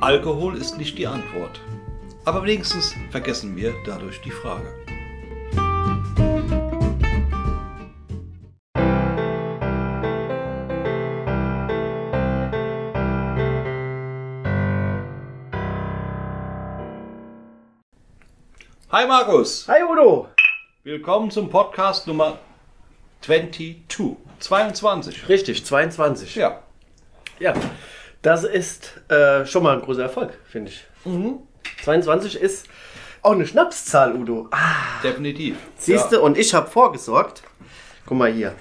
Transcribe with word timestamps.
Alkohol 0.00 0.56
ist 0.56 0.78
nicht 0.78 0.96
die 0.96 1.06
Antwort. 1.06 1.60
Aber 2.24 2.42
wenigstens 2.44 2.94
vergessen 3.10 3.54
wir 3.54 3.74
dadurch 3.84 4.22
die 4.22 4.30
Frage. 4.30 4.74
Hi 18.90 19.06
Markus, 19.06 19.68
Hi 19.68 19.82
Udo! 19.84 20.28
willkommen 20.82 21.30
zum 21.30 21.50
Podcast 21.50 22.06
Nummer 22.06 22.38
22. 23.20 23.82
22. 24.40 25.28
Richtig, 25.28 25.64
22. 25.64 26.34
Ja, 26.36 26.62
Ja, 27.38 27.52
das 28.22 28.44
ist 28.44 29.00
äh, 29.08 29.44
schon 29.46 29.62
mal 29.62 29.76
ein 29.76 29.82
großer 29.82 30.02
Erfolg, 30.02 30.32
finde 30.48 30.70
ich. 30.70 30.84
22 31.84 32.40
ist 32.40 32.66
auch 33.22 33.32
eine 33.32 33.46
Schnapszahl, 33.46 34.14
Udo. 34.14 34.48
Ah, 34.50 35.00
definitiv. 35.02 35.56
siehst 35.76 36.12
du, 36.12 36.20
und 36.20 36.38
ich 36.38 36.52
habe 36.54 36.70
vorgesorgt. 36.70 37.42
Guck 38.06 38.18
mal 38.18 38.32
hier. 38.32 38.54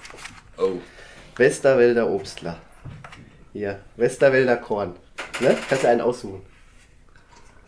Ja. 0.57 0.63
Oh. 0.63 0.73
Westerwälder 1.37 2.09
Obstler. 2.09 2.57
Hier, 3.53 3.79
Westerwälder 3.95 4.57
Korn. 4.57 4.95
Ne? 5.39 5.57
Kannst 5.69 5.83
du 5.83 5.87
einen 5.89 6.01
aussuchen. 6.01 6.41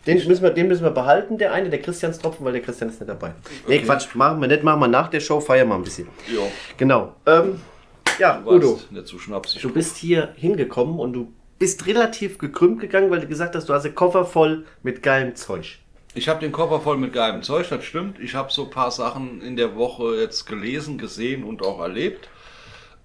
Den 0.05 0.17
müssen, 0.27 0.41
wir, 0.41 0.49
den 0.49 0.67
müssen 0.67 0.83
wir 0.83 0.89
behalten, 0.91 1.37
der 1.37 1.53
eine, 1.53 1.69
der 1.69 1.79
Christianstropfen, 1.81 2.43
weil 2.43 2.53
der 2.53 2.61
Christian 2.61 2.89
ist 2.89 2.99
nicht 2.99 3.07
dabei. 3.09 3.33
Nee, 3.67 3.75
Okay. 3.77 3.85
Quatsch, 3.85 4.07
machen 4.15 4.41
wir 4.41 4.47
nicht, 4.47 4.63
machen 4.63 4.79
wir 4.79 4.87
nach 4.87 5.09
der 5.09 5.19
Show, 5.19 5.39
feiern 5.39 5.67
wir 5.67 5.75
ein 5.75 5.83
bisschen. 5.83 6.07
Ja, 6.27 6.41
Genau. 6.77 7.15
Ähm, 7.27 7.61
ja, 8.17 8.41
du 8.43 8.49
Udo. 8.51 8.73
warst 8.73 8.91
nicht 8.91 9.07
so 9.07 9.19
schnapsig. 9.19 9.61
Du 9.61 9.69
bist 9.71 9.97
hier 9.97 10.33
hingekommen 10.35 10.99
und 10.99 11.13
du 11.13 11.31
bist 11.61 11.85
relativ 11.85 12.39
gekrümmt 12.39 12.79
gegangen, 12.81 13.11
weil 13.11 13.19
du 13.19 13.27
gesagt 13.27 13.53
hast, 13.53 13.69
du 13.69 13.73
hast 13.75 13.85
einen 13.85 13.93
Koffer 13.93 14.25
voll 14.25 14.65
mit 14.81 15.03
geilem 15.03 15.35
Zeug. 15.35 15.77
Ich 16.15 16.27
habe 16.27 16.39
den 16.39 16.51
Koffer 16.51 16.81
voll 16.81 16.97
mit 16.97 17.13
geilem 17.13 17.43
Zeug, 17.43 17.69
das 17.69 17.85
stimmt. 17.85 18.19
Ich 18.19 18.33
habe 18.33 18.51
so 18.51 18.63
ein 18.63 18.71
paar 18.71 18.89
Sachen 18.89 19.43
in 19.43 19.55
der 19.55 19.75
Woche 19.75 20.15
jetzt 20.15 20.47
gelesen, 20.47 20.97
gesehen 20.97 21.43
und 21.43 21.61
auch 21.63 21.79
erlebt. 21.79 22.29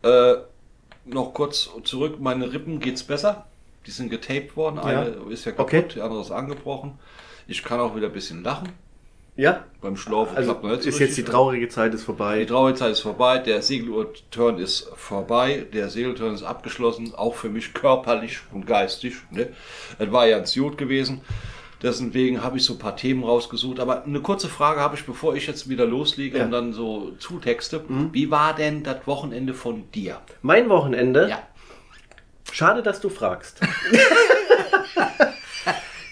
Äh, 0.03 0.37
noch 1.05 1.35
kurz 1.35 1.69
zurück, 1.85 2.19
meine 2.19 2.51
Rippen 2.51 2.81
geht's 2.81 3.03
besser. 3.03 3.45
Die 3.87 3.91
sind 3.91 4.09
getaped 4.09 4.57
worden. 4.57 4.79
Eine 4.79 5.11
ist 5.29 5.45
ja 5.45 5.53
kaputt, 5.53 5.75
Okay. 5.75 5.85
die 5.95 6.01
andere 6.01 6.23
ist 6.23 6.31
angebrochen. 6.31 6.99
Ich 7.47 7.63
kann 7.63 7.79
auch 7.79 7.95
wieder 7.95 8.07
ein 8.07 8.13
bisschen 8.15 8.43
lachen. 8.43 8.71
Ja? 9.37 9.65
Beim 9.83 9.97
Schlaufen 9.97 10.37
Also 10.37 10.53
klappt 10.55 10.65
nicht 10.65 10.83
so 10.83 10.89
ist 10.89 10.99
jetzt 10.99 11.17
die 11.17 11.21
richtig. 11.21 11.27
traurige 11.27 11.69
Zeit 11.69 11.93
ist 11.95 12.05
vorbei. 12.05 12.39
Die 12.41 12.47
traurige 12.47 12.79
Zeit 12.79 12.93
ist 12.93 13.01
vorbei, 13.01 13.39
der 13.39 13.61
Segeluhr-Turn 13.63 14.59
ist 14.59 14.91
vorbei, 14.97 15.67
der 15.73 15.91
Segelturn 15.91 16.35
ist 16.35 16.43
abgeschlossen, 16.43 17.15
auch 17.15 17.35
für 17.35 17.49
mich 17.51 17.75
körperlich 17.75 18.39
und 18.53 18.67
geistig. 18.67 19.15
Ne? 19.31 19.49
Es 19.99 20.11
war 20.11 20.27
ja 20.27 20.39
ein 20.39 20.45
Jod 20.45 20.79
gewesen. 20.79 21.21
Deswegen 21.83 22.43
habe 22.43 22.57
ich 22.57 22.65
so 22.65 22.73
ein 22.73 22.79
paar 22.79 22.97
Themen 22.97 23.23
rausgesucht. 23.23 23.79
Aber 23.81 24.05
eine 24.05 24.21
kurze 24.21 24.49
Frage 24.49 24.81
habe 24.81 24.97
ich, 24.97 25.05
bevor 25.05 25.37
ich 25.37 25.47
jetzt 25.47 25.69
wieder 25.69 25.85
loslege 25.85 26.39
Ja. 26.39 26.45
Mhm. 26.45 26.47
und 26.47 26.53
dann 26.53 26.73
so 26.73 27.11
zutexte. 27.19 27.85
Wie 28.13 28.31
war 28.31 28.55
denn 28.55 28.83
das 28.83 29.07
Wochenende 29.07 29.53
von 29.53 29.91
dir? 29.93 30.19
Mein 30.41 30.71
Wochenende. 30.71 31.29
Ja. 31.29 31.43
Schade, 32.51 32.83
dass 32.83 33.01
du 33.01 33.11
fragst. 33.11 33.61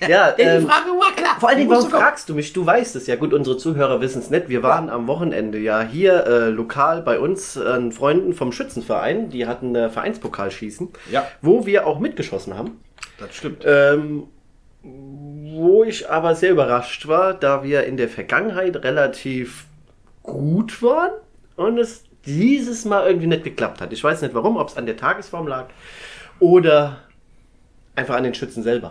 ja, 0.07 0.35
ähm, 0.37 0.69
war 0.69 0.83
klar. 0.83 1.14
Vor 1.39 1.49
allen 1.49 1.59
Dingen, 1.59 1.71
warum 1.71 1.91
fragst 1.91 2.29
du 2.29 2.35
mich? 2.35 2.53
Du 2.53 2.65
weißt 2.65 2.97
es 2.97 3.07
ja. 3.07 3.17
Gut, 3.17 3.33
unsere 3.33 3.57
Zuhörer 3.57 4.01
wissen 4.01 4.21
es 4.21 4.31
nicht. 4.31 4.49
Wir 4.49 4.63
waren 4.63 4.89
am 4.91 5.07
Wochenende 5.07 5.59
ja 5.59 5.83
hier 5.83 6.27
äh, 6.27 6.49
lokal 6.51 7.03
bei 7.03 7.19
uns 7.19 7.57
an 7.59 7.93
Freunden 7.93 8.33
vom 8.33 8.53
Schützenverein. 8.53 9.31
Die 9.31 9.47
hatten 9.47 9.75
äh, 9.75 9.89
Vereinspokalschießen, 9.91 10.89
Ja. 11.11 11.27
wo 11.43 11.67
wir 11.67 11.87
auch 11.87 11.99
mitgeschossen 11.99 12.57
haben. 12.57 12.81
Das 13.19 13.35
stimmt. 13.35 13.63
Ähm, 13.65 14.25
wo 14.83 15.85
ich 15.85 16.11
aber 16.11 16.35
sehr 16.35 16.51
überrascht 16.51 17.07
war, 17.09 17.33
da 17.35 17.63
wir 17.63 17.85
in 17.85 17.97
der 17.97 18.09
Vergangenheit 18.09 18.77
relativ 18.85 19.67
gut 20.23 20.83
waren 20.83 21.13
und 21.57 21.79
es 21.79 22.05
dieses 22.27 22.85
Mal 22.85 23.07
irgendwie 23.07 23.27
nicht 23.27 23.45
geklappt 23.45 23.81
hat. 23.81 23.93
Ich 23.93 24.03
weiß 24.03 24.23
nicht 24.23 24.35
warum, 24.35 24.57
ob 24.57 24.69
es 24.69 24.77
an 24.77 24.87
der 24.87 24.97
Tagesform 24.97 25.47
lag 25.47 25.67
oder 26.41 26.99
einfach 27.95 28.17
an 28.17 28.25
den 28.25 28.35
Schützen 28.35 28.63
selber. 28.63 28.91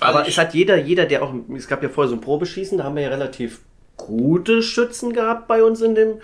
Aber 0.00 0.26
es 0.26 0.38
hat 0.38 0.54
jeder, 0.54 0.76
jeder, 0.76 1.06
der 1.06 1.22
auch, 1.22 1.34
es 1.56 1.68
gab 1.68 1.82
ja 1.82 1.88
vorher 1.88 2.08
so 2.08 2.16
ein 2.16 2.20
Probeschießen, 2.20 2.78
da 2.78 2.84
haben 2.84 2.96
wir 2.96 3.02
ja 3.02 3.08
relativ 3.08 3.60
gute 3.96 4.62
Schützen 4.62 5.12
gehabt 5.12 5.48
bei 5.48 5.62
uns 5.62 5.80
in 5.82 5.94
dem, 5.94 6.20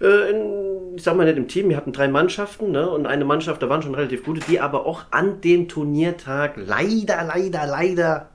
äh, 0.00 0.30
in, 0.30 0.96
ich 0.96 1.02
sag 1.02 1.16
mal 1.16 1.24
nicht 1.24 1.38
im 1.38 1.48
Team, 1.48 1.68
wir 1.68 1.76
hatten 1.76 1.92
drei 1.92 2.08
Mannschaften, 2.08 2.72
ne? 2.72 2.90
Und 2.90 3.06
eine 3.06 3.24
Mannschaft, 3.24 3.62
da 3.62 3.68
waren 3.68 3.82
schon 3.82 3.94
relativ 3.94 4.24
gute, 4.24 4.40
die 4.48 4.60
aber 4.60 4.86
auch 4.86 5.04
an 5.10 5.40
dem 5.40 5.68
Turniertag 5.68 6.54
leider, 6.56 7.24
leider, 7.24 7.66
leider 7.66 8.28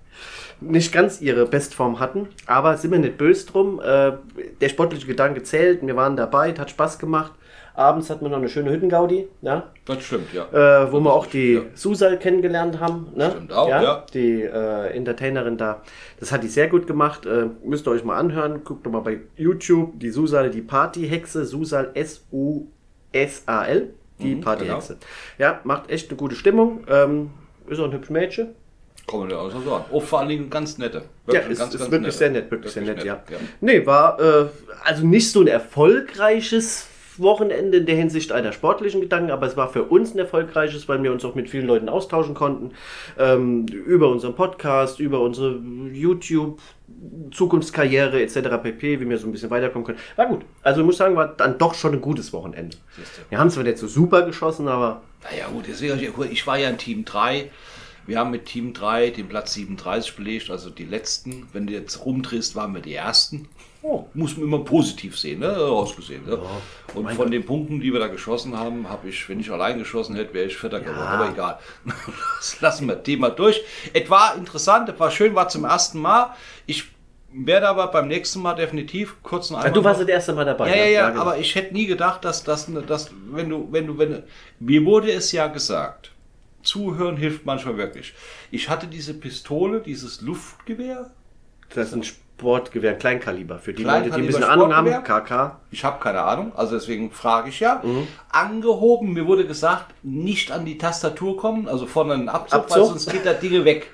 nicht 0.61 0.93
ganz 0.93 1.21
ihre 1.21 1.45
Bestform 1.45 1.99
hatten. 1.99 2.29
Aber 2.45 2.77
sind 2.77 2.91
wir 2.91 2.99
nicht 2.99 3.17
böse 3.17 3.47
drum. 3.47 3.79
Äh, 3.79 4.13
der 4.61 4.69
sportliche 4.69 5.07
Gedanke 5.07 5.43
zählt, 5.43 5.85
wir 5.85 5.95
waren 5.95 6.15
dabei, 6.15 6.53
hat 6.53 6.69
Spaß 6.69 6.99
gemacht. 6.99 7.33
Abends 7.73 8.09
hatten 8.09 8.25
wir 8.25 8.29
noch 8.29 8.37
eine 8.37 8.49
schöne 8.49 8.69
Hüttengaudi, 8.71 9.27
ja, 9.41 9.71
Das 9.85 10.03
stimmt, 10.03 10.33
ja. 10.33 10.45
äh, 10.83 10.91
wo 10.91 10.99
wir 10.99 11.13
auch 11.13 11.25
die 11.25 11.53
Ja. 11.53 11.61
Susal 11.73 12.19
kennengelernt 12.19 12.79
haben. 12.79 13.07
Ne? 13.15 13.31
Stimmt 13.31 13.53
auch, 13.53 13.69
ja. 13.69 14.05
Die 14.13 14.41
äh, 14.43 14.87
Entertainerin 14.95 15.57
da. 15.57 15.81
Das 16.19 16.31
hat 16.31 16.43
die 16.43 16.47
sehr 16.49 16.67
gut 16.67 16.85
gemacht. 16.85 17.25
Äh, 17.25 17.47
müsst 17.63 17.87
ihr 17.87 17.91
euch 17.91 18.03
mal 18.03 18.17
anhören. 18.17 18.63
Guckt 18.65 18.85
doch 18.85 18.91
mal 18.91 18.99
bei 19.01 19.19
YouTube. 19.37 19.99
Die 19.99 20.09
Susal, 20.09 20.49
die 20.49 20.61
Partyhexe. 20.61 21.45
Susal 21.45 21.91
S-U-S-A-L. 23.13 23.93
Die 24.19 24.35
Mhm, 24.35 24.41
Partyhexe. 24.41 24.97
Ja, 25.39 25.61
macht 25.63 25.89
echt 25.89 26.09
eine 26.09 26.17
gute 26.17 26.35
Stimmung. 26.35 26.83
Ähm, 26.87 27.31
ist 27.67 27.79
auch 27.79 27.85
ein 27.85 27.91
hübsches 27.93 28.11
Mädchen. 28.11 28.49
Kann 29.07 29.21
man 29.21 29.29
ja 29.31 29.37
auch 29.37 29.49
so 29.49 29.59
sagen. 29.61 29.85
Oh, 29.89 29.99
vor 29.99 30.19
allen 30.19 30.29
Dingen 30.29 30.49
ganz 30.49 30.77
nette. 30.77 30.99
Ja, 31.27 31.33
Wirklich 31.33 31.53
ist, 31.53 31.59
ganz, 31.59 31.73
ist 31.73 31.79
ganz 31.79 31.91
wirklich 31.91 32.07
nette. 32.07 32.17
sehr 32.17 32.29
nett, 32.29 32.51
wirklich 32.51 32.71
sehr 32.71 32.83
nett, 32.83 32.97
nett, 32.97 33.05
ja. 33.05 33.23
Nee, 33.61 33.83
war 33.85 34.19
äh, 34.19 34.45
also 34.83 35.05
nicht 35.07 35.31
so 35.31 35.41
ein 35.41 35.47
erfolgreiches 35.47 36.87
Wochenende 37.17 37.77
in 37.77 37.85
der 37.85 37.95
Hinsicht 37.95 38.31
einer 38.31 38.51
sportlichen 38.51 39.01
Gedanken, 39.01 39.31
aber 39.31 39.47
es 39.47 39.57
war 39.57 39.69
für 39.69 39.83
uns 39.83 40.13
ein 40.13 40.19
erfolgreiches, 40.19 40.87
weil 40.87 41.01
wir 41.03 41.11
uns 41.11 41.25
auch 41.25 41.35
mit 41.35 41.49
vielen 41.49 41.67
Leuten 41.67 41.89
austauschen 41.89 42.33
konnten. 42.33 42.71
Ähm, 43.17 43.65
über 43.67 44.09
unseren 44.09 44.35
Podcast, 44.35 44.99
über 44.99 45.19
unsere 45.21 45.59
YouTube, 45.91 46.59
Zukunftskarriere 47.31 48.21
etc. 48.21 48.61
pp, 48.61 48.99
wie 48.99 49.09
wir 49.09 49.17
so 49.17 49.27
ein 49.27 49.31
bisschen 49.31 49.49
weiterkommen 49.49 49.85
können. 49.85 49.99
War 50.15 50.27
gut. 50.27 50.41
Also 50.61 50.81
ich 50.81 50.85
muss 50.85 50.97
sagen, 50.97 51.15
war 51.15 51.27
dann 51.27 51.57
doch 51.57 51.73
schon 51.73 51.93
ein 51.93 52.01
gutes 52.01 52.33
Wochenende. 52.33 52.77
Wir 53.29 53.39
haben 53.39 53.49
zwar 53.49 53.63
nicht 53.63 53.77
so 53.77 53.87
super 53.87 54.23
geschossen, 54.23 54.67
aber 54.67 55.01
Naja 55.23 55.47
gut, 55.47 55.65
deswegen, 55.67 55.99
ich 56.31 56.47
war 56.47 56.57
ja 56.57 56.69
in 56.69 56.77
Team 56.77 57.05
3. 57.05 57.49
Wir 58.07 58.19
haben 58.19 58.31
mit 58.31 58.45
Team 58.45 58.73
3 58.73 59.11
den 59.11 59.29
Platz 59.29 59.53
37 59.53 60.15
belegt, 60.15 60.49
also 60.49 60.69
die 60.69 60.85
letzten. 60.85 61.47
Wenn 61.53 61.67
du 61.67 61.73
jetzt 61.73 62.03
rumdrehst, 62.03 62.55
waren 62.55 62.73
wir 62.73 62.81
die 62.81 62.95
ersten. 62.95 63.47
Oh, 63.83 64.05
muss 64.13 64.37
man 64.37 64.45
immer 64.45 64.59
positiv 64.59 65.17
sehen, 65.17 65.39
ne? 65.39 65.57
Rausgesehen. 65.57 66.25
Ne? 66.25 66.39
Und 66.93 67.11
von 67.13 67.31
den 67.31 67.43
Punkten, 67.43 67.79
die 67.79 67.91
wir 67.91 67.99
da 67.99 68.07
geschossen 68.07 68.55
haben, 68.55 68.87
habe 68.87 69.09
ich, 69.09 69.27
wenn 69.27 69.39
ich 69.39 69.51
allein 69.51 69.79
geschossen 69.79 70.15
hätte, 70.15 70.35
wäre 70.35 70.45
ich 70.45 70.55
Vierter 70.55 70.79
geworden. 70.79 70.99
Aber 70.99 71.29
egal. 71.29 71.59
Das 72.37 72.61
lassen 72.61 72.87
wir 72.87 73.01
Thema 73.01 73.29
durch. 73.29 73.61
Es 73.93 74.09
war 74.09 74.35
interessant, 74.35 74.89
es 74.89 74.99
war 74.99 75.09
schön, 75.09 75.33
war 75.33 75.49
zum 75.49 75.65
ersten 75.65 75.99
Mal. 75.99 76.35
Ich 76.67 76.85
werde 77.33 77.69
aber 77.69 77.87
beim 77.87 78.07
nächsten 78.07 78.41
Mal 78.41 78.53
definitiv 78.53 79.15
kurz 79.23 79.51
einen 79.51 79.63
Ja, 79.63 79.69
du 79.69 79.83
warst 79.83 80.01
das 80.01 80.07
erste 80.07 80.33
Mal 80.33 80.45
dabei. 80.45 80.69
ja, 80.69 80.75
ja, 80.75 80.85
ja, 80.85 81.09
genau. 81.09 81.21
aber 81.21 81.37
ich 81.37 81.55
hätte 81.55 81.73
nie 81.73 81.87
gedacht, 81.87 82.23
dass 82.25 82.43
das, 82.43 82.69
dass, 82.87 83.09
wenn 83.31 83.49
du, 83.49 83.67
wenn 83.71 83.87
du, 83.87 83.97
wenn, 83.97 84.23
mir 84.59 84.85
wurde 84.85 85.11
es 85.11 85.31
ja 85.31 85.47
gesagt, 85.47 86.11
zuhören 86.61 87.17
hilft 87.17 87.45
manchmal 87.45 87.77
wirklich. 87.77 88.13
Ich 88.51 88.69
hatte 88.69 88.87
diese 88.87 89.13
Pistole, 89.13 89.79
dieses 89.81 90.21
Luftgewehr, 90.21 91.11
das 91.73 91.87
ist 91.87 91.93
ein 91.93 92.03
Sportgewehr, 92.41 92.93
ein 92.93 92.99
Kleinkaliber. 92.99 93.59
Für 93.59 93.71
die 93.71 93.83
Kleinkaliber 93.83 94.15
Leute, 94.15 94.21
die 94.21 94.23
ein 94.23 94.39
bisschen 94.39 94.49
Ahnung 94.49 94.75
haben? 94.75 95.03
KK. 95.03 95.59
ich 95.69 95.83
habe 95.83 95.99
keine 96.03 96.21
Ahnung, 96.23 96.51
also 96.55 96.73
deswegen 96.73 97.11
frage 97.11 97.49
ich 97.49 97.59
ja, 97.59 97.81
Mhm. 97.83 98.07
angehoben, 98.31 99.13
mir 99.13 99.27
wurde 99.27 99.45
gesagt, 99.45 99.93
nicht 100.01 100.51
an 100.51 100.65
die 100.65 100.79
Tastatur 100.79 101.37
kommen, 101.37 101.67
also 101.67 101.85
vorne 101.85 102.15
einen 102.15 102.29
Abzug, 102.29 102.53
weil 102.53 102.59
Abzug? 102.61 102.87
sonst 102.87 103.11
geht 103.11 103.25
das 103.27 103.39
Ding 103.39 103.63
weg. 103.63 103.91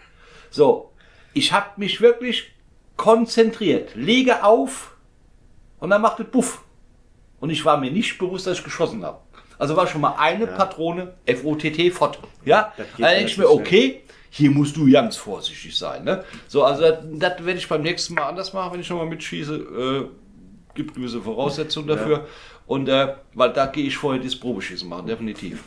So, 0.50 0.92
ich 1.34 1.52
habe 1.52 1.66
mich 1.76 2.00
wirklich 2.00 2.54
konzentriert, 2.96 3.96
lege 3.96 4.46
auf 4.46 4.96
und 5.80 5.90
dann 5.90 6.02
macht 6.02 6.22
es 6.22 6.28
Buff. 6.28 6.64
Und 7.42 7.50
ich 7.50 7.66
war 7.66 7.78
mir 7.78 7.92
nicht 7.92 8.18
bewusst, 8.18 8.48
dass 8.48 8.58
ich 8.60 8.64
geschossen 8.64 9.04
habe. 9.06 9.20
Also 9.60 9.76
war 9.76 9.88
schon 9.88 10.02
mal 10.02 10.16
eine 10.18 10.48
Patrone 10.48 11.16
FOTT 11.28 11.92
fort. 11.92 12.18
Ja, 12.46 12.74
da 12.98 13.10
denke 13.10 13.26
ich 13.30 13.38
mir, 13.38 13.50
okay, 13.50 14.04
hier 14.38 14.52
musst 14.52 14.78
du 14.78 14.90
ganz 14.92 15.16
vorsichtig 15.16 15.76
sein. 15.76 16.04
Ne? 16.04 16.24
So, 16.48 16.64
also 16.64 16.84
das, 16.84 17.44
werde 17.44 17.58
ich 17.58 17.68
beim 17.68 17.82
nächsten 17.82 18.14
Mal 18.14 18.30
anders 18.30 18.54
machen, 18.54 18.74
wenn 18.74 18.82
ich 18.82 18.90
nochmal 18.90 19.08
mitschieße. 19.08 19.56
Äh, 19.56 20.76
gibt 20.76 20.94
gewisse 20.94 21.22
Voraussetzungen 21.22 21.88
dafür. 21.88 22.28
Und 22.68 22.90
äh, 22.90 23.16
weil 23.34 23.54
da 23.54 23.68
gehe 23.68 23.86
ich 23.86 23.96
vorher 23.96 24.22
das 24.22 24.36
Probeschießen 24.36 24.90
machen, 24.90 25.08
definitiv. 25.08 25.64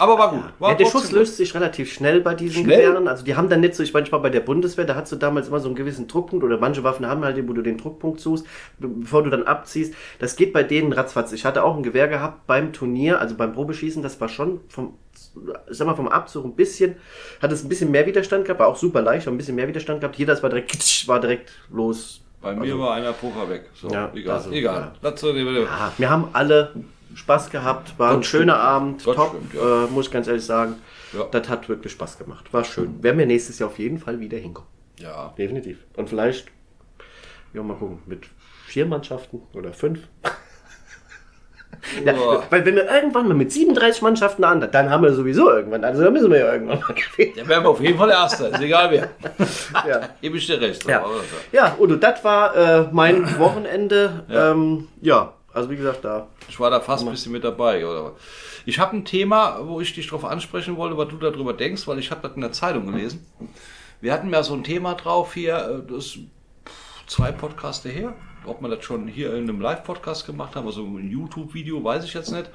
Aber 0.00 0.18
war 0.18 0.30
gut. 0.30 0.42
War 0.58 0.70
Ja, 0.72 0.76
der 0.76 0.86
Schuss 0.86 1.12
löst 1.12 1.36
sich 1.36 1.54
relativ 1.54 1.92
schnell 1.92 2.20
bei 2.22 2.34
diesen 2.34 2.64
Schnell? 2.64 2.86
Gewehren. 2.88 3.06
Also 3.06 3.24
die 3.24 3.36
haben 3.36 3.48
dann 3.48 3.60
nicht 3.60 3.76
so, 3.76 3.84
ich 3.84 3.94
manchmal 3.94 4.20
bei 4.20 4.30
der 4.30 4.40
Bundeswehr, 4.40 4.84
da 4.84 4.96
hast 4.96 5.12
du 5.12 5.16
damals 5.16 5.46
immer 5.46 5.60
so 5.60 5.68
einen 5.68 5.76
gewissen 5.76 6.08
Druckpunkt 6.08 6.44
oder 6.44 6.58
manche 6.58 6.82
Waffen 6.82 7.06
haben 7.06 7.22
halt, 7.24 7.36
wo 7.48 7.52
du 7.52 7.62
den 7.62 7.78
Druckpunkt 7.78 8.18
suchst, 8.18 8.46
be- 8.80 8.88
bevor 8.88 9.22
du 9.22 9.30
dann 9.30 9.44
abziehst. 9.44 9.94
Das 10.18 10.34
geht 10.34 10.52
bei 10.52 10.64
denen 10.64 10.92
ratzfatz. 10.92 11.30
Ich 11.32 11.44
hatte 11.44 11.62
auch 11.62 11.76
ein 11.76 11.84
Gewehr 11.84 12.08
gehabt 12.08 12.48
beim 12.48 12.72
Turnier, 12.72 13.20
also 13.20 13.36
beim 13.36 13.52
Probeschießen, 13.52 14.02
das 14.02 14.20
war 14.20 14.28
schon 14.28 14.58
vom, 14.68 14.94
ich 15.70 15.76
sag 15.76 15.86
mal, 15.86 15.94
vom 15.94 16.08
Abzug 16.08 16.44
ein 16.44 16.56
bisschen, 16.56 16.96
hat 17.40 17.52
es 17.52 17.62
ein 17.62 17.68
bisschen 17.68 17.92
mehr 17.92 18.06
Widerstand 18.06 18.44
gehabt, 18.44 18.58
war 18.58 18.66
auch 18.66 18.76
super 18.76 19.02
leicht, 19.02 19.28
aber 19.28 19.36
ein 19.36 19.38
bisschen 19.38 19.54
mehr 19.54 19.68
Widerstand 19.68 20.00
gehabt. 20.00 20.16
Hier, 20.16 20.26
das 20.26 20.42
war 20.42 20.50
direkt, 20.50 21.06
war 21.06 21.20
direkt 21.20 21.52
los. 21.72 22.22
Bei 22.42 22.54
mir 22.54 22.78
war 22.78 22.94
einer 22.94 23.12
Poker 23.12 23.48
weg. 23.48 23.66
So, 23.74 23.88
Ja, 23.90 24.10
egal. 24.14 24.36
also, 24.36 24.50
egal. 24.50 24.92
Dazu, 25.02 25.28
ja. 25.34 25.92
Wir 25.98 26.10
haben 26.10 26.28
alle 26.32 26.72
Spaß 27.14 27.50
gehabt, 27.50 27.98
war 27.98 28.12
ein 28.12 28.18
Das 28.18 28.26
schöner 28.26 28.54
stimmt. 28.54 28.64
Abend, 28.66 29.06
Das 29.06 29.16
top, 29.16 29.28
stimmt, 29.30 29.54
ja. 29.54 29.84
äh, 29.84 29.86
muss 29.88 30.06
ich 30.06 30.12
ganz 30.12 30.26
ehrlich 30.28 30.44
sagen. 30.44 30.76
Ja. 31.12 31.24
Das 31.30 31.48
hat 31.48 31.68
wirklich 31.68 31.92
Spaß 31.92 32.18
gemacht. 32.18 32.52
War 32.52 32.64
schön. 32.64 33.02
Werden 33.02 33.18
wir 33.18 33.26
nächstes 33.26 33.58
Jahr 33.58 33.68
auf 33.68 33.78
jeden 33.78 33.98
Fall 33.98 34.20
wieder 34.20 34.38
hinkommen. 34.38 34.68
ja. 34.98 35.34
Definitiv. 35.36 35.78
Und 35.96 36.08
vielleicht, 36.08 36.46
ja, 37.52 37.62
mal 37.62 37.76
gucken, 37.76 37.98
mit 38.06 38.26
vier 38.66 38.86
Mannschaften 38.86 39.42
oder 39.52 39.72
fünf. 39.72 40.00
Ja, 42.04 42.14
weil 42.50 42.64
wenn 42.64 42.76
wir 42.76 42.90
irgendwann 42.90 43.28
mal 43.28 43.34
mit 43.34 43.52
37 43.52 44.02
Mannschaften 44.02 44.44
an, 44.44 44.68
dann 44.70 44.90
haben 44.90 45.02
wir 45.02 45.12
sowieso 45.12 45.50
irgendwann, 45.50 45.84
also 45.84 46.02
dann 46.04 46.12
müssen 46.12 46.30
wir 46.30 46.38
ja 46.38 46.52
irgendwann 46.52 46.80
mal 46.80 46.94
gewinnen. 47.16 47.34
Der 47.36 47.48
wäre 47.48 47.66
auf 47.66 47.80
jeden 47.80 47.98
Fall 47.98 48.10
Erster, 48.10 48.50
ist 48.50 48.60
egal 48.60 48.90
wer. 48.90 49.08
Ja. 49.88 50.08
Gebe 50.20 50.36
ich 50.36 50.46
dir 50.46 50.60
recht. 50.60 50.86
Ja, 50.86 51.04
ja 51.52 51.76
Udo, 51.78 51.96
das 51.96 52.22
war 52.24 52.56
äh, 52.56 52.88
mein 52.92 53.26
Wochenende. 53.38 54.24
Ja. 54.28 54.52
Ähm, 54.52 54.88
ja, 55.00 55.32
also 55.52 55.70
wie 55.70 55.76
gesagt, 55.76 56.04
da. 56.04 56.26
Ich 56.48 56.58
war 56.60 56.70
da 56.70 56.80
fast 56.80 57.04
ein 57.04 57.10
bisschen 57.10 57.32
mit 57.32 57.44
dabei. 57.44 57.86
Oder? 57.86 58.12
Ich 58.66 58.78
habe 58.78 58.96
ein 58.96 59.04
Thema, 59.04 59.60
wo 59.62 59.80
ich 59.80 59.94
dich 59.94 60.06
darauf 60.06 60.24
ansprechen 60.24 60.76
wollte, 60.76 60.96
was 60.96 61.08
du 61.08 61.16
darüber 61.16 61.52
denkst, 61.52 61.86
weil 61.86 61.98
ich 61.98 62.10
habe 62.10 62.20
das 62.26 62.34
in 62.34 62.42
der 62.42 62.52
Zeitung 62.52 62.86
gelesen. 62.86 63.26
Wir 64.00 64.12
hatten 64.12 64.30
ja 64.30 64.42
so 64.42 64.54
ein 64.54 64.64
Thema 64.64 64.94
drauf 64.94 65.34
hier, 65.34 65.56
äh, 65.56 65.92
das 65.92 66.06
ist 66.06 66.18
zwei 67.06 67.32
Podcaste 67.32 67.88
her. 67.88 68.14
Ob 68.46 68.62
wir 68.62 68.68
das 68.68 68.84
schon 68.84 69.06
hier 69.06 69.34
in 69.34 69.48
einem 69.48 69.60
Live-Podcast 69.60 70.26
gemacht 70.26 70.56
haben, 70.56 70.66
also 70.66 70.84
ein 70.84 71.10
YouTube-Video, 71.10 71.82
weiß 71.82 72.04
ich 72.04 72.14
jetzt 72.14 72.30
nicht. 72.30 72.50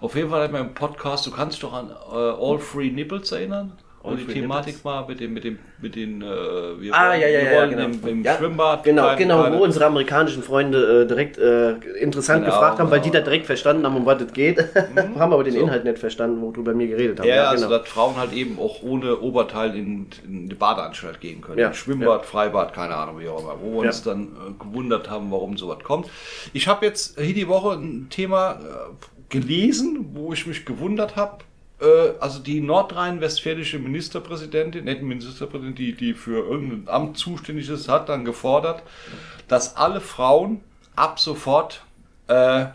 Auf 0.00 0.14
jeden 0.14 0.30
Fall 0.30 0.42
hat 0.42 0.52
man 0.52 0.68
im 0.68 0.74
Podcast, 0.74 1.26
du 1.26 1.30
kannst 1.30 1.54
dich 1.54 1.60
doch 1.60 1.72
an 1.72 1.90
äh, 1.90 2.14
All 2.14 2.58
Free 2.58 2.90
Nipples 2.90 3.32
erinnern? 3.32 3.72
All 4.02 4.16
die 4.16 4.24
Thematik 4.24 4.82
war 4.82 5.06
mit 5.06 5.20
dem, 5.20 5.34
mit 5.34 5.44
dem, 5.44 5.58
mit 5.82 5.94
den, 5.94 6.22
äh, 6.22 6.24
wir 6.24 6.94
Ah, 6.94 7.10
wollen- 7.10 7.20
ja, 7.20 7.28
ja, 7.28 7.40
wir 7.42 7.52
ja, 7.52 7.58
wollen 7.58 7.70
genau. 7.70 7.84
im, 7.84 8.08
im 8.08 8.24
ja, 8.24 8.36
Schwimmbad. 8.38 8.82
Genau, 8.82 9.14
genau, 9.16 9.52
wo 9.52 9.62
unsere 9.62 9.84
amerikanischen 9.84 10.42
Freunde 10.42 11.02
äh, 11.02 11.06
direkt 11.06 11.36
äh, 11.36 11.72
interessant 12.00 12.44
Genau, 12.44 12.54
gefragt 12.56 12.78
haben, 12.78 12.90
weil 12.90 13.00
die 13.00 13.10
genau. 13.10 13.20
da 13.20 13.24
direkt 13.30 13.44
verstanden 13.44 13.84
haben, 13.84 13.96
um 13.96 14.06
was 14.06 14.22
es 14.22 14.32
geht. 14.32 14.58
haben 15.18 15.32
aber 15.34 15.44
den 15.44 15.52
So. 15.52 15.60
Inhalt 15.60 15.84
nicht 15.84 15.98
verstanden, 15.98 16.40
wo 16.40 16.50
du 16.50 16.64
bei 16.64 16.72
mir 16.72 16.86
geredet 16.88 17.20
hast. 17.20 17.26
Ja, 17.26 17.50
also 17.50 17.66
genau. 17.66 17.78
dass 17.78 17.88
Frauen 17.88 18.16
halt 18.16 18.32
eben 18.32 18.58
auch 18.58 18.82
ohne 18.82 19.18
Oberteil 19.20 19.76
in, 19.76 20.06
in 20.24 20.48
die 20.48 20.54
Badeanstalt 20.54 21.20
gehen 21.20 21.42
können. 21.42 21.58
Ja, 21.58 21.68
In 21.68 21.74
Schwimmbad, 21.74 22.24
Freibad, 22.24 22.72
keine 22.72 22.94
Ahnung, 22.96 23.20
wie 23.20 23.28
auch 23.28 23.40
immer. 23.42 23.56
Wo 23.60 23.72
wir 23.76 23.82
Ja. 23.82 23.88
uns 23.90 24.02
dann 24.02 24.28
äh, 24.28 24.28
gewundert 24.64 25.10
haben, 25.10 25.30
warum 25.30 25.58
sowas 25.58 25.80
kommt. 25.84 26.08
Ich 26.54 26.68
habe 26.68 26.86
jetzt 26.86 27.20
hier 27.20 27.34
die 27.34 27.48
Woche 27.48 27.72
ein 27.74 28.06
Thema 28.08 28.52
äh, 28.52 28.58
gelesen, 29.28 30.10
wo 30.14 30.32
ich 30.32 30.46
mich 30.46 30.64
gewundert 30.64 31.16
habe. 31.16 31.44
Äh, 31.80 32.10
also 32.20 32.38
die 32.40 32.60
nordrhein-westfälische 32.60 33.78
Ministerpräsidentin, 33.78 34.84
nicht 34.84 35.02
Ministerpräsidentin, 35.02 35.74
die, 35.74 35.94
die 35.94 36.14
für 36.14 36.38
irgendein 36.46 36.92
Amt 36.92 37.18
zuständig 37.18 37.68
ist, 37.68 37.88
hat 37.88 38.08
dann 38.08 38.24
gefordert, 38.24 38.82
dass 39.48 39.76
alle 39.76 40.00
Frauen 40.00 40.60
ab 40.96 41.18
sofort 41.18 41.82
äh, 42.28 42.66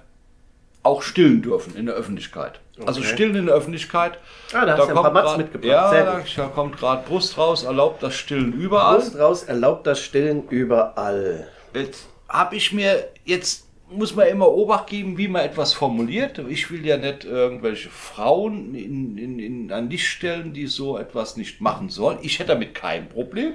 auch 0.83 1.01
stillen 1.01 1.41
dürfen 1.41 1.75
in 1.75 1.85
der 1.85 1.95
Öffentlichkeit. 1.95 2.59
Also 2.85 2.99
Okay. 2.99 3.09
stillen 3.13 3.35
in 3.35 3.45
der 3.45 3.55
Öffentlichkeit. 3.55 4.17
Ah, 4.53 4.65
da 4.65 4.77
hast 4.77 4.83
du 4.85 4.89
ein 4.89 4.93
paar 4.95 5.03
kommt 5.03 5.13
Mats 5.13 5.25
grad- 5.29 5.37
mitgebracht. 5.37 5.71
Ja, 5.71 6.03
da, 6.03 6.21
da 6.35 6.47
kommt 6.47 6.77
gerade 6.77 7.07
Brust 7.07 7.37
raus, 7.37 7.63
erlaubt 7.63 8.03
das 8.03 8.13
Stillen 8.15 8.53
überall. 8.53 8.97
Brust 8.99 9.17
raus, 9.17 9.43
erlaubt 9.43 9.87
das 9.87 9.99
Stillen 10.01 10.47
überall. 10.49 11.47
Jetzt 11.73 12.07
habe 12.27 12.55
ich 12.57 12.73
mir, 12.73 13.07
jetzt 13.23 13.64
muss 13.97 14.15
man 14.15 14.27
immer 14.27 14.47
Obacht 14.49 14.87
geben, 14.87 15.17
wie 15.17 15.27
man 15.27 15.43
etwas 15.43 15.73
formuliert. 15.73 16.39
Ich 16.49 16.69
will 16.71 16.85
ja 16.85 16.97
nicht 16.97 17.25
irgendwelche 17.25 17.89
Frauen 17.89 18.75
in, 18.75 19.17
in, 19.17 19.39
in, 19.39 19.71
an 19.71 19.89
Licht 19.89 20.05
stellen, 20.05 20.53
die 20.53 20.67
so 20.67 20.97
etwas 20.97 21.37
nicht 21.37 21.61
machen 21.61 21.89
sollen. 21.89 22.19
Ich 22.21 22.39
hätte 22.39 22.49
damit 22.49 22.75
kein 22.75 23.09
Problem, 23.09 23.53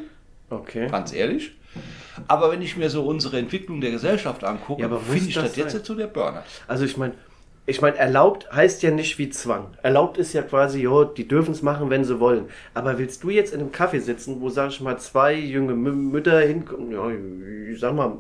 Okay. 0.51 0.89
ganz 0.89 1.13
ehrlich. 1.13 1.53
Aber 2.27 2.51
wenn 2.51 2.61
ich 2.63 2.77
mir 2.77 2.91
so 2.91 3.03
unsere 3.05 3.39
Entwicklung 3.39 3.81
der 3.81 3.93
Gesellschaft 3.93 4.43
angucke, 4.43 4.83
Ja, 4.83 4.89
finde 4.99 5.29
ich 5.29 5.35
das 5.35 5.53
das 5.53 5.73
jetzt 5.73 5.87
so 5.87 5.95
der 5.95 6.09
Burner. 6.09 6.43
Also 6.67 6.85
ich 6.85 6.97
meine, 6.97 7.15
ich 7.67 7.81
meine, 7.81 7.97
erlaubt 7.97 8.51
heißt 8.53 8.83
ja 8.83 8.91
nicht 8.91 9.19
wie 9.19 9.31
Zwang. 9.31 9.69
Erlaubt 9.83 10.19
ist 10.19 10.33
ja 10.33 10.43
quasi, 10.43 10.81
jo, 10.83 11.05
die 11.05 11.29
dürfen 11.29 11.53
es 11.53 11.63
machen, 11.63 11.89
wenn 11.89 12.05
sie 12.05 12.19
wollen. 12.19 12.47
Aber 12.75 12.99
willst 12.99 13.23
du 13.23 13.31
jetzt 13.31 13.55
in 13.55 13.61
einem 13.61 13.71
Kaffee 13.71 14.01
sitzen, 14.01 14.41
wo, 14.41 14.49
sag 14.49 14.71
ich 14.71 14.81
mal, 14.81 14.99
zwei 14.99 15.35
junge 15.35 15.75
Mü 15.75 15.93
Mütter 15.93 16.41
hinkommen, 16.41 16.91
ja, 16.91 17.09
ich 17.73 17.79
sag 17.79 17.95
mal, 17.95 18.17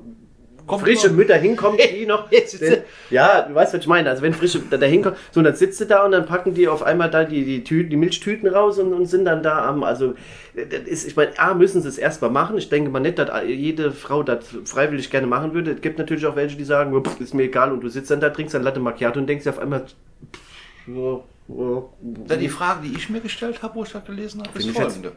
Kommt 0.70 0.82
frische 0.82 1.08
noch- 1.08 1.16
Mütter 1.16 1.36
hinkommen, 1.36 1.78
die 1.78 2.06
noch. 2.06 2.30
Ist 2.32 2.60
denn, 2.60 2.82
ja, 3.10 3.42
du 3.42 3.54
weißt, 3.54 3.74
was 3.74 3.80
ich 3.80 3.86
meine. 3.86 4.08
Also 4.10 4.22
wenn 4.22 4.32
frische 4.32 4.60
da, 4.70 4.76
da 4.76 4.86
hinkommen, 4.86 5.18
so 5.32 5.40
und 5.40 5.44
dann 5.44 5.54
sitzt 5.56 5.80
du 5.80 5.84
da 5.84 6.04
und 6.04 6.12
dann 6.12 6.26
packen 6.26 6.54
die 6.54 6.68
auf 6.68 6.82
einmal 6.82 7.10
da 7.10 7.24
die, 7.24 7.44
die, 7.44 7.62
Tüten, 7.64 7.90
die 7.90 7.96
Milchtüten 7.96 8.48
raus 8.48 8.78
und, 8.78 8.92
und 8.92 9.06
sind 9.06 9.24
dann 9.24 9.42
da 9.42 9.66
am, 9.68 9.82
also 9.84 10.14
das 10.54 10.80
ist, 10.86 11.06
ich 11.06 11.14
meine, 11.16 11.38
A, 11.38 11.54
müssen 11.54 11.80
sie 11.82 11.88
es 11.88 11.98
erstmal 11.98 12.30
machen. 12.30 12.58
Ich 12.58 12.68
denke 12.68 12.90
mal 12.90 13.00
nicht, 13.00 13.18
dass 13.18 13.30
jede 13.46 13.92
Frau 13.92 14.22
das 14.22 14.44
freiwillig 14.64 15.10
gerne 15.10 15.26
machen 15.26 15.54
würde. 15.54 15.70
Es 15.72 15.80
gibt 15.80 15.98
natürlich 15.98 16.26
auch 16.26 16.36
welche, 16.36 16.56
die 16.56 16.64
sagen, 16.64 16.94
"Oh, 16.94 17.00
pff, 17.00 17.20
ist 17.20 17.34
mir 17.34 17.44
egal 17.44 17.72
und 17.72 17.80
du 17.82 17.88
sitzt 17.88 18.10
dann 18.10 18.20
da, 18.20 18.30
trinkst 18.30 18.54
dann 18.54 18.62
Latte 18.62 18.80
Macchiato 18.80 19.18
und 19.20 19.26
denkst 19.26 19.44
dir 19.44 19.50
auf 19.50 19.58
einmal, 19.58 19.80
pff, 19.86 20.40
ja, 20.88 21.20
ja, 21.48 21.82
Dann 22.26 22.38
die 22.40 22.48
Frage, 22.48 22.80
die 22.88 22.96
ich 22.96 23.10
mir 23.10 23.20
gestellt 23.20 23.62
habe, 23.62 23.74
wo 23.74 23.82
ich 23.84 23.90
das 23.92 24.04
gelesen 24.04 24.40
habe, 24.42 24.50
ist 24.58 24.66
ich 24.66 24.74
jetzt- 24.74 24.80
folgende. 24.80 25.12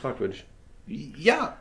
fragwürdig. 0.00 0.44
Ja, 0.86 1.56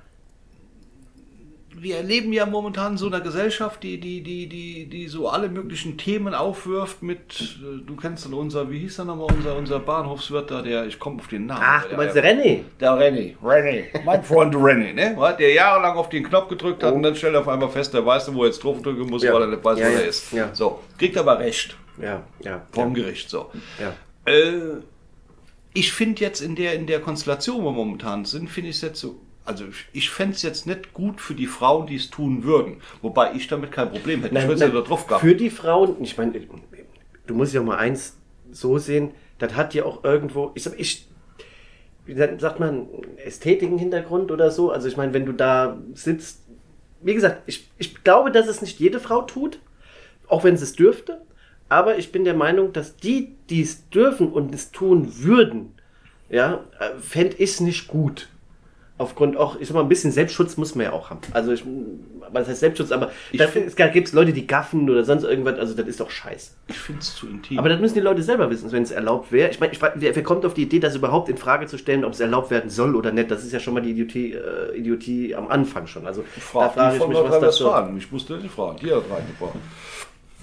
wir 1.80 1.98
erleben 1.98 2.34
ja 2.34 2.46
momentan 2.46 2.98
so 2.98 3.08
eine 3.08 3.22
Gesellschaft, 3.22 3.82
die, 3.84 4.00
die, 4.00 4.22
die, 4.22 4.48
die, 4.48 4.86
die 4.88 5.08
so 5.08 5.30
alle 5.30 5.50
möglichen 5.50 5.98
Themen 5.98 6.34
aufwirft 6.34 7.02
mit, 7.02 7.58
äh, 7.64 7.86
du 7.86 7.96
kennst 7.96 8.26
dann 8.26 8.34
unser, 8.34 8.70
wie 8.70 8.80
hieß 8.80 8.98
der 8.98 9.06
nochmal, 9.06 9.28
unser, 9.36 9.56
unser 9.56 9.80
Bahnhofswirt 9.80 10.52
da, 10.52 10.62
der, 10.62 10.86
ich 10.86 11.00
komme 11.00 11.20
auf 11.20 11.28
den 11.28 11.46
Namen. 11.46 11.62
Ach, 11.64 11.86
du 11.88 11.96
meinst 11.96 12.16
der 12.16 12.24
René? 12.24 12.62
Der 12.80 12.92
René, 12.92 13.36
René, 13.42 13.86
mein 14.06 14.24
Freund 14.24 14.54
René, 14.56 14.94
ne? 14.94 15.36
Der 15.40 15.54
jahrelang 15.54 15.98
auf 15.98 16.10
den 16.10 16.24
Knopf 16.24 16.50
gedrückt 16.50 16.84
hat 16.84 16.92
Oh. 16.92 16.96
und 16.96 17.04
dann 17.04 17.16
stellt 17.16 17.34
er 17.36 17.42
auf 17.42 17.48
einmal 17.48 17.70
fest, 17.70 17.94
der 17.94 18.06
weiß 18.06 18.28
nicht, 18.28 18.36
wo 18.38 18.44
er 18.44 18.48
jetzt 18.48 18.64
drauf 18.64 18.82
drücken 18.82 19.10
muss, 19.10 19.24
Ja. 19.24 19.34
weil 19.34 19.42
er 19.44 19.48
nicht 19.48 19.64
weiß, 19.64 19.80
Ja, 19.80 19.86
wo 19.88 19.92
ja. 19.92 19.98
er 20.00 20.06
ist. 20.08 20.32
Ja. 20.34 20.50
So, 20.54 20.80
kriegt 20.98 21.18
aber 21.18 21.40
recht 21.40 21.78
Ja, 22.02 22.24
ja. 22.44 22.62
vom 22.72 22.94
Gericht, 22.94 23.30
so. 23.30 23.50
ja. 23.80 23.94
Äh, 24.32 24.82
ich 25.74 25.94
finde 25.94 26.22
jetzt 26.22 26.42
in 26.42 26.56
der, 26.56 26.74
in 26.74 26.86
der 26.86 27.00
Konstellation, 27.00 27.62
wo 27.64 27.70
wir 27.70 27.72
momentan 27.72 28.26
sind, 28.26 28.50
finde 28.50 28.70
ich 28.72 28.76
es 28.76 28.82
jetzt 28.82 29.00
so. 29.00 29.16
Also 29.44 29.66
ich 29.92 30.10
fände 30.10 30.36
es 30.36 30.44
jetzt 30.44 30.68
nicht 30.68 30.94
gut 30.94 31.20
für 31.20 31.34
die 31.34 31.48
Frauen, 31.48 31.88
die 31.88 31.96
es 31.96 32.10
tun 32.10 32.44
würden. 32.44 32.82
Wobei 33.02 33.34
ich 33.34 33.48
damit 33.48 33.72
kein 33.72 33.90
Problem 33.90 34.22
hätte. 34.22 34.38
ich 34.38 34.44
würde 34.44 34.54
es 34.54 34.62
ja 34.62 34.68
da 34.68 34.82
drauf 34.82 35.08
gehabt. 35.08 35.22
Für 35.22 35.36
die 35.36 35.50
Frauen, 35.50 35.96
ich 36.02 36.18
meine, 36.18 36.34
du 37.26 37.34
musst 37.34 37.54
ja 37.54 37.62
mal 37.62 37.78
eins 37.78 38.18
so 38.52 38.78
sehen, 38.78 39.12
das 39.40 39.56
hat 39.56 39.74
ja 39.74 39.86
auch 39.86 40.04
irgendwo, 40.04 40.52
ich 40.54 40.64
sag, 40.64 40.80
ich, 40.80 41.08
wie 42.06 42.16
sagt 42.16 42.60
man, 42.60 42.88
Ästhetiken 43.18 43.78
Hintergrund 43.78 44.32
oder 44.32 44.52
so. 44.52 44.72
Also 44.72 44.88
ich 44.88 44.98
meine, 44.98 45.14
wenn 45.14 45.26
du 45.26 45.34
da 45.34 45.78
sitzt, 45.94 46.44
wie 47.02 47.16
gesagt, 47.16 47.42
ich, 47.48 47.70
ich 47.78 48.04
glaube, 48.04 48.32
dass 48.32 48.48
es 48.48 48.62
nicht 48.62 48.80
jede 48.80 49.00
Frau 49.00 49.24
tut, 49.24 49.60
auch 50.28 50.44
wenn 50.44 50.58
sie 50.58 50.64
es 50.64 50.74
dürfte. 50.74 51.22
Aber 51.68 51.98
ich 51.98 52.12
bin 52.12 52.26
der 52.26 52.34
Meinung, 52.34 52.74
dass 52.74 52.98
die, 52.98 53.36
die 53.50 53.62
es 53.62 53.90
dürfen 53.90 54.32
und 54.32 54.54
es 54.54 54.72
tun 54.72 55.24
würden, 55.24 55.74
ja, 56.30 56.66
fände 57.00 57.38
ich 57.38 57.52
es 57.52 57.60
nicht 57.62 57.88
gut. 57.88 58.28
Aufgrund 59.02 59.36
auch, 59.36 59.60
ich 59.60 59.68
sag 59.68 59.74
mal, 59.74 59.82
ein 59.82 59.90
bisschen 59.90 60.12
Selbstschutz 60.12 60.58
muss 60.58 60.76
man 60.76 60.86
ja 60.86 60.94
auch 60.94 61.10
haben. 61.10 61.22
Also, 61.32 61.54
ich, 61.54 61.64
was 62.32 62.48
heißt 62.48 62.60
Selbstschutz? 62.60 62.92
Aber 62.92 63.10
da 63.34 63.88
gibt 63.88 64.08
es 64.08 64.14
Leute, 64.14 64.32
die 64.32 64.46
gaffen 64.46 64.88
oder 64.88 65.04
sonst 65.04 65.24
irgendwas. 65.24 65.58
Also, 65.58 65.74
das 65.74 65.88
ist 65.88 66.00
doch 66.00 66.12
scheiße. 66.12 66.52
Ich 66.68 66.78
finde 66.78 67.02
es 67.02 67.16
zu 67.16 67.28
intim. 67.28 67.58
Aber 67.58 67.68
das 67.68 67.80
müssen 67.80 67.96
die 67.96 68.02
Leute 68.02 68.22
selber 68.22 68.52
wissen, 68.52 68.72
wenn 68.72 68.84
es 68.84 68.92
erlaubt 68.92 69.32
wäre. 69.32 69.50
Ich 69.50 69.60
meine, 69.60 69.74
wer, 69.96 70.16
wer 70.16 70.24
kommt 70.24 70.46
auf 70.46 70.54
die 70.54 70.62
Idee, 70.62 70.80
das 70.80 70.96
überhaupt 70.96 71.30
in 71.30 71.38
Frage 71.38 71.66
zu 71.66 71.80
stellen, 71.80 72.06
ob 72.06 72.14
es 72.14 72.20
erlaubt 72.20 72.52
werden 72.52 72.70
soll 72.70 72.96
oder 72.96 73.12
nicht? 73.12 73.32
Das 73.32 73.44
ist 73.44 73.54
ja 73.54 73.60
schon 73.60 73.74
mal 73.74 73.82
die 73.82 73.90
Idiotie, 73.90 74.34
äh, 74.34 74.78
Idiotie 74.78 75.34
am 75.34 75.48
Anfang 75.48 75.88
schon. 75.88 76.06
Also, 76.06 76.22
da 76.22 76.42
Frag 76.42 76.74
frage 76.76 76.98
die 77.00 77.04
ich 77.04 77.10
mich, 77.10 77.18
was 77.18 77.40
das 77.40 77.56
so. 77.56 77.74
Ich 77.98 78.12
musste 78.12 78.38
nicht 78.38 78.54
fragen. 78.54 78.78
Die 78.78 78.92
hat 78.92 79.04
reingefragt. 79.10 79.56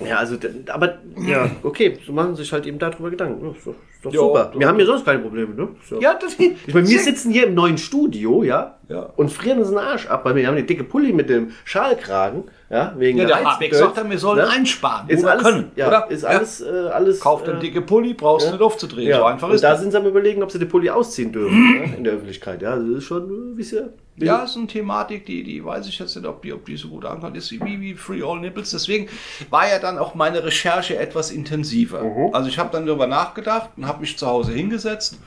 Ja, 0.01 0.17
also, 0.19 0.37
aber, 0.69 0.99
ja, 1.27 1.51
okay, 1.63 1.99
so 2.07 2.13
machen 2.13 2.37
sich 2.37 2.53
halt 2.53 2.67
eben 2.67 2.79
darüber 2.79 3.11
Gedanken. 3.11 3.45
Ja, 3.45 3.51
ist 3.53 3.67
doch, 3.67 3.73
ist 3.73 4.05
doch 4.05 4.13
Ja, 4.13 4.21
super. 4.21 4.53
Wir 4.57 4.69
haben 4.69 4.79
ja 4.79 4.87
sonst 4.87 5.05
keine 5.05 5.19
Probleme, 5.19 5.55
ne? 5.55 5.69
So. 5.89 6.01
Ja, 6.01 6.15
das 6.15 6.35
Ich 6.39 6.73
meine, 6.73 6.87
wir 6.89 6.99
sitzen 7.01 7.33
hier 7.33 7.49
im 7.49 7.55
neuen 7.55 7.79
Studio, 7.79 8.45
ja. 8.45 8.79
Ja. 8.89 9.13
und 9.17 9.31
frieren 9.33 9.59
uns 9.59 9.69
den 9.69 9.79
Arsch 9.79 10.07
ab, 10.07 10.25
weil 10.25 10.37
wir 10.37 10.47
haben 10.47 10.55
eine 10.57 10.65
dicke 10.65 10.85
Pulli 10.85 11.13
mit 11.13 11.29
dem 11.29 11.51
Schalkragen, 11.65 12.45
ja, 12.71 12.93
wegen 12.99 13.19
Ja, 13.19 13.25
der 13.25 13.45
Habeck 13.45 13.75
sagt 13.75 13.97
dann, 13.97 14.11
wir 14.11 14.19
sollen 14.19 14.39
ne? 14.41 14.49
einsparen. 14.49 15.09
Ist 15.09 15.25
alles, 15.25 15.43
können, 15.43 15.73
ja, 15.75 15.89
oder? 15.89 16.11
ist 16.11 16.23
Ja. 16.23 16.29
alles, 16.29 16.61
äh, 16.61 16.69
alles. 16.93 17.21
Kauft 17.21 17.49
äh, 17.49 17.53
einen 17.53 17.61
dicke 17.61 17.81
Pulli, 17.81 18.13
brauchst 18.15 18.47
du 18.47 18.53
nicht 18.53 18.61
aufzudrehen. 18.61 19.09
ja. 19.09 19.19
So 19.19 19.25
einfach 19.25 19.49
und 19.49 19.55
ist 19.55 19.65
da 19.65 19.71
das. 19.71 19.81
sind 19.81 19.93
sie 19.93 19.97
am 19.99 20.05
überlegen, 20.07 20.43
ob 20.43 20.51
sie 20.53 20.59
den 20.59 20.69
Pulli 20.69 20.91
ausziehen 20.91 21.33
dürfen 21.33 21.57
ne, 21.81 21.95
in 21.97 22.05
der 22.05 22.13
Öffentlichkeit. 22.15 22.61
Ja, 22.61 22.77
das 22.77 22.85
ist 22.87 23.05
schon, 23.05 23.25
äh, 23.55 23.57
wie 23.57 23.63
ja. 23.63 23.83
wie- 24.17 24.27
Ja, 24.27 24.43
ist 24.45 24.57
eine 24.57 24.67
Thematik, 24.67 25.25
die, 25.25 25.45
die 25.45 25.65
weiß 25.65 25.87
ich 25.89 25.99
jetzt 25.99 26.15
nicht, 26.15 26.27
ob 26.27 26.43
die, 26.43 26.53
ob 26.53 26.67
die 26.67 26.77
so 26.77 26.89
gut 26.89 27.05
ankommt. 27.07 27.37
Ist 27.39 27.51
wie, 27.53 27.81
wie 27.81 27.95
Free 27.95 28.23
All 28.23 28.39
Nipples. 28.41 28.71
Deswegen 28.73 29.09
war 29.49 29.67
ja 29.69 29.79
dann 29.79 29.97
auch 29.99 30.15
meine 30.15 30.45
Recherche 30.45 30.99
etwas 30.99 31.31
intensiver. 31.31 32.03
Mhm. 32.03 32.35
Also 32.35 32.49
ich 32.51 32.59
habe 32.59 32.69
dann 32.73 32.85
darüber 32.85 33.07
nachgedacht 33.07 33.71
und 33.79 33.87
habe 33.87 34.01
mich 34.01 34.19
zu 34.19 34.27
Hause 34.27 34.53
hingesetzt 34.53 35.19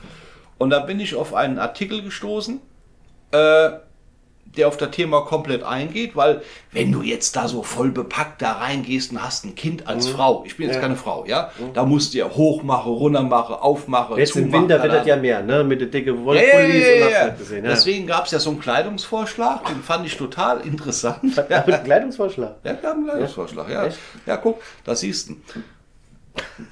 und 0.58 0.70
da 0.70 0.78
bin 0.78 1.00
ich 1.00 1.16
auf 1.16 1.34
einen 1.34 1.58
Artikel 1.58 2.02
gestoßen, 2.02 2.60
äh, 3.32 3.70
der 4.56 4.68
auf 4.68 4.76
das 4.76 4.90
Thema 4.90 5.22
komplett 5.22 5.62
eingeht, 5.62 6.14
weil 6.14 6.42
wenn 6.72 6.92
du 6.92 7.02
jetzt 7.02 7.36
da 7.36 7.48
so 7.48 7.62
voll 7.62 7.90
bepackt 7.90 8.42
da 8.42 8.52
reingehst 8.52 9.12
und 9.12 9.22
hast 9.22 9.44
ein 9.44 9.54
Kind 9.54 9.86
als 9.88 10.08
Frau, 10.08 10.44
ich 10.46 10.56
bin 10.56 10.66
jetzt 10.66 10.76
Mhm. 10.76 10.82
Ja. 10.82 10.88
keine 10.88 10.96
Frau, 10.96 11.24
ja, 11.26 11.50
da 11.74 11.84
musst 11.84 12.12
du 12.14 12.18
ja 12.18 12.28
hochmachen, 12.30 12.92
runtermachen, 12.92 13.54
aufmachen, 13.54 14.18
Jetzt 14.18 14.36
im 14.36 14.44
zumachen, 14.44 14.62
Winter 14.68 14.82
wird 14.82 14.92
das 14.92 15.06
ja 15.06 15.16
mehr, 15.16 15.42
ne? 15.42 15.64
Mit 15.64 15.80
ja, 15.80 16.00
ja, 16.00 16.06
Wollpullis 16.24 16.42
ja, 16.86 17.08
ja, 17.10 17.24
nicht 17.26 17.38
gesehen. 17.38 17.64
Ja. 17.64 17.70
Deswegen 17.70 18.06
gab 18.06 18.26
es 18.26 18.30
ja 18.32 18.38
so 18.38 18.50
einen 18.50 18.60
Kleidungsvorschlag, 18.60 19.64
den 19.66 19.82
fand 19.82 20.06
ich 20.06 20.16
total 20.16 20.60
interessant. 20.60 21.36
Ja, 21.48 21.64
mit 21.66 21.84
Kleidungsvorschlag. 21.84 22.56
Ja, 22.64 22.76
wir 22.80 22.88
haben 22.88 22.98
einen 23.00 23.08
Kleidungsvorschlag, 23.08 23.70
ja. 23.70 23.88
Ja, 24.26 24.36
guck, 24.36 24.60
da 24.84 24.94
siehst 24.94 25.30
du. 25.30 25.36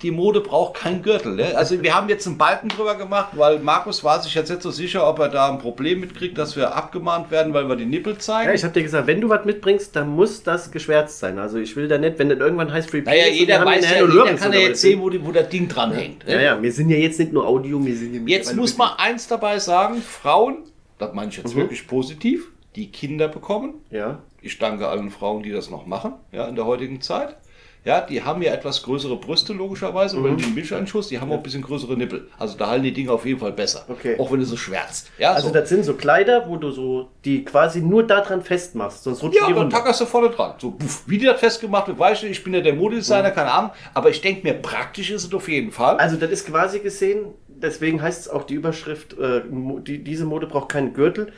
Die 0.03 0.11
Mode 0.11 0.41
braucht 0.41 0.75
keinen 0.75 1.03
Gürtel. 1.03 1.35
Ne? 1.35 1.57
Also 1.57 1.83
wir 1.83 1.95
haben 1.95 2.09
jetzt 2.09 2.27
einen 2.27 2.39
Balken 2.39 2.69
drüber 2.69 2.95
gemacht, 2.97 3.31
weil 3.35 3.59
Markus 3.59 4.03
war 4.05 4.23
sich 4.23 4.35
jetzt 4.35 4.49
nicht 4.49 4.63
so 4.63 4.71
sicher, 4.71 5.07
ob 5.07 5.19
er 5.19 5.29
da 5.29 5.51
ein 5.51 5.59
Problem 5.59 6.01
mitkriegt, 6.01 6.39
dass 6.39 6.57
wir 6.57 6.75
abgemahnt 6.75 7.31
werden, 7.31 7.53
weil 7.53 7.69
wir 7.69 7.77
die 7.77 7.87
Nippel 7.87 8.19
zeigen. 8.19 8.49
Ja, 8.49 8.55
ich 8.55 8.65
habe 8.65 8.73
dir 8.73 8.83
gesagt, 8.83 9.07
wenn 9.07 9.21
du 9.21 9.29
was 9.29 9.45
mitbringst, 9.45 9.95
dann 9.97 10.09
muss 10.09 10.43
das 10.43 10.71
geschwärzt 10.71 11.19
sein. 11.19 11.39
Also 11.39 11.59
ich 11.59 11.77
will 11.77 11.89
da 11.89 11.99
nicht, 11.99 12.19
wenn 12.19 12.29
das 12.29 12.39
irgendwann 12.39 12.73
heißt 12.73 12.91
Free 12.91 13.03
naja, 13.03 13.27
jeder 13.29 13.65
weiß 13.65 13.91
ja, 13.91 14.07
jeder 14.07 14.35
kann 14.35 14.53
ja 14.53 14.61
jetzt 14.61 14.81
sehen, 14.81 15.01
wo, 15.01 15.11
die, 15.11 15.25
wo 15.25 15.33
das 15.33 15.49
Ding 15.49 15.69
dran 15.69 15.93
hängt. 15.93 16.27
Ne? 16.27 16.35
Ja, 16.35 16.41
ja, 16.41 16.63
wir 16.63 16.73
sind 16.73 16.89
ja 16.91 16.97
jetzt 16.97 17.19
nicht 17.19 17.33
nur 17.33 17.47
Audio, 17.47 17.85
wir 17.85 17.97
sind 17.97 18.15
ja 18.15 18.21
Jetzt 18.25 18.57
muss 18.57 18.77
man 18.77 18.91
eins 18.97 19.29
dabei 19.29 19.59
sagen, 19.59 20.01
Frauen, 20.03 20.65
das 20.99 21.13
meine 21.13 21.31
ich 21.31 21.37
jetzt 21.37 21.55
wirklich 21.55 21.87
positiv, 21.87 22.49
die 22.77 22.91
Kinder 22.91 23.29
bekommen, 23.29 23.75
Ja. 23.91 24.21
Ich 24.43 24.59
danke 24.59 24.89
allen 24.89 25.11
Frauen, 25.11 25.43
die 25.43 25.51
das 25.53 25.69
noch 25.69 25.85
machen, 25.85 26.15
ja, 26.33 26.47
in 26.47 26.55
der 26.55 26.65
heutigen 26.65 27.03
Zeit. 27.03 27.37
Ja, 27.83 28.03
die 28.03 28.23
haben 28.23 28.43
ja 28.43 28.53
etwas 28.53 28.83
größere 28.83 29.17
Brüste, 29.17 29.55
logischerweise, 29.55 30.19
Mhm. 30.19 30.25
weil 30.25 30.37
die 30.37 30.45
einen 30.45 30.55
Milcheinschuss, 30.55 31.09
die 31.09 31.19
haben 31.19 31.33
auch 31.33 31.37
ein 31.39 31.43
bisschen 31.43 31.63
größere 31.63 31.97
Nippel. 31.97 32.29
Also 32.39 32.59
da 32.59 32.69
halten 32.69 32.83
die 32.85 32.93
Dinge 32.93 33.11
auf 33.11 33.25
jeden 33.25 33.41
Fall 33.41 33.53
besser. 33.53 33.87
Okay. 33.89 34.17
Auch 34.19 34.31
wenn 34.31 34.41
du 34.41 34.45
so 34.45 34.57
schwärzt. 34.59 35.11
Ja, 35.19 35.33
Also 35.33 35.49
so. 35.49 35.55
das 35.55 35.69
sind 35.71 35.85
so 35.85 35.95
Kleider, 35.95 36.47
wo 36.47 36.57
du 36.57 36.71
so 36.73 37.09
die 37.25 37.43
quasi 37.45 37.81
nur 37.81 38.07
daran 38.07 38.43
festmachst, 38.43 39.05
sonst 39.05 39.23
rutschen 39.23 39.41
ja, 39.41 39.47
die 39.49 39.55
dann 39.55 39.63
runter. 39.63 39.79
tackerst 39.79 40.03
du 40.03 40.05
vorne 40.07 40.29
dran. 40.29 40.55
So, 40.59 40.73
puff, 40.73 41.05
wie 41.07 41.17
die 41.17 41.25
das 41.25 41.41
festgemacht 41.41 41.89
wird, 41.89 41.99
weißt 41.99 42.23
du, 42.23 42.27
ich 42.27 42.45
bin 42.45 42.53
ja 42.53 42.61
der 42.61 42.75
Modedesigner, 42.75 43.31
Mhm. 43.31 43.35
keine 43.35 43.51
Ahnung, 43.53 43.71
aber 43.95 44.11
ich 44.11 44.21
denke 44.21 44.43
mir, 44.47 44.53
praktisch 44.55 45.11
ist 45.11 45.25
es 45.25 45.33
auf 45.33 45.49
jeden 45.49 45.73
Fall. 45.73 45.97
Also 45.97 46.17
das 46.17 46.31
ist 46.31 46.47
quasi 46.47 46.81
gesehen, 46.81 47.29
deswegen 47.49 48.03
heißt 48.03 48.21
es 48.21 48.29
auch 48.29 48.45
die 48.45 48.55
Überschrift, 48.55 49.19
äh, 49.19 49.41
die, 49.51 50.05
diese 50.05 50.27
Mode 50.27 50.47
braucht 50.47 50.69
keinen 50.69 50.93
Gürtel. 50.93 51.33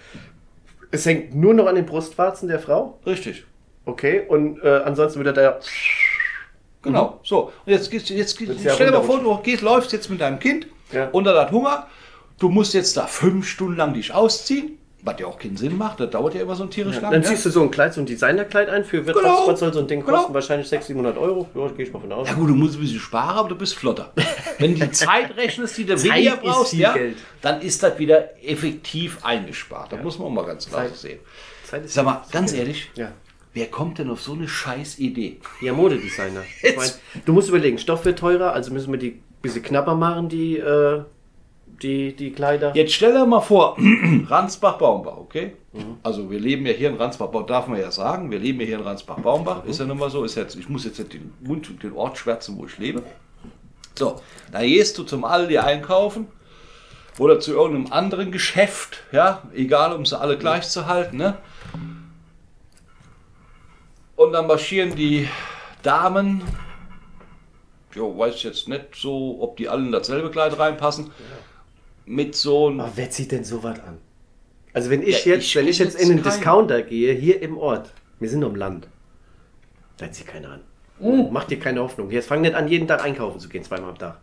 Es 0.90 1.06
hängt 1.06 1.34
nur 1.37 1.54
noch 1.54 1.66
an 1.66 1.76
den 1.76 1.87
Brustwarzen 1.87 2.49
der 2.49 2.58
Frau. 2.58 2.99
Richtig. 3.06 3.44
Okay, 3.84 4.22
und 4.28 4.62
äh, 4.62 4.80
ansonsten 4.84 5.25
wird 5.25 5.37
er 5.37 5.52
da. 5.52 5.58
Genau. 6.82 7.20
So. 7.22 7.52
Und 7.64 7.72
jetzt, 7.72 7.92
jetzt, 7.92 8.10
jetzt 8.10 8.40
ja 8.40 8.74
stell 8.74 8.86
dir 8.90 8.98
mal 8.98 9.02
vor, 9.04 9.20
du 9.20 9.36
gehst, 9.38 9.62
läufst 9.62 9.92
jetzt 9.92 10.10
mit 10.10 10.20
deinem 10.20 10.38
Kind 10.38 10.66
Ja. 10.92 11.08
unter 11.12 11.32
das 11.32 11.50
Hunger. 11.50 11.86
Du 12.38 12.48
musst 12.48 12.74
jetzt 12.74 12.96
da 12.96 13.06
fünf 13.06 13.46
Stunden 13.48 13.76
lang 13.76 13.94
dich 13.94 14.12
ausziehen, 14.12 14.78
was 15.02 15.14
ja 15.20 15.26
auch 15.26 15.38
keinen 15.38 15.56
Sinn 15.56 15.78
macht. 15.78 16.00
Das 16.00 16.10
dauert 16.10 16.34
ja 16.34 16.42
immer 16.42 16.56
so 16.56 16.64
ein 16.64 16.70
tierisch 16.70 17.00
lang. 17.00 17.12
Dann 17.12 17.22
ja? 17.22 17.28
ziehst 17.28 17.46
du 17.46 17.50
so 17.50 17.62
ein 17.62 17.70
Kleid, 17.70 17.94
so 17.94 18.00
ein 18.00 18.06
Designerkleid 18.06 18.68
ein. 18.68 18.84
Für 18.84 19.06
wird 19.06 19.16
Genau. 19.16 19.46
was, 19.46 19.60
soll 19.60 19.72
so 19.72 19.78
ein 19.80 19.86
Ding 19.86 20.04
Genau. 20.04 20.18
kosten? 20.18 20.34
Wahrscheinlich 20.34 20.68
600, 20.68 20.86
700 21.14 21.18
Euro. 21.18 21.48
Ja, 21.54 21.68
gehe 21.68 21.86
ich 21.86 21.92
mal 21.92 22.00
von 22.00 22.10
aus. 22.12 22.28
Ja 22.28 22.34
gut, 22.34 22.48
du 22.48 22.54
musst 22.56 22.74
ein 22.74 22.80
bisschen 22.80 22.98
sparen, 22.98 23.36
aber 23.38 23.48
du 23.48 23.54
bist 23.54 23.74
flotter. 23.74 24.12
Wenn 24.58 24.74
du 24.76 24.84
die 24.86 24.90
Zeit 24.90 25.36
rechnest, 25.36 25.78
die 25.78 25.84
du 25.84 25.96
Zeit 25.96 26.10
weniger 26.16 26.36
brauchst, 26.36 26.72
ja, 26.72 26.94
Geld. 26.94 27.16
dann 27.42 27.60
ist 27.60 27.80
das 27.82 27.96
wieder 27.98 28.30
effektiv 28.44 29.18
eingespart. 29.24 29.92
Da 29.92 29.96
muss 29.98 30.18
man 30.18 30.26
auch 30.28 30.32
mal 30.32 30.44
ganz 30.46 30.68
klar 30.68 30.82
Zeit- 30.86 30.96
sehen. 30.96 31.18
Zeit 31.64 31.84
ist 31.84 31.94
Sag 31.94 32.04
mal, 32.04 32.22
ganz 32.32 32.52
ehrlich, 32.52 32.90
Ja. 32.96 33.12
Wer 33.54 33.66
kommt 33.66 33.99
denn 33.99 34.11
auf 34.11 34.21
so 34.23 34.32
eine 34.32 34.49
scheiß 34.49 34.99
Idee? 34.99 35.38
Ja, 35.61 35.73
Modedesigner. 35.73 36.42
Ich 36.56 36.62
Jetzt- 36.62 36.76
mein, 37.14 37.25
du 37.25 37.32
musst 37.32 37.49
überlegen, 37.49 37.78
Stoff 37.78 38.04
wird 38.04 38.18
teurer, 38.18 38.52
also 38.52 38.73
müssen 38.73 38.92
wir 38.92 38.99
die 38.99 39.11
ein 39.11 39.23
bisschen 39.42 39.62
knapper 39.62 39.94
machen, 39.94 40.28
die, 40.28 40.59
äh, 40.59 41.02
die, 41.82 42.14
die 42.14 42.32
Kleider. 42.32 42.75
Jetzt 42.75 42.92
stell 42.94 43.12
dir 43.12 43.26
mal 43.26 43.40
vor, 43.40 43.76
Ransbach-Baumbach, 44.28 45.16
okay? 45.16 45.52
Mhm. 45.73 45.97
Also 46.02 46.30
wir 46.30 46.38
leben 46.38 46.66
ja 46.66 46.73
hier 46.73 46.90
in 46.90 46.97
Ransbach, 46.97 47.28
darf 47.47 47.66
man 47.66 47.80
ja 47.80 47.90
sagen, 47.90 48.30
wir 48.30 48.38
leben 48.38 48.61
ja 48.61 48.66
hier 48.66 48.78
in 48.78 48.85
Ransbach-Baumbach, 48.85 49.64
ist 49.64 49.80
ja 49.80 49.87
nun 49.87 49.99
mal 49.99 50.11
so, 50.11 50.25
ist 50.25 50.35
jetzt, 50.37 50.56
ich 50.56 50.68
muss 50.68 50.85
jetzt 50.85 50.99
nicht 50.99 51.14
den 51.14 51.32
Mund 51.40 51.68
und 51.71 51.82
den 51.82 51.92
Ort 51.92 52.18
schwärzen, 52.18 52.56
wo 52.59 52.66
ich 52.66 52.78
lebe. 52.78 53.02
So, 53.94 54.21
da 54.50 54.61
gehst 54.62 54.97
du 54.99 55.02
zum 55.02 55.25
Aldi 55.25 55.59
einkaufen 55.59 56.26
oder 57.18 57.40
zu 57.40 57.52
irgendeinem 57.52 57.92
anderen 57.92 58.32
Geschäft, 58.32 59.02
ja, 59.12 59.42
egal, 59.54 59.92
um 59.94 60.06
sie 60.06 60.18
alle 60.18 60.38
gleich 60.38 60.68
zu 60.68 60.87
halten, 60.87 61.18
ne? 61.18 61.37
Und 64.16 64.33
dann 64.33 64.47
marschieren 64.47 64.95
die 64.95 65.28
Damen, 65.83 66.42
jo, 67.95 68.16
weiß 68.16 68.42
jetzt 68.42 68.69
nicht 68.69 68.95
so, 68.95 69.38
ob 69.40 69.57
die 69.57 69.69
alle 69.69 69.85
in 69.85 69.92
dasselbe 69.92 70.31
Kleid 70.31 70.59
reinpassen, 70.59 71.11
mit 72.04 72.35
so 72.35 72.69
einem 72.69 72.81
Aber 72.81 72.92
wer 72.97 73.11
zieht 73.11 73.33
denn 73.33 73.45
sowas 73.45 73.81
an? 73.81 73.99
Also 74.73 74.90
wenn 74.90 75.02
ich 75.02 75.25
Ja, 75.25 75.35
jetzt, 75.35 75.45
ich 75.45 75.57
wenn 75.57 75.69
ich 75.69 75.78
jetzt 75.78 75.95
in 75.95 76.11
einen 76.11 76.23
keinen. 76.23 76.33
Discounter 76.33 76.83
gehe, 76.83 77.12
hier 77.14 77.42
im 77.42 77.59
Ort, 77.59 77.92
wir 78.21 78.28
sind 78.28 78.42
am 78.45 78.54
Land, 78.54 78.88
da 79.99 80.11
zieht 80.11 80.26
keiner 80.26 80.52
an. 80.52 80.61
Oh. 80.99 81.28
Mach 81.31 81.45
dir 81.45 81.59
keine 81.59 81.81
Hoffnung. 81.81 82.11
Jetzt 82.11 82.28
fang 82.28 82.42
nicht 82.42 82.54
an, 82.54 82.69
jeden 82.69 82.87
Tag 82.87 83.04
einkaufen 83.04 83.40
zu 83.40 83.49
gehen, 83.49 83.64
zweimal 83.64 83.90
am 83.90 83.99
Tag. 83.99 84.21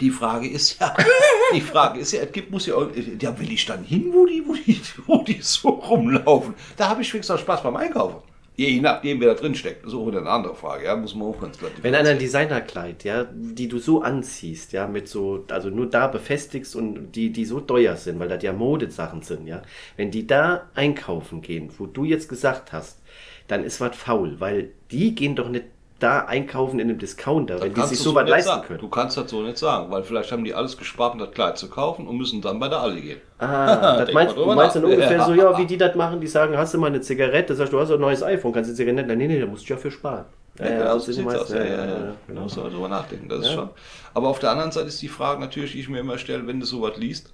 Die 0.00 0.10
Frage 0.10 0.48
ist 0.48 0.78
ja, 0.80 0.94
die 1.54 1.60
Frage 1.60 2.00
ist 2.00 2.12
ja, 2.12 2.22
es 2.22 2.32
gibt, 2.32 2.50
muss 2.50 2.66
ja, 2.66 2.74
ja, 3.20 3.38
will 3.38 3.52
ich 3.52 3.64
dann 3.66 3.84
hin, 3.84 4.10
wo 4.12 4.26
die, 4.26 4.42
wo 4.46 4.54
die, 4.54 4.80
wo 5.06 5.22
die 5.22 5.40
so 5.40 5.68
rumlaufen? 5.68 6.54
Da 6.76 6.88
habe 6.88 7.02
ich 7.02 7.12
wenigstens 7.12 7.36
auch 7.36 7.40
Spaß 7.40 7.62
beim 7.62 7.76
Einkaufen. 7.76 8.22
Je 8.56 8.80
nachdem, 8.80 9.20
wer 9.20 9.34
da 9.34 9.40
drin 9.40 9.54
steckt. 9.54 9.84
Ist 9.84 9.92
auch 9.92 10.06
wieder 10.06 10.20
eine 10.20 10.30
andere 10.30 10.54
Frage, 10.54 10.86
ja, 10.86 10.96
muss 10.96 11.14
man 11.14 11.28
auch 11.28 11.40
ganz 11.40 11.58
klar. 11.58 11.70
Wenn 11.82 11.94
einer 11.94 12.08
ein 12.10 12.18
Designerkleid, 12.18 13.04
ja, 13.04 13.26
die 13.30 13.68
du 13.68 13.78
so 13.78 14.00
anziehst, 14.00 14.72
ja, 14.72 14.86
mit 14.86 15.08
so, 15.08 15.44
also 15.50 15.68
nur 15.68 15.90
da 15.90 16.06
befestigst 16.06 16.74
und 16.74 17.12
die, 17.12 17.30
die 17.30 17.44
so 17.44 17.60
teuer 17.60 17.96
sind, 17.96 18.18
weil 18.18 18.28
das 18.28 18.42
ja 18.42 18.54
Modesachen 18.54 19.20
sind, 19.20 19.46
ja, 19.46 19.60
wenn 19.96 20.10
die 20.10 20.26
da 20.26 20.70
einkaufen 20.74 21.42
gehen, 21.42 21.70
wo 21.76 21.84
du 21.84 22.04
jetzt 22.04 22.30
gesagt 22.30 22.72
hast, 22.72 23.02
dann 23.46 23.62
ist 23.62 23.80
was 23.80 23.94
faul, 23.94 24.40
weil 24.40 24.70
die 24.90 25.14
gehen 25.14 25.36
doch 25.36 25.50
nicht 25.50 25.66
da 25.98 26.20
einkaufen 26.26 26.78
in 26.78 26.90
einem 26.90 26.98
Discounter, 26.98 27.60
wenn 27.60 27.72
die 27.72 27.80
sich 27.82 27.98
du 27.98 28.04
so 28.10 28.12
nicht 28.20 28.28
leisten 28.28 28.48
sagen. 28.50 28.66
können. 28.66 28.80
Du 28.80 28.88
kannst 28.88 29.16
das 29.16 29.30
so 29.30 29.40
nicht 29.40 29.56
sagen, 29.56 29.90
weil 29.90 30.02
vielleicht 30.02 30.30
haben 30.30 30.44
die 30.44 30.52
alles 30.52 30.76
gespart, 30.76 31.14
um 31.14 31.20
das 31.20 31.30
Kleid 31.30 31.56
zu 31.56 31.70
kaufen 31.70 32.06
und 32.06 32.18
müssen 32.18 32.42
dann 32.42 32.58
bei 32.58 32.68
der 32.68 32.80
Aldi 32.80 33.00
gehen. 33.00 33.20
Ah, 33.38 33.96
das 34.04 34.12
meinst, 34.12 34.36
mal 34.36 34.44
du 34.44 34.54
meinst 34.54 34.76
dann 34.76 34.84
ungefähr 34.84 35.16
Ja. 35.16 35.24
so, 35.24 35.32
ja, 35.34 35.56
wie 35.56 35.64
die 35.64 35.78
das 35.78 35.94
machen, 35.96 36.20
die 36.20 36.26
sagen, 36.26 36.56
hast 36.58 36.74
du 36.74 36.78
mal 36.78 36.88
eine 36.88 37.00
Zigarette, 37.00 37.54
sagst 37.54 37.72
du, 37.72 37.80
hast 37.80 37.88
du 37.88 37.94
ein 37.94 38.00
neues 38.00 38.22
iPhone, 38.22 38.52
kannst 38.52 38.68
du 38.68 38.74
die 38.74 38.76
Zigarette, 38.76 39.06
nein, 39.08 39.16
nee, 39.16 39.26
nee, 39.26 39.40
da 39.40 39.46
musst 39.46 39.66
du 39.68 39.72
ja 39.72 39.78
für 39.78 39.90
sparen. 39.90 40.26
Ja, 40.58 40.68
ja, 40.70 40.78
das 40.94 41.06
so 41.06 41.12
sieht's 41.12 41.34
aus. 41.34 41.50
Ja, 41.50 41.64
ja, 41.64 41.70
ja. 41.70 41.86
Da 41.86 42.12
genau. 42.26 42.40
muss 42.42 42.56
man 42.56 42.70
drüber 42.70 42.88
nachdenken. 42.88 43.28
Das 43.28 43.40
ist 43.40 43.48
Ja. 43.48 43.54
schon. 43.54 43.70
Aber 44.14 44.28
auf 44.28 44.38
der 44.38 44.50
anderen 44.50 44.72
Seite 44.72 44.88
ist 44.88 45.00
die 45.02 45.08
Frage 45.08 45.40
natürlich, 45.40 45.72
die 45.72 45.80
ich 45.80 45.88
mir 45.88 46.00
immer 46.00 46.18
stelle, 46.18 46.46
wenn 46.46 46.60
du 46.60 46.66
sowas 46.66 46.96
liest, 46.96 47.32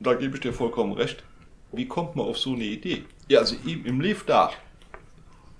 da 0.00 0.14
gebe 0.14 0.36
ich 0.36 0.40
dir 0.40 0.52
vollkommen 0.52 0.92
recht. 0.92 1.22
Wie 1.72 1.86
kommt 1.86 2.16
man 2.16 2.26
auf 2.26 2.38
so 2.38 2.52
eine 2.52 2.64
Idee? 2.64 3.04
Ja, 3.28 3.40
also 3.40 3.56
im, 3.66 3.84
im 3.84 4.00
Lief 4.00 4.24
da. 4.24 4.50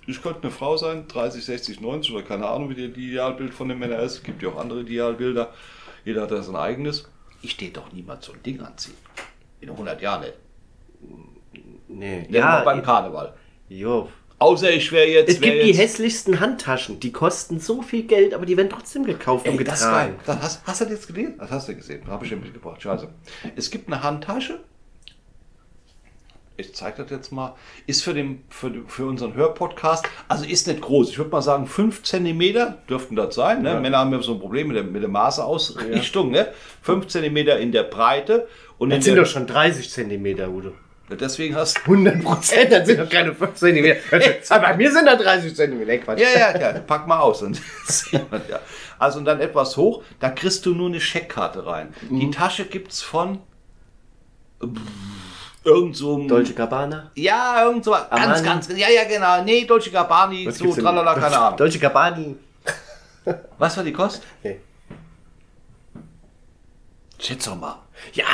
Ich 0.09 0.21
könnte 0.23 0.41
eine 0.43 0.51
Frau 0.51 0.75
sein, 0.77 1.07
30, 1.07 1.45
60, 1.45 1.81
90 1.81 2.13
oder 2.13 2.23
keine 2.23 2.47
Ahnung, 2.47 2.69
wie 2.69 2.75
die 2.75 2.91
die 2.91 3.09
Idealbild 3.09 3.53
von 3.53 3.69
den 3.69 3.77
Männern 3.77 3.99
ist. 4.01 4.13
Es 4.15 4.23
gibt 4.23 4.41
ja 4.41 4.49
auch 4.49 4.57
andere 4.57 4.81
Idealbilder. 4.81 5.53
Jeder 6.05 6.23
hat 6.23 6.31
da 6.31 6.41
sein 6.41 6.55
eigenes. 6.55 7.07
Ich 7.41 7.51
stehe 7.51 7.71
doch 7.71 7.91
niemals 7.93 8.25
so 8.25 8.33
ein 8.33 8.41
Ding 8.43 8.59
anziehen. 8.61 8.95
In 9.61 9.69
100 9.69 10.01
Jahren 10.01 10.21
nicht. 10.21 10.33
Nee. 11.87 12.27
Ja, 12.29 12.39
Ja, 12.59 12.63
beim 12.63 12.81
Karneval. 12.83 13.33
jo. 13.67 14.09
Außer 14.41 14.71
ich 14.71 14.89
wäre 14.93 15.05
jetzt. 15.07 15.29
Es 15.29 15.41
wär 15.41 15.51
gibt 15.51 15.63
die 15.63 15.67
jetzt, 15.71 15.79
hässlichsten 15.79 16.39
Handtaschen, 16.39 17.01
die 17.01 17.11
kosten 17.11 17.59
so 17.59 17.81
viel 17.81 18.03
Geld, 18.03 18.33
aber 18.33 18.45
die 18.45 18.55
werden 18.55 18.69
trotzdem 18.69 19.03
gekauft 19.03 19.45
und 19.45 19.57
Ey, 19.59 19.63
das 19.65 19.81
ist 19.81 19.85
geil. 19.85 20.13
getragen. 20.17 20.23
Das 20.25 20.41
hast, 20.41 20.65
hast 20.65 20.79
du 20.81 20.85
das 20.85 20.93
jetzt 20.93 21.07
gelesen? 21.07 21.35
Das 21.37 21.51
hast 21.51 21.67
du 21.67 21.75
gesehen. 21.75 22.07
Habe 22.07 22.25
ich 22.25 22.31
mitgebracht. 22.31 22.81
Scheiße. 22.81 23.09
Es 23.57 23.69
gibt 23.69 23.87
eine 23.91 24.01
Handtasche. 24.01 24.61
Ich 26.59 26.75
zeige 26.75 27.03
das 27.03 27.11
jetzt 27.11 27.31
mal. 27.31 27.55
Ist 27.87 28.03
für, 28.03 28.13
den, 28.13 28.43
für, 28.49 28.71
für 28.87 29.05
unseren 29.05 29.33
Hörpodcast, 29.33 30.05
also 30.27 30.43
ist 30.43 30.67
nicht 30.67 30.81
groß. 30.81 31.09
Ich 31.09 31.17
würde 31.17 31.31
mal 31.31 31.41
sagen, 31.41 31.65
5 31.65 32.03
cm 32.03 32.75
dürften 32.89 33.15
das 33.15 33.33
sein. 33.33 33.61
Ne? 33.61 33.79
Männer 33.79 33.99
haben 33.99 34.11
ja 34.11 34.21
so 34.21 34.33
ein 34.33 34.39
Problem 34.39 34.67
mit 34.67 34.75
der, 34.75 34.83
mit 34.83 35.01
der 35.01 35.09
Maßeausrichtung. 35.09 36.31
Ne? 36.31 36.49
5 36.81 37.07
cm 37.07 37.37
in 37.37 37.71
der 37.71 37.83
Breite. 37.83 38.47
Und 38.77 38.89
Das 38.89 39.05
sind 39.05 39.15
der, 39.15 39.23
doch 39.23 39.29
schon 39.29 39.47
30 39.47 39.89
Zentimeter, 39.89 40.49
Udo. 40.49 40.73
deswegen 41.09 41.55
hast 41.55 41.79
100 41.79 42.23
Prozent, 42.23 42.71
das 42.71 42.87
sind 42.87 42.99
doch 42.99 43.09
keine 43.09 43.33
5 43.33 43.53
Zentimeter. 43.53 43.99
Aber 44.49 44.67
bei 44.67 44.77
mir 44.77 44.91
sind 44.91 45.05
da 45.05 45.15
30 45.15 45.55
Zentimeter. 45.55 45.97
Quatsch. 45.97 46.19
Ja, 46.19 46.27
ja, 46.51 46.59
ja, 46.59 46.79
pack 46.79 47.07
mal 47.07 47.19
aus. 47.19 47.39
Dann 47.39 47.53
sieht 47.85 48.29
man 48.29 48.41
ja. 48.49 48.59
Also 48.97 49.19
und 49.19 49.25
dann 49.25 49.39
etwas 49.39 49.77
hoch, 49.77 50.03
da 50.19 50.29
kriegst 50.29 50.65
du 50.65 50.75
nur 50.75 50.89
eine 50.89 50.99
Scheckkarte 50.99 51.65
rein. 51.65 51.93
Mhm. 52.09 52.19
Die 52.19 52.31
Tasche 52.31 52.65
gibt's 52.65 53.01
von 53.01 53.39
äh, 54.61 54.67
irgend 55.69 55.95
so 55.97 56.15
einem- 56.15 56.27
Dolce 56.27 56.53
Gabbana? 56.53 57.11
Ja, 57.15 57.63
irgend 57.65 57.83
so. 57.85 57.91
Ganz, 57.91 58.07
Armani? 58.11 58.43
ganz. 58.43 58.67
Ja, 58.69 58.89
ja, 58.89 59.03
genau. 59.05 59.43
Nee, 59.43 59.65
Dolce 59.65 59.89
Gabbani, 59.91 60.45
Was 60.47 60.57
so 60.57 60.73
tralala, 60.73 61.13
keine 61.15 61.37
Ahnung. 61.37 61.57
Dolce 61.57 61.79
Gabbani. 61.79 62.35
Was 63.57 63.77
war 63.77 63.83
die 63.83 63.93
Kost? 63.93 64.23
Nee. 64.43 64.59
Schätz 67.19 67.45
doch 67.45 67.55
mal. 67.55 67.77
Ja, 68.13 68.25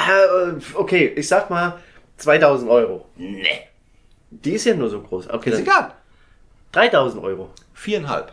äh, 0.50 0.54
okay, 0.76 1.08
ich 1.16 1.28
sag 1.28 1.50
mal 1.50 1.80
2000 2.18 2.70
Euro. 2.70 3.06
Nee. 3.16 3.62
Die 4.30 4.52
ist 4.52 4.66
ja 4.66 4.76
nur 4.76 4.90
so 4.90 5.02
groß. 5.02 5.30
Okay, 5.30 5.50
Ist 5.52 5.60
egal. 5.60 5.94
3000 6.72 7.24
Euro. 7.24 7.50
Viereinhalb. 7.74 8.32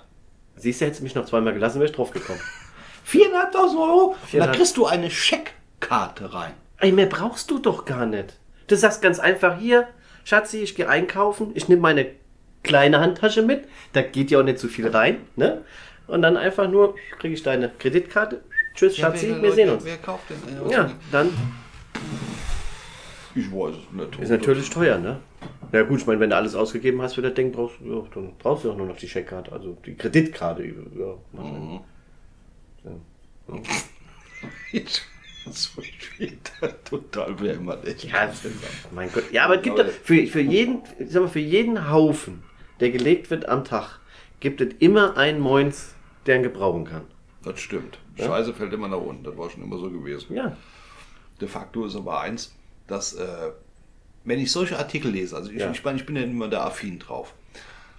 Siehst 0.56 0.80
du, 0.80 0.84
hättest 0.84 1.00
du 1.00 1.04
mich 1.04 1.14
noch 1.14 1.24
zweimal 1.24 1.54
gelassen, 1.54 1.80
wäre 1.80 1.88
ich 1.90 1.96
drauf 1.96 2.10
gekommen. 2.10 2.40
Viereinhalbtausend 3.04 3.78
Euro? 3.80 4.04
Und 4.08 4.14
da 4.22 4.26
Viereinhalb. 4.26 4.56
kriegst 4.56 4.76
du 4.76 4.86
eine 4.86 5.10
Scheckkarte 5.10 6.32
rein. 6.34 6.52
Ey, 6.78 6.92
mehr 6.92 7.06
brauchst 7.06 7.50
du 7.50 7.58
doch 7.58 7.84
gar 7.84 8.06
nicht. 8.06 8.34
Du 8.66 8.76
sagst 8.76 9.02
ganz 9.02 9.18
einfach 9.18 9.58
hier, 9.58 9.88
Schatzi, 10.24 10.58
ich 10.62 10.74
gehe 10.74 10.88
einkaufen, 10.88 11.50
ich 11.54 11.68
nehme 11.68 11.80
meine 11.82 12.06
kleine 12.62 13.00
Handtasche 13.00 13.42
mit, 13.42 13.64
da 13.92 14.02
geht 14.02 14.30
ja 14.30 14.38
auch 14.40 14.44
nicht 14.44 14.58
so 14.58 14.68
viel 14.68 14.86
rein, 14.88 15.18
ne? 15.36 15.62
Und 16.06 16.22
dann 16.22 16.36
einfach 16.36 16.68
nur 16.68 16.94
kriege 17.18 17.34
ich 17.34 17.42
deine 17.42 17.70
Kreditkarte. 17.78 18.40
Tschüss, 18.74 18.96
Schatzi, 18.96 19.34
wir 19.40 19.52
sehen 19.52 19.70
uns. 19.70 19.84
Wer 19.84 19.96
kauft 19.98 20.24
denn? 20.30 20.68
äh, 20.68 20.72
Ja, 20.72 20.90
dann 21.10 21.30
Ich 23.34 23.50
weiß 23.50 23.74
es 23.74 23.92
nicht. 23.92 24.18
ist 24.20 24.30
natürlich 24.30 24.70
teuer, 24.70 24.98
ne? 24.98 25.20
Ja 25.72 25.82
gut, 25.82 26.00
ich 26.00 26.06
meine, 26.06 26.20
wenn 26.20 26.30
du 26.30 26.36
alles 26.36 26.54
ausgegeben 26.54 27.00
hast 27.02 27.14
für 27.14 27.22
das 27.22 27.34
Ding, 27.34 27.50
brauchst 27.50 27.76
du, 27.80 27.84
ja, 27.94 28.02
dann 28.14 28.32
brauchst 28.38 28.64
du 28.64 28.70
auch 28.72 28.76
nur 28.76 28.86
noch 28.86 28.96
die 28.96 29.08
Scheckkarte, 29.08 29.52
also 29.52 29.76
die 29.86 29.94
Kreditkarte. 29.94 30.64
Ja, 30.64 30.74
wahrscheinlich. 31.32 31.80
So, 32.84 33.00
ich 34.72 35.02
bin 36.18 36.38
da 36.60 36.68
total 36.68 37.34
behämmert. 37.34 38.02
Ja, 38.04 38.32
mein 38.92 39.10
Gott. 39.12 39.30
Ja, 39.32 39.44
aber 39.44 39.56
es 39.56 39.62
gibt 39.62 39.78
für, 39.80 40.26
für 40.26 40.40
jeden, 40.40 40.82
ich 40.98 41.10
sag 41.10 41.22
mal, 41.22 41.28
für 41.28 41.40
jeden 41.40 41.90
Haufen, 41.90 42.42
der 42.80 42.90
gelegt 42.90 43.30
wird 43.30 43.48
am 43.48 43.64
Tag, 43.64 44.00
gibt 44.40 44.60
es 44.60 44.74
immer 44.78 45.16
einen 45.16 45.40
Moins, 45.40 45.94
der 46.26 46.36
ihn 46.36 46.42
gebrauchen 46.42 46.84
kann. 46.84 47.02
Das 47.44 47.60
stimmt. 47.60 47.98
Scheiße 48.16 48.54
fällt 48.54 48.72
immer 48.72 48.88
nach 48.88 49.00
unten. 49.00 49.24
Das 49.24 49.36
war 49.36 49.50
schon 49.50 49.62
immer 49.62 49.78
so 49.78 49.90
gewesen. 49.90 50.34
Ja. 50.34 50.56
De 51.40 51.48
facto 51.48 51.84
ist 51.86 51.96
aber 51.96 52.20
eins, 52.20 52.54
dass, 52.86 53.14
äh, 53.14 53.50
wenn 54.24 54.38
ich 54.38 54.52
solche 54.52 54.78
Artikel 54.78 55.10
lese, 55.10 55.36
also 55.36 55.50
ich, 55.50 55.58
Ja. 55.58 55.70
ich, 55.70 55.82
meine, 55.82 55.98
ich 55.98 56.06
bin 56.06 56.14
ja 56.16 56.22
immer 56.22 56.48
da 56.48 56.66
affin 56.66 56.98
drauf. 56.98 57.34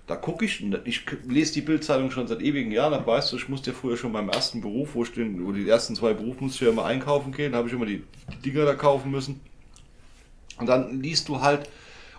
Da 0.06 0.18
gucke 0.18 0.44
ich, 0.44 0.64
ich 0.84 1.06
lese 1.28 1.54
die 1.54 1.62
Bildzeitung 1.62 2.12
schon 2.12 2.28
seit 2.28 2.42
ewigen 2.42 2.72
Jahren, 2.72 2.92
da 2.92 3.06
weißt 3.06 3.32
du, 3.32 3.38
ich 3.38 3.48
musste 3.48 3.72
ja 3.72 3.78
früher 3.78 3.96
schon 3.96 4.12
beim 4.12 4.28
ersten 4.28 4.60
Beruf, 4.60 4.96
wo 4.96 5.04
ich 5.04 5.14
den, 5.14 5.46
oder 5.46 5.58
die 5.58 5.70
ersten 5.70 5.96
zwei 5.96 6.14
Berufe 6.14 6.44
musste 6.44 6.58
ich 6.58 6.62
ja 6.68 6.74
immer 6.74 6.86
einkaufen 6.86 7.32
gehen, 7.32 7.56
habe 7.56 7.70
ich 7.70 7.74
immer 7.74 7.86
die, 7.86 8.04
Dinger 8.44 8.66
da 8.66 8.76
kaufen 8.76 9.12
müssen. 9.12 9.40
Und 10.58 10.68
dann 10.68 11.02
liest 11.02 11.30
du 11.30 11.40
halt, 11.40 11.70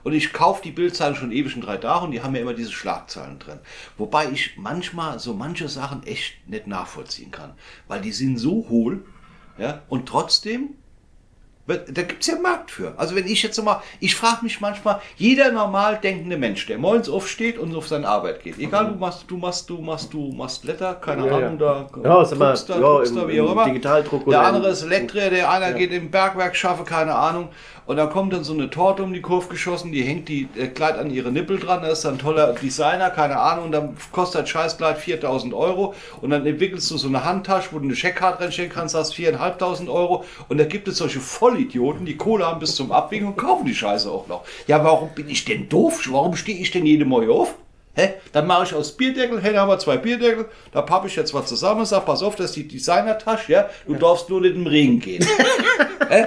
und 0.03 0.13
ich 0.13 0.33
kaufe 0.33 0.63
die 0.63 0.71
Bildzeitung 0.71 1.17
schon 1.17 1.33
ewig 1.33 1.55
in 1.57 1.63
drei 1.63 1.79
Tagen 1.79 2.13
die 2.13 2.23
haben 2.23 2.35
ja 2.35 2.43
immer 2.43 2.55
diese 2.55 2.73
Schlagzeilen 2.73 3.39
drin. 3.39 3.59
Wobei 3.97 4.31
ich 4.31 4.57
manchmal 4.57 5.19
so 5.19 5.35
manche 5.35 5.69
Sachen 5.69 6.07
echt 6.07 6.49
nicht 6.49 6.67
nachvollziehen 6.67 7.31
kann, 7.31 7.55
weil 7.89 8.01
die 8.01 8.13
sind 8.13 8.39
so 8.39 8.67
hohl, 8.69 9.05
ja, 9.59 9.83
und 9.89 10.07
trotzdem 10.07 10.75
da 11.67 12.03
gibt 12.03 12.21
es 12.21 12.27
ja 12.27 12.35
einen 12.35 12.43
Markt 12.43 12.71
für. 12.71 12.93
Also 12.99 13.17
wenn 13.17 13.27
ich 13.27 13.43
jetzt 13.43 13.63
mal, 13.63 13.81
ich 13.99 14.15
frage 14.15 14.39
mich 14.43 14.61
manchmal, 14.61 15.01
jeder 15.17 15.51
normal 15.51 15.99
denkende 16.03 16.37
Mensch, 16.37 16.67
der 16.67 16.77
morgens 16.77 17.09
aufsteht 17.09 17.59
und 17.59 17.75
auf 17.75 17.89
seine 17.89 18.07
Arbeit 18.07 18.43
geht, 18.43 18.59
egal 18.59 18.89
du 18.89 18.95
machst, 18.99 19.25
du 19.29 19.39
machst, 19.39 19.71
du 19.71 19.79
machst, 19.79 20.13
du 20.13 20.33
machst 20.33 20.65
Letter, 20.65 20.95
keine 20.95 21.27
Ja, 21.27 21.37
Ahnung, 21.37 21.59
ja. 21.61 21.87
da 21.93 22.01
Ja, 22.05 22.23
ist 22.23 22.33
immer- 22.33 22.53
da, 22.55 22.75
ja, 22.75 22.81
druckst 22.81 23.13
im- 23.13 23.19
da, 23.19 23.29
wie 23.29 23.41
auch 23.41 23.53
immer. 23.53 23.65
Digitaldruck 23.65 24.29
Der 24.29 24.41
andere 24.43 24.69
ist 24.69 24.83
Elektriker, 24.83 25.31
der 25.31 25.51
einer 25.51 25.73
geht 25.73 25.93
im 25.93 26.11
Bergwerk, 26.11 26.55
schaffe, 26.55 26.85
keine 26.85 27.15
Ahnung. 27.15 27.49
Und 27.87 27.97
dann 27.97 28.09
kommt 28.09 28.33
dann 28.33 28.45
so 28.45 28.55
eine 28.55 28.71
Torte 28.71 29.03
um 29.03 29.13
die 29.13 29.21
Kurve 29.21 29.49
geschossen, 29.49 29.93
die 29.93 30.03
hängt 30.03 30.29
die 30.29 30.49
äh, 30.57 30.69
Kleid 30.69 30.97
an 30.97 31.11
ihre 31.11 31.31
Nippel 31.31 31.59
dran, 31.59 31.83
da 31.83 31.89
ist 31.89 32.05
dann 32.05 32.15
ein 32.15 32.19
toller 32.19 32.55
Designer, 32.55 33.11
keine 33.11 33.39
Ahnung, 33.39 33.67
und 33.67 33.73
dann 33.73 33.97
kostet 34.11 34.43
das 34.43 34.49
Scheißkleid 34.49 34.99
4000 34.99 35.53
Euro 35.53 35.95
und 36.23 36.31
dann 36.31 36.47
entwickelst 36.47 36.91
du 36.91 36.97
so 36.97 37.09
eine 37.09 37.25
Handtasche, 37.25 37.69
wo 37.73 37.79
du 37.79 37.85
eine 37.85 37.97
Scheckkarte 37.97 38.43
reinstellen 38.43 38.71
kannst, 38.73 38.95
hast 38.95 39.15
4.500 39.15 39.91
Euro 39.91 40.25
und 40.49 40.59
da 40.59 40.65
gibt 40.65 40.89
es 40.89 40.97
solche 40.97 41.21
Vollidioten, 41.21 42.07
die 42.07 42.17
Kohle 42.17 42.47
haben 42.47 42.61
bis 42.61 42.75
zum 42.75 42.91
Abwiegen 42.91 43.27
und 43.27 43.37
kaufen 43.37 43.67
die 43.67 43.75
Scheiße 43.75 44.11
auch 44.11 44.29
noch. 44.29 44.45
Ja, 44.67 44.83
warum 44.83 45.11
bin 45.15 45.29
ich 45.29 45.45
denn 45.45 45.69
doof? 45.69 46.09
Warum 46.11 46.37
stehe 46.37 46.59
ich 46.59 46.71
denn 46.71 46.87
jede 46.87 47.05
Morgen 47.05 47.31
auf? 47.31 47.55
Hä? 47.95 48.15
Dann 48.33 48.47
mache 48.47 48.65
ich 48.65 48.75
aus 48.75 48.97
Bierdeckel, 48.97 49.41
hey, 49.41 49.53
da 49.53 49.61
haben 49.61 49.69
wir 49.69 49.79
zwei 49.79 49.97
Bierdeckel, 49.97 50.47
da 50.73 50.83
pappe 50.83 51.07
ich 51.07 51.17
jetzt 51.17 51.33
was 51.33 51.47
zusammen, 51.47 51.85
sag, 51.85 52.05
pass 52.05 52.23
auf, 52.23 52.35
das 52.35 52.47
ist 52.47 52.57
die 52.57 52.69
Designertasche, 52.69 53.53
ja, 53.53 53.71
du 53.87 53.95
darfst 53.95 54.29
nur 54.29 54.41
nicht 54.41 54.57
im 54.57 54.67
Regen 54.67 54.99
gehen. 54.99 55.25
Hä? 56.09 56.27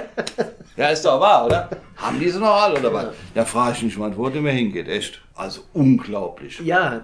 Ja, 0.76 0.88
ist 0.88 1.04
doch 1.04 1.20
wahr, 1.20 1.46
oder? 1.46 1.68
Haben 1.96 2.20
die 2.20 2.30
sie 2.30 2.38
noch 2.38 2.54
alle, 2.54 2.78
oder 2.78 2.92
was? 2.92 3.06
Ja, 3.34 3.44
frage 3.44 3.76
ich 3.76 3.82
mich 3.82 3.98
mal, 3.98 4.16
wo 4.16 4.28
der 4.28 4.40
mir 4.40 4.52
hingeht, 4.52 4.88
echt. 4.88 5.20
Also 5.34 5.62
unglaublich. 5.74 6.60
Ja, 6.60 7.02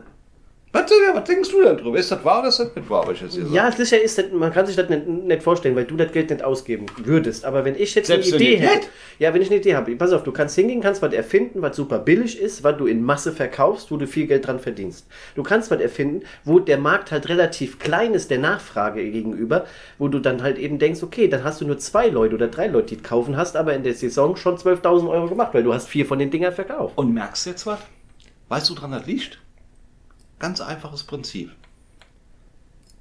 Was, 0.74 0.90
was 0.90 1.24
denkst 1.24 1.50
du 1.52 1.62
denn 1.62 1.76
drüber? 1.76 1.98
Ist 1.98 2.10
das 2.10 2.24
wahr 2.24 2.40
oder 2.40 2.48
ist 2.48 2.58
das 2.58 2.74
nicht 2.74 2.90
wahr, 2.90 3.06
was 3.06 3.14
ich 3.14 3.22
jetzt 3.22 3.34
hier 3.34 3.44
sage? 3.44 3.54
ja, 3.54 3.70
sicher 3.70 4.02
ist 4.02 4.18
das, 4.18 4.24
man 4.32 4.52
kann 4.52 4.66
sich 4.66 4.74
das 4.74 4.88
nicht, 4.88 5.06
nicht 5.06 5.40
vorstellen, 5.40 5.76
weil 5.76 5.84
du 5.84 5.94
das 5.94 6.10
Geld 6.10 6.30
nicht 6.30 6.42
ausgeben 6.42 6.86
würdest. 6.96 7.44
Aber 7.44 7.64
wenn 7.64 7.76
ich 7.76 7.94
jetzt 7.94 8.08
Selbst 8.08 8.34
eine 8.34 8.42
Idee 8.42 8.56
hätte, 8.56 8.88
ja, 9.20 9.32
wenn 9.32 9.40
ich 9.40 9.50
eine 9.50 9.60
Idee 9.60 9.76
habe, 9.76 9.94
pass 9.94 10.10
auf, 10.10 10.24
du 10.24 10.32
kannst 10.32 10.56
hingehen, 10.56 10.80
kannst 10.80 11.00
was 11.00 11.14
erfinden, 11.14 11.62
was 11.62 11.76
super 11.76 12.00
billig 12.00 12.40
ist, 12.40 12.64
was 12.64 12.76
du 12.76 12.86
in 12.86 13.04
Masse 13.04 13.30
verkaufst, 13.30 13.92
wo 13.92 13.96
du 13.98 14.08
viel 14.08 14.26
Geld 14.26 14.48
dran 14.48 14.58
verdienst. 14.58 15.06
Du 15.36 15.44
kannst 15.44 15.70
was 15.70 15.80
erfinden, 15.80 16.24
wo 16.42 16.58
der 16.58 16.78
Markt 16.78 17.12
halt 17.12 17.28
relativ 17.28 17.78
klein 17.78 18.12
ist, 18.12 18.32
der 18.32 18.40
Nachfrage 18.40 19.08
gegenüber, 19.08 19.66
wo 19.98 20.08
du 20.08 20.18
dann 20.18 20.42
halt 20.42 20.58
eben 20.58 20.80
denkst, 20.80 21.04
okay, 21.04 21.28
dann 21.28 21.44
hast 21.44 21.60
du 21.60 21.66
nur 21.68 21.78
zwei 21.78 22.08
Leute 22.08 22.34
oder 22.34 22.48
drei 22.48 22.66
Leute, 22.66 22.96
die 22.96 23.00
kaufen, 23.00 23.36
hast 23.36 23.54
aber 23.54 23.74
in 23.74 23.84
der 23.84 23.94
Saison 23.94 24.34
schon 24.34 24.56
12.000 24.56 25.08
Euro 25.08 25.28
gemacht, 25.28 25.54
weil 25.54 25.62
du 25.62 25.72
hast 25.72 25.86
vier 25.86 26.04
von 26.04 26.18
den 26.18 26.32
Dingern 26.32 26.52
verkauft. 26.52 26.98
Und 26.98 27.14
merkst 27.14 27.46
du 27.46 27.50
jetzt 27.50 27.64
was? 27.64 27.78
Weißt 28.48 28.68
du, 28.68 28.74
dran 28.74 28.90
das 28.90 29.06
liegt? 29.06 29.43
Ganz 30.38 30.60
einfaches 30.60 31.04
Prinzip. 31.04 31.52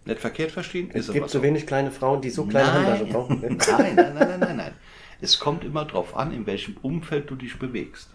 Nicht 0.06 0.20
verkehrt 0.20 0.52
verstehen, 0.52 0.90
Es 0.92 1.02
ist 1.02 1.10
aber 1.10 1.20
gibt 1.20 1.30
so 1.30 1.42
wenig 1.42 1.66
kleine 1.66 1.92
Frauen, 1.92 2.22
die 2.22 2.30
so 2.30 2.46
kleine 2.46 2.74
Handtaschen 2.74 3.10
brauchen. 3.10 3.40
nein, 3.42 3.58
nein, 3.96 3.96
nein, 3.96 4.14
nein, 4.14 4.40
nein, 4.40 4.58
nein. 4.58 4.74
Es 5.22 5.40
kommt 5.40 5.64
immer 5.64 5.86
drauf 5.86 6.18
an, 6.18 6.34
in 6.34 6.46
welchem 6.46 6.76
Umfeld 6.82 7.30
du 7.30 7.36
dich 7.36 7.58
bewegst. 7.58 8.10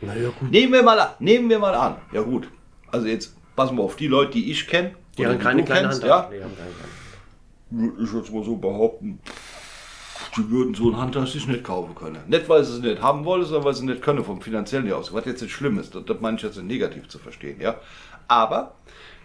Naja, 0.00 0.30
gut. 0.38 0.50
Nehmen 0.50 0.72
wir 0.72 0.82
mal 0.82 0.98
an, 1.00 1.10
nehmen 1.18 1.50
wir 1.50 1.58
mal 1.58 1.74
an. 1.74 1.96
Ja 2.12 2.22
gut. 2.22 2.48
Also 2.92 3.08
jetzt 3.08 3.34
passen 3.56 3.76
wir 3.76 3.82
auf 3.82 3.96
die 3.96 4.06
Leute, 4.06 4.32
die 4.32 4.50
ich 4.50 4.66
kenne. 4.66 4.94
Die 5.18 5.26
haben 5.26 5.38
keine 5.38 5.64
kleine 5.64 5.88
kennst, 5.88 6.02
Handtasche. 6.04 6.36
Ja, 6.36 6.46
würde 7.70 8.04
ich 8.04 8.12
jetzt 8.12 8.32
mal 8.32 8.44
so 8.44 8.56
behaupten, 8.56 9.20
die 10.36 10.50
würden 10.50 10.74
so 10.74 10.90
ein 10.90 10.96
Handtasch 10.96 11.32
sich 11.32 11.46
nicht 11.46 11.64
kaufen 11.64 11.94
können. 11.94 12.18
Nicht, 12.28 12.48
weil 12.48 12.64
sie 12.64 12.74
es 12.74 12.80
nicht 12.80 13.02
haben 13.02 13.24
wollen, 13.24 13.44
sondern 13.44 13.64
weil 13.64 13.74
sie 13.74 13.80
es 13.80 13.86
nicht 13.86 14.02
können 14.02 14.24
vom 14.24 14.40
finanziellen 14.40 14.86
her 14.86 14.96
aus. 14.96 15.12
Was 15.12 15.24
jetzt 15.24 15.42
nicht 15.42 15.52
schlimm 15.52 15.78
ist, 15.78 15.94
das, 15.94 16.04
das 16.04 16.20
meine 16.20 16.36
ich 16.36 16.42
jetzt 16.42 16.56
nicht 16.56 16.66
negativ 16.66 17.08
zu 17.08 17.18
verstehen, 17.18 17.60
ja. 17.60 17.76
Aber 18.30 18.76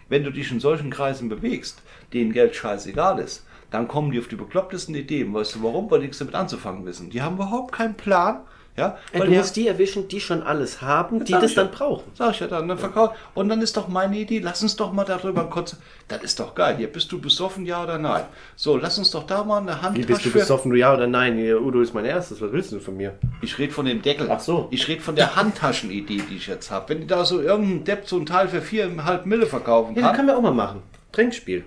wenn 0.08 0.24
du 0.24 0.32
dich 0.32 0.50
in 0.50 0.58
solchen 0.58 0.90
Kreisen 0.90 1.28
bewegst, 1.28 1.80
denen 2.12 2.32
Geld 2.32 2.56
scheißegal 2.56 3.20
ist, 3.20 3.46
dann 3.70 3.86
kommen 3.86 4.10
die 4.10 4.18
auf 4.18 4.26
die 4.26 4.34
beklopptesten 4.34 4.96
Ideen. 4.96 5.32
Weißt 5.32 5.54
du 5.54 5.62
warum? 5.62 5.88
Weil 5.88 6.00
die 6.00 6.06
nichts 6.06 6.18
damit 6.18 6.34
anzufangen 6.34 6.84
wissen. 6.84 7.10
Die 7.10 7.22
haben 7.22 7.36
überhaupt 7.36 7.72
keinen 7.72 7.94
Plan, 7.94 8.40
ja. 8.76 8.98
Weil 9.12 9.22
du 9.22 9.30
die 9.30 9.36
musst 9.38 9.56
die 9.56 9.68
erwischen, 9.68 10.08
die 10.08 10.20
schon 10.20 10.42
alles 10.42 10.82
haben, 10.82 11.24
die 11.24 11.32
das 11.32 11.44
ich 11.44 11.56
ja. 11.56 11.62
dann 11.62 11.72
brauchen. 11.72 12.04
Sag 12.14 12.32
ich 12.32 12.40
ja 12.40 12.46
dann, 12.46 12.68
dann 12.68 12.78
verkauft. 12.78 13.16
Und 13.34 13.48
dann 13.48 13.62
ist 13.62 13.76
doch 13.76 13.88
meine 13.88 14.16
Idee, 14.16 14.40
lass 14.40 14.62
uns 14.62 14.76
doch 14.76 14.92
mal 14.92 15.04
darüber 15.04 15.44
kurz. 15.44 15.76
Das 16.08 16.22
ist 16.22 16.38
doch 16.38 16.54
geil. 16.54 16.76
Hier 16.76 16.92
bist 16.92 17.10
du 17.10 17.20
besoffen, 17.20 17.66
ja 17.66 17.82
oder 17.82 17.98
nein? 17.98 18.24
So, 18.54 18.76
lass 18.76 18.98
uns 18.98 19.10
doch 19.10 19.24
da 19.24 19.44
mal 19.44 19.58
eine 19.60 19.82
Handtasche 19.82 20.08
Wie 20.08 20.12
bist 20.12 20.24
du 20.24 20.30
besoffen, 20.30 20.70
du 20.70 20.76
ja 20.76 20.94
oder 20.94 21.06
nein? 21.06 21.38
Udo 21.38 21.80
ist 21.80 21.94
mein 21.94 22.04
erstes, 22.04 22.40
was 22.40 22.52
willst 22.52 22.72
du 22.72 22.80
von 22.80 22.96
mir? 22.96 23.14
Ich 23.42 23.58
rede 23.58 23.72
von 23.72 23.86
dem 23.86 24.02
Deckel. 24.02 24.28
Ach 24.30 24.40
so. 24.40 24.68
Ich 24.70 24.86
rede 24.88 25.00
von 25.00 25.16
der 25.16 25.36
Handtaschenidee, 25.36 26.22
die 26.30 26.36
ich 26.36 26.46
jetzt 26.46 26.70
habe. 26.70 26.90
Wenn 26.90 27.00
die 27.00 27.06
da 27.06 27.24
so 27.24 27.40
irgendein 27.40 27.84
Depp 27.84 28.08
so 28.08 28.16
ein 28.16 28.26
Teil 28.26 28.48
für 28.48 28.60
4,5 28.60 29.24
Mille 29.24 29.46
verkaufen 29.46 29.94
Ja, 29.94 30.02
das 30.02 30.10
kann. 30.10 30.16
können 30.16 30.28
wir 30.28 30.36
auch 30.36 30.42
mal 30.42 30.52
machen. 30.52 30.82
Trinkspiel. 31.12 31.64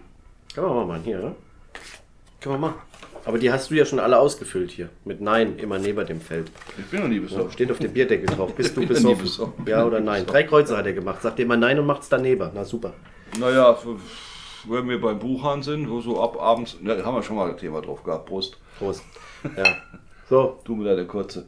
Kann 0.54 0.64
man 0.64 0.74
auch 0.74 0.76
mal 0.78 0.86
machen, 0.86 1.04
hier, 1.04 1.20
oder? 1.20 1.36
Kann 2.40 2.52
man 2.54 2.62
machen. 2.62 2.89
Aber 3.26 3.38
die 3.38 3.52
hast 3.52 3.70
du 3.70 3.76
ja 3.76 3.86
schon 3.86 4.00
alle 4.00 4.18
ausgefüllt 4.20 4.72
hier. 4.72 4.90
Mit 5.06 5.22
Nein 5.22 5.58
immer 5.58 5.78
neben 5.80 6.06
dem 6.06 6.22
Feld. 6.22 6.52
Ich 6.78 6.86
bin 6.86 7.02
noch 7.02 7.08
nie 7.08 7.20
besoffen. 7.20 7.52
Steht 7.52 7.72
auf 7.72 7.80
dem 7.80 7.92
Bierdeckel 7.94 8.26
drauf. 8.28 8.54
Bist 8.56 8.76
du 8.76 8.82
ja 8.82 8.88
besoffen? 8.88 9.22
besoffen. 9.24 9.68
Ja 9.68 9.86
oder 9.86 10.00
nein? 10.00 10.26
Drei 10.26 10.44
Kreuze 10.44 10.78
hat 10.78 10.86
er 10.86 10.94
gemacht. 10.94 11.22
Sagt 11.22 11.40
immer 11.40 11.58
Nein 11.58 11.80
und 11.80 11.86
macht's 11.86 12.10
daneben. 12.10 12.50
Na 12.54 12.64
super. 12.64 12.94
Naja, 13.40 13.78
wenn 14.68 14.90
wir 14.90 15.00
beim 15.00 15.20
Buchhahn 15.20 15.62
sind, 15.64 15.90
wo 15.90 16.02
so 16.02 16.22
ab 16.22 16.42
abends, 16.42 16.78
ne, 16.82 17.04
haben 17.04 17.16
wir 17.16 17.24
schon 17.24 17.36
mal 17.36 17.50
ein 17.50 17.58
Thema 17.58 17.82
drauf 17.82 18.04
gehabt. 18.04 18.26
Prost. 18.26 18.58
Prost. 18.78 19.04
Ja. 19.56 19.76
So. 20.30 20.60
Du 20.64 20.76
mit 20.76 20.88
deiner 20.88 21.06
Kurze. 21.06 21.48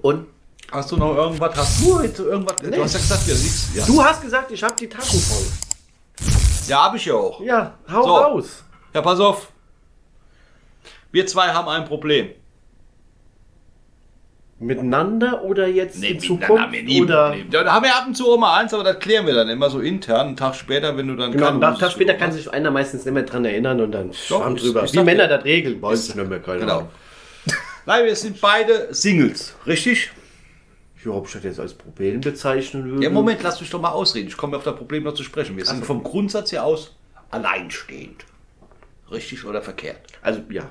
Und? 0.00 0.26
Hast 0.70 0.90
du 0.90 0.96
noch 0.96 1.16
irgendwas? 1.16 1.56
Hast 1.56 1.84
du 1.84 2.00
jetzt 2.00 2.18
irgendwas? 2.18 2.56
Du 2.56 2.82
hast 2.82 2.94
ja 2.94 2.98
gesagt, 2.98 3.26
ja, 3.28 3.34
siehst 3.34 3.76
ja. 3.76 3.86
Du 3.86 4.02
hast 4.02 4.20
gesagt, 4.20 4.50
ich 4.50 4.62
habe 4.62 4.74
die 4.74 4.88
Taschen 4.88 5.20
voll. 5.20 5.65
Ja, 6.68 6.84
hab 6.84 6.94
ich 6.94 7.04
ja 7.04 7.14
auch. 7.14 7.40
Ja, 7.40 7.74
hau 7.90 8.02
So. 8.02 8.16
raus. 8.16 8.64
Ja, 8.94 9.02
pass 9.02 9.20
auf. 9.20 9.52
Wir 11.12 11.26
zwei 11.26 11.48
haben 11.48 11.68
ein 11.68 11.84
Problem. 11.84 12.30
Miteinander 14.58 15.42
oder 15.42 15.66
jetzt 15.68 15.96
in 15.96 16.00
miteinander 16.00 16.26
Zukunft? 16.46 16.62
haben 16.62 16.72
wir 16.72 16.82
nie 16.82 17.02
oder 17.02 17.28
Problem. 17.28 17.50
Da 17.50 17.72
haben 17.74 17.84
wir 17.84 17.94
ab 17.94 18.04
und 18.06 18.14
zu 18.16 18.26
auch 18.32 18.38
mal 18.38 18.58
eins, 18.58 18.72
aber 18.72 18.84
das 18.84 18.98
klären 19.00 19.26
wir 19.26 19.34
dann 19.34 19.50
immer 19.50 19.68
so 19.68 19.80
intern. 19.80 20.28
Einen 20.28 20.36
Tag 20.36 20.54
später, 20.54 20.96
wenn 20.96 21.08
du 21.08 21.14
dann 21.14 21.32
Genau, 21.32 21.50
keine 21.52 21.66
einen 21.66 21.78
Tag 21.78 21.92
später 21.92 22.14
kann 22.14 22.32
sich 22.32 22.50
einer 22.50 22.70
meistens 22.70 23.04
nicht 23.04 23.12
mehr 23.12 23.24
dran 23.24 23.44
erinnern 23.44 23.80
und 23.82 23.92
dann 23.92 24.14
schwamm 24.14 24.56
drüber. 24.56 24.84
ich 24.84 24.94
Wie 24.94 25.00
Männer 25.00 25.24
dir- 25.28 25.36
das 25.36 25.44
regeln, 25.44 25.82
weiß 25.82 26.08
ich 26.08 26.14
nicht 26.14 26.28
mehr, 26.28 26.40
keine 26.40 26.60
Genau. 26.60 26.78
Ahnung. 26.78 26.88
Nein, 27.84 28.04
wir 28.06 28.16
sind 28.16 28.40
beide 28.40 28.92
Singles, 28.94 29.54
richtig? 29.66 30.10
Ich 31.06 31.32
das 31.32 31.42
jetzt 31.44 31.60
als 31.60 31.74
Problem 31.74 32.20
bezeichnen 32.20 32.84
würde. 32.90 33.04
Ja, 33.04 33.10
Moment, 33.10 33.42
lass 33.42 33.60
mich 33.60 33.70
doch 33.70 33.80
mal 33.80 33.90
ausreden. 33.90 34.28
Ich 34.28 34.36
komme 34.36 34.56
auf 34.56 34.64
das 34.64 34.74
Problem 34.76 35.04
noch 35.04 35.14
zu 35.14 35.22
sprechen. 35.22 35.56
Wir 35.56 35.64
sind 35.64 35.84
vom 35.86 36.02
Grundsatz 36.02 36.50
her 36.52 36.64
aus 36.64 36.96
alleinstehend. 37.30 38.24
Richtig 39.10 39.44
oder 39.44 39.62
verkehrt? 39.62 40.00
Also, 40.22 40.40
ja. 40.50 40.64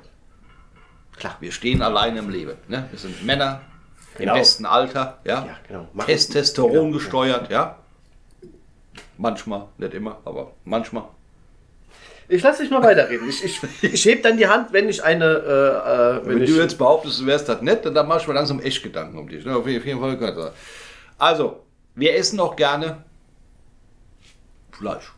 Klar, 1.16 1.38
wir 1.40 1.52
stehen 1.54 1.82
alleine 1.82 2.20
im 2.20 2.30
Leben. 2.30 2.54
Ne? 2.68 2.88
Wir 2.92 3.00
sind 3.00 3.24
Männer 3.26 3.62
Genau. 4.18 4.34
im 4.34 4.40
besten 4.40 4.66
Alter, 4.66 5.20
ja. 5.24 5.46
Ja, 5.46 5.58
genau. 5.68 5.88
Machen- 5.94 6.08
Testosteron 6.08 6.72
Genau, 6.72 6.86
ja. 6.88 6.92
gesteuert, 6.94 7.50
ja. 7.52 7.80
Manchmal, 9.18 9.68
nicht 9.78 9.94
immer, 9.94 10.20
aber 10.26 10.52
manchmal. 10.66 11.04
Ich 12.28 12.42
lasse 12.42 12.64
dich 12.64 12.72
mal 12.72 12.82
weiterreden. 12.82 13.30
Ich, 13.30 13.44
ich, 13.44 13.62
ich 13.84 14.06
heb 14.06 14.24
dann 14.24 14.38
die 14.38 14.48
Hand, 14.48 14.74
wenn 14.74 14.90
ich 14.90 15.04
eine. 15.04 15.26
Äh, 15.26 16.26
äh, 16.26 16.28
Wenn, 16.28 16.42
ich, 16.42 16.50
du 16.50 16.58
jetzt 16.58 16.78
behauptest, 16.78 17.22
du 17.22 17.26
wärst 17.26 17.48
das 17.50 17.62
nett, 17.62 17.86
dann 17.86 18.08
mach 18.08 18.20
ich 18.20 18.28
mir 18.28 18.34
langsam 18.34 18.60
echt 18.60 18.82
Gedanken 18.82 19.18
um 19.18 19.28
dich. 19.28 19.46
Ne? 19.46 19.56
Auf 19.56 19.68
jeden 19.68 20.00
Fall 20.00 20.18
kann 20.18 20.36
das. 20.36 20.52
Also, 21.18 21.64
wir 21.94 22.16
essen 22.16 22.40
auch 22.40 22.56
gerne 22.56 23.04
Fleisch. 24.72 25.12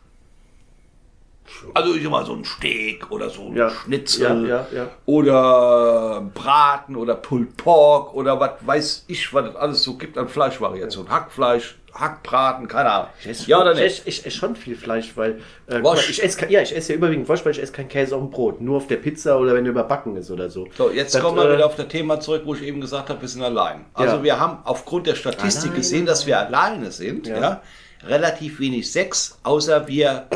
Also 1.74 1.94
ich 1.94 2.02
sag 2.02 2.10
mal 2.10 2.26
so 2.26 2.34
ein 2.34 2.44
Steak 2.44 3.10
oder 3.10 3.30
so 3.30 3.46
ein 3.46 3.56
Ja. 3.56 3.70
Schnitzel 3.70 4.46
ja, 4.48 4.66
ja. 4.72 4.90
oder 5.06 6.20
Braten 6.34 6.94
oder 6.94 7.14
Pulled 7.14 7.56
Pork 7.56 8.14
oder 8.14 8.38
was 8.38 8.52
weiß 8.60 9.04
ich, 9.08 9.32
was 9.32 9.46
es 9.48 9.56
alles 9.56 9.82
so 9.82 9.96
gibt 9.96 10.18
an 10.18 10.28
Fleischvariationen. 10.28 11.10
Hackfleisch, 11.10 11.77
Hackbraten, 11.94 12.68
keine 12.68 12.90
Ahnung. 12.90 13.08
Ich 13.20 13.28
esse, 13.28 13.48
Ja 13.50 13.60
oder 13.60 13.72
ich, 13.72 13.80
nicht? 13.80 14.02
ich 14.06 14.26
esse 14.26 14.36
schon 14.36 14.54
viel 14.56 14.76
Fleisch, 14.76 15.12
weil 15.16 15.40
äh, 15.68 15.78
mal, 15.78 15.96
ich 15.96 16.22
esse 16.22 16.46
ja 16.50 16.60
ich 16.60 16.74
esse 16.76 16.92
ja 16.92 16.98
überwiegend 16.98 17.28
Wurst, 17.28 17.44
weil 17.44 17.52
ich 17.52 17.62
esse 17.62 17.72
kein 17.72 17.88
Käse 17.88 18.14
auf 18.14 18.22
dem 18.22 18.30
Brot, 18.30 18.60
nur 18.60 18.76
auf 18.76 18.86
der 18.86 18.96
Pizza 18.96 19.38
oder 19.38 19.54
wenn 19.54 19.64
er 19.64 19.70
überbacken 19.70 20.16
ist 20.16 20.30
oder 20.30 20.48
so. 20.50 20.68
So, 20.76 20.90
jetzt 20.90 21.14
Das, 21.14 21.22
kommen 21.22 21.36
wir 21.36 21.48
äh, 21.50 21.54
wieder 21.54 21.66
auf 21.66 21.76
das 21.76 21.88
Thema 21.88 22.20
zurück, 22.20 22.42
wo 22.44 22.54
ich 22.54 22.62
eben 22.62 22.80
gesagt 22.80 23.08
habe, 23.10 23.20
wir 23.20 23.28
sind 23.28 23.42
allein. 23.42 23.86
Also 23.94 24.16
Ja. 24.16 24.22
wir 24.22 24.40
haben 24.40 24.58
aufgrund 24.64 25.06
der 25.06 25.14
Statistik 25.14 25.64
Alleine. 25.70 25.76
gesehen, 25.78 26.06
dass 26.06 26.26
wir 26.26 26.38
alleine 26.38 26.90
sind, 26.90 27.26
ja. 27.26 27.40
Ja. 27.40 27.62
Relativ 28.06 28.60
wenig 28.60 28.90
Sex, 28.90 29.38
außer 29.42 29.86
wir, 29.88 30.28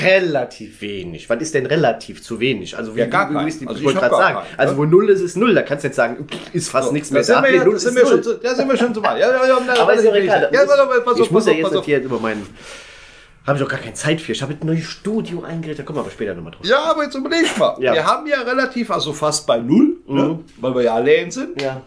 Relativ 0.00 0.80
wenig. 0.80 1.28
Was 1.28 1.40
ist 1.42 1.54
denn 1.54 1.66
relativ 1.66 2.22
zu 2.22 2.40
wenig? 2.40 2.76
Also 2.76 2.94
wie 2.94 3.00
Ja, 3.00 3.06
gar 3.06 3.30
wie- 3.30 3.44
wie 3.44 3.48
ist 3.48 3.60
die- 3.60 3.66
Also 3.66 3.78
ich 3.80 3.84
wollte 3.84 3.98
gerade 4.00 4.14
sagen. 4.16 4.38
keinen, 4.38 4.58
Also 4.58 4.72
ne? 4.72 4.78
wo 4.78 4.84
null 4.84 5.10
ist, 5.10 5.20
ist 5.20 5.36
null. 5.36 5.54
Da 5.54 5.62
kannst 5.62 5.84
du 5.84 5.88
jetzt 5.88 5.96
sagen, 5.96 6.26
ist 6.52 6.70
fast 6.70 6.92
nichts 6.92 7.10
mehr 7.10 7.20
da 7.22 7.26
sind 7.26 7.42
wir, 7.44 7.54
ja, 7.56 7.64
null 7.64 7.78
sind 7.78 7.98
schon, 7.98 8.22
zu, 8.22 8.34
da 8.38 8.54
sind 8.54 8.68
wir 8.68 8.76
schon 8.76 8.94
zu 8.94 9.02
weit. 9.02 9.20
Ja, 9.20 9.30
ja, 9.30 9.46
ja, 9.46 9.82
Aber 9.82 9.94
ist 9.94 10.04
ja 10.04 10.14
egal. 10.14 10.50
Ja, 10.52 10.62
auf, 10.64 11.18
ich 11.20 11.30
muss 11.30 11.46
ja 11.46 11.52
jetzt 11.52 11.76
auf. 11.76 11.84
hier 11.84 12.00
über 12.00 12.18
meinen. 12.18 12.46
Habe 13.46 13.58
ich 13.58 13.64
auch 13.64 13.68
gar 13.68 13.80
keine 13.80 13.94
Zeit 13.94 14.20
für. 14.20 14.32
Ich 14.32 14.40
habe 14.42 14.54
ein 14.54 14.66
neues 14.66 14.84
Studio 14.84 15.42
eingerichtet. 15.42 15.80
Da 15.80 15.82
kommen 15.86 15.98
wir 15.98 16.02
aber 16.02 16.10
später 16.10 16.34
nochmal 16.34 16.52
drauf. 16.52 16.64
Ja, 16.64 16.84
aber 16.84 17.02
jetzt 17.04 17.14
überleg 17.16 17.58
mal. 17.58 17.76
Ja. 17.80 17.92
Wir 17.92 18.06
haben 18.06 18.26
ja 18.28 18.40
relativ, 18.42 18.90
also 18.90 19.12
fast 19.12 19.46
bei 19.46 19.58
null, 19.58 19.96
ne? 20.06 20.22
Mhm. 20.22 20.44
weil 20.60 20.74
wir 20.76 20.82
ja 20.82 20.94
allein 20.94 21.30
sind. 21.30 21.60
Ja. 21.60 21.82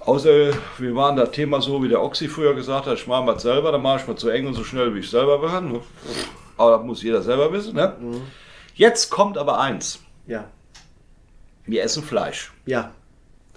Außer 0.00 0.52
wir 0.78 0.94
waren 0.94 1.16
das 1.16 1.30
Thema 1.30 1.60
so, 1.60 1.82
wie 1.82 1.88
der 1.88 2.02
Oxy 2.02 2.26
früher 2.28 2.54
gesagt 2.54 2.86
hat, 2.86 2.94
ich 2.94 3.06
mache 3.06 3.22
mal 3.22 3.38
selber, 3.38 3.70
dann 3.72 3.82
mache 3.82 4.00
ich 4.00 4.06
mal 4.08 4.16
zu 4.16 4.28
eng 4.30 4.46
und 4.46 4.54
so 4.54 4.64
schnell, 4.64 4.94
wie 4.94 5.00
ich 5.00 5.10
selber 5.10 5.46
kann. 5.46 5.72
ne? 5.72 5.80
Aber 6.56 6.76
das 6.78 6.86
muss 6.86 7.02
jeder 7.02 7.22
selber 7.22 7.52
wissen. 7.52 7.74
Ne? 7.74 7.94
Mhm. 8.00 8.22
Jetzt 8.74 9.10
kommt 9.10 9.36
aber 9.36 9.60
eins. 9.60 10.00
Ja. 10.26 10.44
Wir 11.66 11.82
essen 11.84 12.02
Fleisch. 12.02 12.52
Ja. 12.66 12.92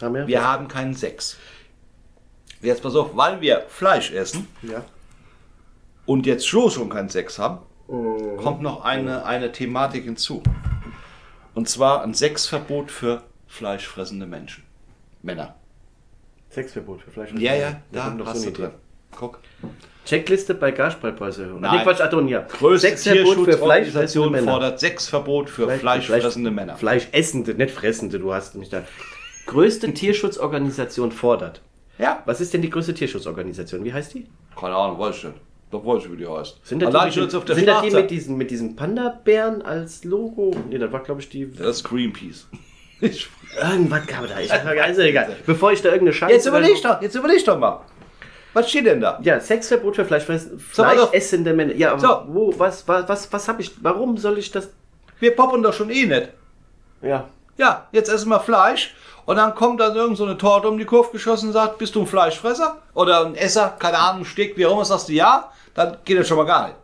Haben 0.02 0.16
wir? 0.16 0.28
Wir 0.28 0.44
haben 0.46 0.68
keinen 0.68 0.94
Sex. 0.94 1.38
Jetzt 2.62 2.84
pass 2.84 2.96
auf, 2.96 3.16
weil 3.16 3.40
wir 3.42 3.64
Fleisch 3.70 4.12
essen 4.12 4.48
Ja. 4.62 4.84
und 6.06 6.26
jetzt 6.26 6.48
schon 6.48 6.70
schon 6.72 6.90
keinen 6.90 7.10
Sex 7.10 7.40
haben, 7.40 7.60
Mhm. 7.88 8.38
kommt 8.38 8.62
noch 8.62 8.84
eine, 8.84 9.26
eine 9.26 9.52
Thematik 9.52 10.04
hinzu. 10.06 10.42
Und 11.54 11.70
zwar 11.70 12.02
ein 12.04 12.14
Sexverbot 12.14 12.90
für 12.92 13.22
fleischfressende 13.48 14.26
Menschen. 14.26 14.64
Männer. 15.22 15.56
Sexverbot 16.54 17.02
für 17.02 17.12
Fleisch. 17.12 17.32
Ja, 17.38 17.56
ja, 17.56 17.82
da 17.92 18.16
hast 18.26 18.42
so 18.44 18.50
du 18.52 18.56
drin. 18.62 18.70
Guck. 19.16 19.40
Checkliste 20.06 20.54
bei 20.54 20.72
Gaspreispreise. 20.72 21.44
Nein. 21.60 21.84
Quatsch, 21.84 22.02
Achtung, 22.02 22.28
ja. 22.28 22.42
Größte 22.42 22.90
Sexverbot 22.98 23.46
für 23.46 24.30
Männer. 24.30 24.52
fordert 24.52 24.80
Sexverbot 24.80 25.50
für 25.50 25.64
Fleisch- 25.66 25.80
fleischfressende 26.08 26.50
Fleisch- 26.52 26.56
Männer. 26.56 26.78
Fleischessende, 26.78 27.54
nicht 27.56 27.72
fressende, 27.72 28.20
du 28.20 28.34
hast 28.34 28.56
mich 28.56 28.70
da. 28.70 28.84
Größte 29.46 29.94
Tierschutzorganisation 29.94 31.12
fordert. 31.12 31.62
Ja. 32.00 32.22
Was 32.26 32.42
ist 32.42 32.54
denn 32.54 32.62
die 32.62 32.70
größte 32.70 32.94
Tierschutzorganisation? 32.94 33.84
Wie 33.84 33.94
heißt 33.94 34.14
die? 34.14 34.26
Keine 34.60 34.76
Ahnung, 34.76 35.00
weiß 35.00 35.16
ich 35.18 35.24
nicht. 35.26 35.36
Doch 35.72 35.86
weiß 35.86 36.06
ich, 36.06 36.12
wie 36.12 36.18
die 36.18 36.28
heißt. 36.28 36.60
Sind 36.66 36.82
das 36.82 36.90
die, 37.14 37.20
mit, 37.22 37.36
auf 37.36 37.46
der 37.46 37.56
sind 37.56 37.68
das 37.68 37.82
die 37.82 37.92
mit 37.92 38.12
diesen, 38.12 38.38
mit 38.38 38.52
diesen 38.52 38.76
Panda-Bären 38.76 39.62
als 39.62 40.04
Logo? 40.04 40.52
Nee, 40.70 40.78
das 40.78 40.92
war, 40.92 41.02
glaube 41.02 41.22
ich, 41.22 41.30
die. 41.30 41.50
Das 41.52 41.78
ist 41.78 41.84
Greenpeace. 41.84 42.48
Ich- 43.02 43.30
Irgendwas 43.62 44.08
gab 44.08 44.24
es 44.24 44.32
da. 44.32 44.40
Ich, 44.40 44.52
also 44.52 45.02
egal. 45.02 45.36
Bevor 45.46 45.72
ich 45.72 45.82
da 45.82 45.90
irgendeine 45.90 46.14
Scheiße. 46.14 46.34
Jetzt 46.34 46.46
überleg 46.48 46.82
doch, 46.82 47.02
jetzt 47.02 47.14
überleg 47.16 47.46
doch 47.46 47.60
mal. 47.60 47.82
Was 48.54 48.70
steht 48.70 48.86
denn 48.88 49.00
da? 49.02 49.20
Ja, 49.22 49.40
Sexverbot 49.40 49.96
für 49.96 50.02
auf. 50.04 50.08
fleischessende 50.72 51.54
Männer. 51.54 51.74
Ja, 51.76 51.92
aber 51.92 52.00
So. 52.00 52.24
wo, 52.34 52.54
was, 52.58 52.88
was, 52.88 53.08
was, 53.08 53.32
was 53.34 53.48
habe 53.48 53.62
ich, 53.62 53.72
warum 53.82 54.18
soll 54.18 54.38
ich 54.40 54.50
das? 54.52 54.70
Wir 55.20 55.36
poppen 55.36 55.62
doch 55.62 55.74
schon 55.74 55.90
eh 55.92 56.06
nicht. 56.06 56.30
Ja. 57.02 57.28
Ja, 57.58 57.88
jetzt 57.92 58.10
essen 58.10 58.30
wir 58.30 58.40
Fleisch 58.40 58.96
und 59.26 59.36
dann 59.36 59.54
kommt 59.54 59.80
dann 59.80 59.96
irgend 59.96 60.18
so 60.18 60.26
eine 60.26 60.38
Torte 60.38 60.68
um 60.68 60.78
die 60.80 60.86
Kurve 60.86 61.12
geschossen 61.12 61.48
und 61.48 61.54
sagt, 61.54 61.78
bist 61.78 61.94
du 61.94 62.02
ein 62.02 62.08
Fleischfresser? 62.08 62.80
Oder 62.96 63.26
ein 63.26 63.36
Esser, 63.36 63.76
keine 63.78 64.00
Ahnung, 64.00 64.26
Steak, 64.26 64.58
wie 64.58 64.66
auch 64.66 64.72
immer, 64.74 64.86
sagst 64.86 65.10
du 65.10 65.14
ja, 65.14 65.52
dann 65.76 65.98
geht 66.06 66.18
das 66.20 66.28
schon 66.28 66.38
mal 66.38 66.46
gar 66.46 66.68
nicht. 66.68 66.78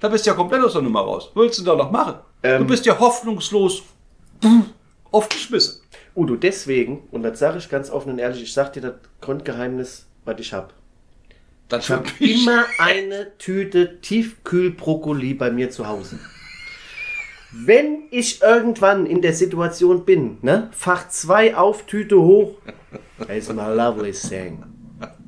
Da 0.00 0.08
bist 0.08 0.26
du 0.26 0.30
ja 0.30 0.36
komplett 0.36 0.64
aus 0.64 0.72
der 0.72 0.82
Nummer 0.82 1.00
raus. 1.02 1.30
Willst 1.34 1.60
du 1.60 1.64
da 1.64 1.76
noch 1.76 1.90
machen? 1.92 2.14
du 2.42 2.48
Ähm. 2.48 2.66
bist 2.66 2.84
ja 2.86 2.98
hoffnungslos 2.98 3.82
aufgeschmissen. 5.12 5.80
Udo, 6.14 6.36
deswegen, 6.36 7.08
und 7.10 7.22
das 7.22 7.38
sage 7.38 7.58
ich 7.58 7.68
ganz 7.68 7.90
offen 7.90 8.12
und 8.12 8.18
ehrlich, 8.18 8.42
ich 8.42 8.52
sag 8.52 8.72
dir 8.72 8.80
das 8.80 8.94
Grundgeheimnis, 9.20 10.06
was 10.24 10.40
ich 10.40 10.52
habe. 10.52 10.68
Dann 11.68 11.80
Ich 11.80 11.90
habe 11.90 12.08
immer 12.18 12.64
eine 12.78 13.36
Tüte 13.38 14.00
Tiefkühlbrokkoli 14.00 15.34
bei 15.34 15.50
mir 15.50 15.70
zu 15.70 15.86
Hause. 15.86 16.18
Wenn 17.50 18.04
ich 18.10 18.40
irgendwann 18.42 19.06
in 19.06 19.20
der 19.20 19.34
Situation 19.34 20.04
bin, 20.04 20.38
ne, 20.42 20.70
Fach 20.72 21.08
2 21.08 21.56
auf, 21.56 21.84
Tüte 21.86 22.20
hoch, 22.20 22.56
it's 23.28 23.48
my 23.48 23.74
lovely 23.74 24.12
thing. 24.12 24.64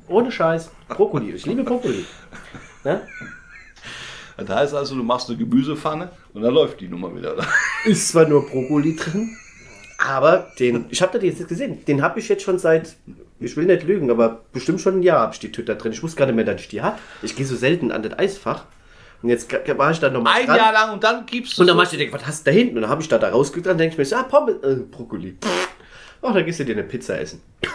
Ohne 0.07 0.31
Scheiß, 0.31 0.71
Brokkoli, 0.89 1.31
ich 1.31 1.45
liebe 1.45 1.63
Brokkoli. 1.63 2.05
Ne? 2.83 3.01
Das 4.37 4.49
heißt 4.49 4.73
also, 4.73 4.95
du 4.95 5.03
machst 5.03 5.29
eine 5.29 5.37
Gemüsepfanne 5.37 6.09
und 6.33 6.41
dann 6.41 6.53
läuft 6.53 6.81
die 6.81 6.87
Nummer 6.87 7.15
wieder. 7.15 7.35
Ist 7.85 8.09
zwar 8.09 8.27
nur 8.27 8.47
Brokkoli 8.47 8.95
drin, 8.95 9.35
aber 9.97 10.51
den, 10.59 10.85
ich 10.89 11.01
habe 11.01 11.13
das 11.17 11.23
jetzt 11.23 11.47
gesehen, 11.47 11.83
den 11.85 12.01
habe 12.01 12.19
ich 12.19 12.27
jetzt 12.29 12.43
schon 12.43 12.59
seit, 12.59 12.95
ich 13.39 13.55
will 13.57 13.65
nicht 13.65 13.83
lügen, 13.83 14.09
aber 14.11 14.41
bestimmt 14.53 14.81
schon 14.81 14.99
ein 14.99 15.03
Jahr 15.03 15.21
habe 15.21 15.33
ich 15.33 15.39
die 15.39 15.51
Tüte 15.51 15.73
da 15.73 15.79
drin. 15.79 15.91
Ich 15.91 16.03
wusste 16.03 16.17
gar 16.17 16.25
nicht 16.25 16.35
mehr, 16.35 16.45
dass 16.45 16.61
ich 16.61 16.67
die 16.67 16.81
habe. 16.81 16.97
Ich 17.21 17.35
gehe 17.35 17.45
so 17.45 17.55
selten 17.55 17.91
an 17.91 18.03
das 18.03 18.17
Eisfach. 18.19 18.65
Und 19.21 19.29
jetzt 19.29 19.51
war 19.77 19.91
ich 19.91 19.99
da 19.99 20.09
nochmal 20.09 20.41
Ein 20.41 20.47
Jahr 20.47 20.71
lang 20.73 20.93
und 20.93 21.03
dann 21.03 21.25
gibst 21.25 21.57
du 21.57 21.61
Und 21.61 21.67
dann 21.67 21.75
so- 21.77 21.83
mach 21.83 21.91
ich 21.91 21.97
dir, 21.97 22.11
was 22.11 22.25
hast 22.27 22.45
du 22.45 22.51
da 22.51 22.55
hinten? 22.55 22.75
Und 22.75 22.81
dann 22.83 22.91
habe 22.91 23.01
ich 23.01 23.07
da, 23.07 23.17
da 23.17 23.29
rausgeguckt, 23.29 23.65
dann 23.65 23.77
denke 23.77 23.93
ich 23.93 23.97
mir 23.97 24.05
so, 24.05 24.15
ah, 24.17 24.23
Pommes, 24.23 24.55
äh, 24.63 24.75
Brokkoli. 24.75 25.37
Ach, 26.21 26.33
da 26.33 26.41
gehst 26.41 26.59
du 26.59 26.65
dir 26.65 26.73
eine 26.73 26.83
Pizza 26.83 27.19
essen. 27.19 27.41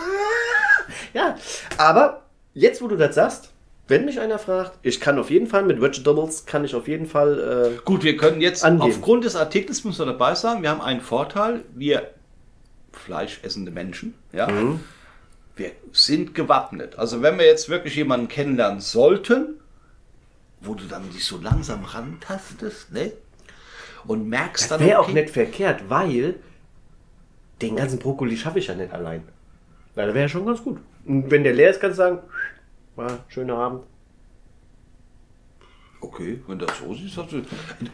ja, 1.14 1.34
aber 1.78 2.22
jetzt, 2.54 2.82
wo 2.82 2.88
du 2.88 2.96
das 2.96 3.14
sagst, 3.14 3.50
wenn 3.90 4.04
mich 4.04 4.20
einer 4.20 4.38
fragt, 4.38 4.78
ich 4.82 5.00
kann 5.00 5.18
auf 5.18 5.30
jeden 5.30 5.46
Fall 5.46 5.64
mit 5.64 5.80
Vegetables, 5.82 6.46
kann 6.46 6.64
ich 6.64 6.74
auf 6.74 6.88
jeden 6.88 7.06
Fall, 7.06 7.74
äh, 7.76 7.78
Gut, 7.84 8.04
wir 8.04 8.16
können 8.16 8.40
jetzt 8.40 8.64
Angeben. 8.64 8.90
aufgrund 8.92 9.24
des 9.24 9.36
Artikels 9.36 9.84
müssen 9.84 9.98
wir 9.98 10.06
dabei 10.06 10.34
sagen, 10.34 10.62
wir 10.62 10.70
haben 10.70 10.80
einen 10.80 11.00
Vorteil, 11.00 11.60
wir 11.74 12.10
fleischessende 12.92 13.70
Menschen, 13.70 14.14
ja, 14.32 14.46
Mhm. 14.48 14.80
wir 15.56 15.72
sind 15.92 16.34
gewappnet. 16.34 16.98
Also 16.98 17.20
wenn 17.22 17.38
wir 17.38 17.46
jetzt 17.46 17.68
wirklich 17.68 17.96
jemanden 17.96 18.28
kennenlernen 18.28 18.80
sollten, 18.80 19.54
wo 20.60 20.74
du 20.74 20.84
dann 20.84 21.10
dich 21.10 21.24
so 21.24 21.38
langsam 21.38 21.84
rantastest, 21.84 22.92
ne? 22.92 23.12
Und 24.06 24.28
merkst 24.28 24.70
das 24.70 24.78
dann, 24.78 24.86
wäre 24.86 24.98
auch 25.00 25.04
okay, 25.08 25.22
nicht 25.22 25.30
verkehrt, 25.30 25.88
weil 25.88 26.36
den 27.60 27.76
ganzen 27.76 27.98
Brokkoli 27.98 28.36
schaffe 28.36 28.58
ich 28.58 28.66
ja 28.68 28.74
nicht 28.74 28.92
allein. 28.92 29.22
Na, 29.94 30.06
das 30.06 30.14
wäre 30.14 30.24
ja 30.24 30.28
schon 30.28 30.46
ganz 30.46 30.62
gut. 30.62 30.78
Und 31.06 31.30
wenn 31.30 31.44
der 31.44 31.52
leer 31.52 31.70
ist, 31.70 31.80
kannst 31.80 31.98
du 31.98 32.02
sagen, 32.04 32.18
war 32.96 33.24
schöner 33.28 33.56
Abend. 33.56 33.82
Okay, 36.02 36.40
wenn 36.46 36.58
das 36.58 36.70
so 36.78 36.94
ist, 36.94 37.16
hast 37.18 37.32
du, 37.32 37.42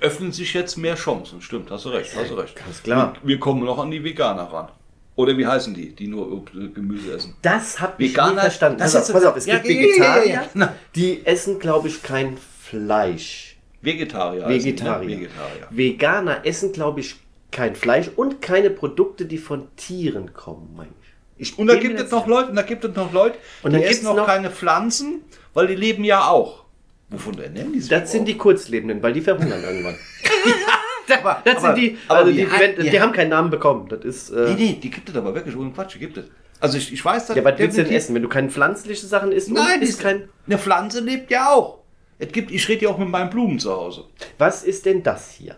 öffnen 0.01 0.31
sich 0.31 0.55
jetzt 0.55 0.77
mehr 0.77 0.95
Chancen. 0.95 1.43
Stimmt, 1.43 1.71
hast 1.73 1.87
du 1.87 1.89
recht, 1.89 2.15
hast 2.17 2.31
du 2.31 2.35
recht. 2.35 2.55
Ganz 2.55 2.83
klar. 2.83 3.15
Wir, 3.23 3.29
wir 3.31 3.41
kommen 3.41 3.65
noch 3.65 3.79
an 3.79 3.91
die 3.91 4.03
Veganer 4.05 4.45
ran. 4.45 4.69
Oder 5.17 5.37
wie 5.37 5.47
heißen 5.47 5.75
die, 5.75 5.93
die 5.95 6.07
nur 6.07 6.45
äh, 6.55 6.69
Gemüse 6.69 7.15
essen? 7.15 7.35
Das 7.43 7.81
habe 7.81 8.05
ich 8.05 8.13
Veganer- 8.15 8.35
nie 8.35 8.41
verstanden. 8.41 8.79
das 8.79 8.93
Pass 8.93 9.03
auf, 9.03 9.09
ist- 9.09 9.13
pass 9.15 9.25
auf, 9.25 9.37
es 9.37 9.47
ja, 9.47 9.59
gibt 9.59 9.75
ja, 9.75 9.81
Vegetarier, 9.81 10.49
ja, 10.55 10.75
die 10.95 11.27
essen, 11.27 11.59
glaube 11.59 11.89
ich, 11.89 12.03
kein 12.03 12.37
Fleisch. 12.37 13.57
Vegetarier. 13.83 14.45
heißen 14.47 14.53
die, 14.65 14.73
ne? 14.73 14.77
Vegetarier. 14.79 15.09
Vegetarier. 15.19 15.67
Veganer 15.71 16.47
essen, 16.47 16.73
glaube 16.73 17.01
ich, 17.01 17.17
kein 17.51 17.75
Fleisch 17.75 18.09
und 18.15 18.41
keine 18.43 18.71
Produkte, 18.71 19.25
die 19.27 19.39
von 19.39 19.69
Tieren 19.77 20.33
kommen, 20.33 20.75
meine 20.77 20.91
ich. 21.01 21.06
Ich 21.39 21.59
Und 21.59 21.67
da 21.67 21.77
gibt 21.77 21.99
es 22.01 22.11
noch 22.11 22.27
Leute, 22.27 22.51
und 22.51 22.57
da 22.57 22.63
gibt 22.63 22.85
es 22.85 22.95
noch 22.95 23.13
Leute, 23.13 23.39
Und 23.63 23.73
die 23.75 23.83
essen 23.83 24.05
noch 24.05 24.17
noch- 24.17 24.27
keine 24.27 24.51
Pflanzen, 24.51 25.23
weil 25.55 25.67
die 25.67 25.75
leben 25.77 26.05
ja 26.05 26.27
auch. 26.29 26.65
Wovon 27.11 27.39
ernähren 27.39 27.73
die 27.73 27.81
sich 27.81 27.89
Das 27.91 28.11
sind 28.11 28.27
die? 28.27 28.37
Kurzlebenden, 28.37 29.03
weil 29.03 29.13
die 29.13 29.21
verhungern 29.21 29.63
irgendwann. 29.63 29.97
Aber- 31.21 31.41
das 31.45 31.59
aber- 31.59 31.67
sind 31.69 31.77
die, 31.79 31.99
aber 32.09 32.19
also 32.21 32.33
die, 32.33 32.49
hat- 32.49 32.79
die, 32.79 32.83
die 32.83 32.91
hat- 32.91 33.01
haben 33.01 33.13
keinen 33.13 33.29
Namen 33.31 33.49
bekommen. 33.51 33.89
Das 33.89 34.05
ist. 34.05 34.31
Äh, 34.31 34.49
Nee, 34.51 34.55
nee, 34.57 34.79
die 34.83 34.91
gibt 34.91 35.09
es 35.09 35.15
aber 35.15 35.33
wirklich 35.35 35.57
ohne 35.57 35.71
Quatsch, 35.71 35.95
die 35.95 35.99
gibt 36.01 36.17
es. 36.19 36.25
Also 36.59 36.79
ich, 36.79 36.93
ich 36.93 37.05
weiß, 37.05 37.27
dass 37.29 37.37
Ja, 37.37 37.45
was 37.45 37.59
willst 37.59 37.79
du 37.79 37.85
denn 37.85 37.93
essen, 37.93 38.15
wenn 38.17 38.23
du 38.23 38.29
keine 38.29 38.51
pflanzlichen 38.51 39.09
Sachen 39.09 39.31
isst? 39.31 39.51
Nein, 39.53 39.83
ist 39.83 40.01
kein. 40.01 40.29
eine 40.47 40.59
Pflanze 40.59 41.01
lebt 41.01 41.31
ja 41.31 41.51
auch. 41.53 41.79
Es 42.19 42.33
gibt, 42.33 42.51
ich 42.51 42.67
rede 42.69 42.87
ja 42.87 42.91
auch 42.91 42.99
mit 42.99 43.09
meinen 43.09 43.31
Blumen 43.31 43.59
zu 43.61 43.71
Hause. 43.71 44.05
Was 44.39 44.65
ist 44.65 44.85
denn 44.87 45.03
das 45.05 45.31
hier? 45.31 45.55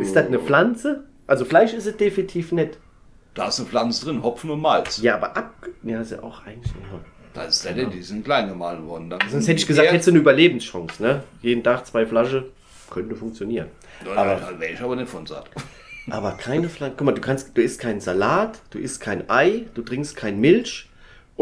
Ist 0.00 0.16
das 0.16 0.26
eine 0.26 0.38
Pflanze? 0.38 1.04
Also 1.26 1.44
Fleisch 1.44 1.74
ist 1.74 1.86
es 1.86 1.96
definitiv 1.96 2.50
nicht. 2.52 2.78
Da 3.34 3.48
ist 3.48 3.58
eine 3.60 3.68
Pflanze 3.68 4.04
drin, 4.04 4.22
Hopfen 4.22 4.50
und 4.50 4.60
Malz. 4.60 4.98
Ja, 4.98 5.14
aber 5.14 5.36
ab. 5.36 5.54
Ja, 5.82 6.00
ist 6.00 6.12
ja 6.12 6.22
auch 6.22 6.44
eigentlich. 6.44 6.72
Ja. 6.72 7.00
Da 7.34 7.44
ist 7.44 7.64
der, 7.64 7.72
die 7.86 8.02
sind 8.02 8.24
klein 8.24 8.48
gemahlen 8.48 8.86
worden. 8.86 9.08
Dann 9.08 9.20
Sonst 9.30 9.48
hätte 9.48 9.58
ich 9.60 9.66
gesagt, 9.66 9.88
hättest 9.90 10.08
du 10.08 10.10
eine 10.12 10.20
Überlebenschance, 10.20 11.02
ne? 11.02 11.22
Jeden 11.40 11.62
Tag 11.64 11.86
zwei 11.86 12.04
Flaschen. 12.04 12.44
Könnte 12.90 13.16
funktionieren. 13.16 13.68
aber 14.04 14.16
aber- 14.16 14.34
da 14.36 14.60
wäre 14.60 14.72
ich 14.74 14.80
aber 14.82 14.96
nicht 14.96 15.08
von 15.08 15.26
satt. 15.26 15.48
Aber 16.10 16.32
keine 16.32 16.68
Pflanze. 16.68 16.96
Guck 16.98 17.06
mal, 17.06 17.12
du 17.14 17.20
kannst, 17.22 17.56
du 17.56 17.62
isst 17.62 17.80
keinen 17.80 18.00
Salat, 18.00 18.60
du 18.70 18.78
isst 18.78 19.00
kein 19.00 19.30
Ei, 19.30 19.66
du 19.74 19.82
trinkst 19.82 20.14
kein 20.16 20.40
Milch. 20.40 20.90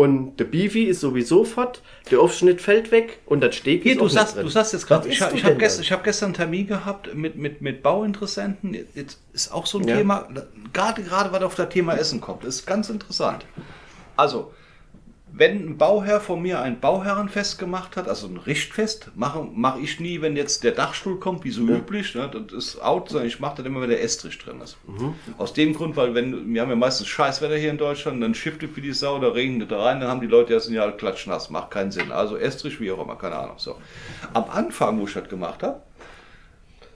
Und 0.01 0.37
der 0.39 0.45
Beefy 0.45 0.85
ist 0.85 1.01
sowieso 1.01 1.45
fort, 1.45 1.83
der 2.11 2.21
Aufschnitt 2.21 2.63
fällt 2.63 2.91
weg 2.91 3.19
und 3.27 3.43
das 3.43 3.57
Steak 3.57 3.83
Hier, 3.83 3.93
ist 3.93 4.01
du 4.01 4.07
auch 4.07 4.09
sagst, 4.09 4.35
drin. 4.35 4.45
du 4.45 4.49
sagst 4.49 4.73
jetzt 4.73 4.87
gerade, 4.87 5.07
ich, 5.07 5.21
ich 5.21 5.45
habe 5.45 5.63
ich 5.63 5.93
hab 5.93 6.05
gestern 6.05 6.29
einen 6.29 6.35
Termin 6.35 6.67
gehabt 6.67 7.15
mit, 7.15 7.37
mit, 7.37 7.61
mit 7.61 7.83
Bauinteressenten. 7.83 8.73
Jetzt 8.95 9.19
ist 9.35 9.53
auch 9.53 9.67
so 9.67 9.79
ein 9.79 9.87
Ja. 9.87 9.99
Thema, 9.99 10.27
gerade 10.73 11.03
gerade, 11.03 11.33
was 11.33 11.43
auf 11.43 11.55
das 11.55 11.69
Thema 11.69 11.99
Essen 11.99 12.23
kommt, 12.23 12.45
ist 12.45 12.67
ganz 12.67 12.89
interessant. 12.89 13.45
Also, 14.17 14.55
wenn 15.33 15.71
ein 15.71 15.79
Bauherr 15.79 16.21
von 16.21 16.43
mir 16.43 16.61
ein 16.61 16.81
Bauherrenfest 16.81 17.59
gemacht 17.59 17.97
hat, 17.97 18.09
also 18.09 18.27
ein 18.27 18.37
Richtfest, 18.37 19.11
mache 19.15 19.47
mach 19.53 19.77
ich 19.79 20.01
nie, 20.01 20.21
wenn 20.21 20.37
jetzt 20.37 20.65
der 20.65 20.73
Dachstuhl 20.73 21.21
kommt, 21.21 21.45
wie 21.45 21.51
so 21.51 21.63
üblich. 21.63 22.15
Ne, 22.15 22.31
das 22.31 22.53
ist 22.53 22.83
out, 22.83 23.09
sondern 23.09 23.29
ich 23.29 23.41
mache 23.41 23.57
das 23.59 23.67
immer, 23.67 23.81
wenn 23.81 23.91
der 23.91 24.03
Estrich 24.03 24.39
drin 24.39 24.61
ist. 24.61 24.77
Mhm. 24.87 25.15
Aus 25.39 25.53
dem 25.53 25.75
Grund, 25.75 25.97
weil 25.97 26.15
wenn 26.15 26.53
wir 26.53 26.63
haben 26.63 26.71
ja 26.71 26.77
meistens 26.77 27.09
Scheißwetter 27.09 27.57
hier 27.57 27.71
in 27.71 27.79
Deutschland, 27.79 28.23
dann 28.23 28.35
shiftet 28.35 28.73
für 28.73 28.81
die 28.81 28.93
Sau, 28.93 29.19
da 29.19 29.29
regnet 29.29 29.71
da 29.71 29.83
rein, 29.83 30.01
dann 30.01 30.09
haben 30.09 30.21
die 30.21 30.27
Leute 30.27 30.53
erst 30.53 30.69
ein 30.69 30.75
Jahr 30.75 30.93
klatschnass, 30.93 31.51
macht 31.51 31.71
keinen 31.71 31.93
Sinn. 31.93 32.13
Also 32.13 32.37
Estrich, 32.37 32.81
wie 32.81 32.91
auch 32.91 33.03
immer, 33.03 33.17
keine 33.17 33.37
Ahnung. 33.37 33.59
So. 33.59 33.77
Am 34.33 34.45
Anfang, 34.51 34.99
wo 35.01 35.07
ich 35.07 35.15
das 35.15 35.29
gemacht 35.29 35.63
habe, 35.63 35.81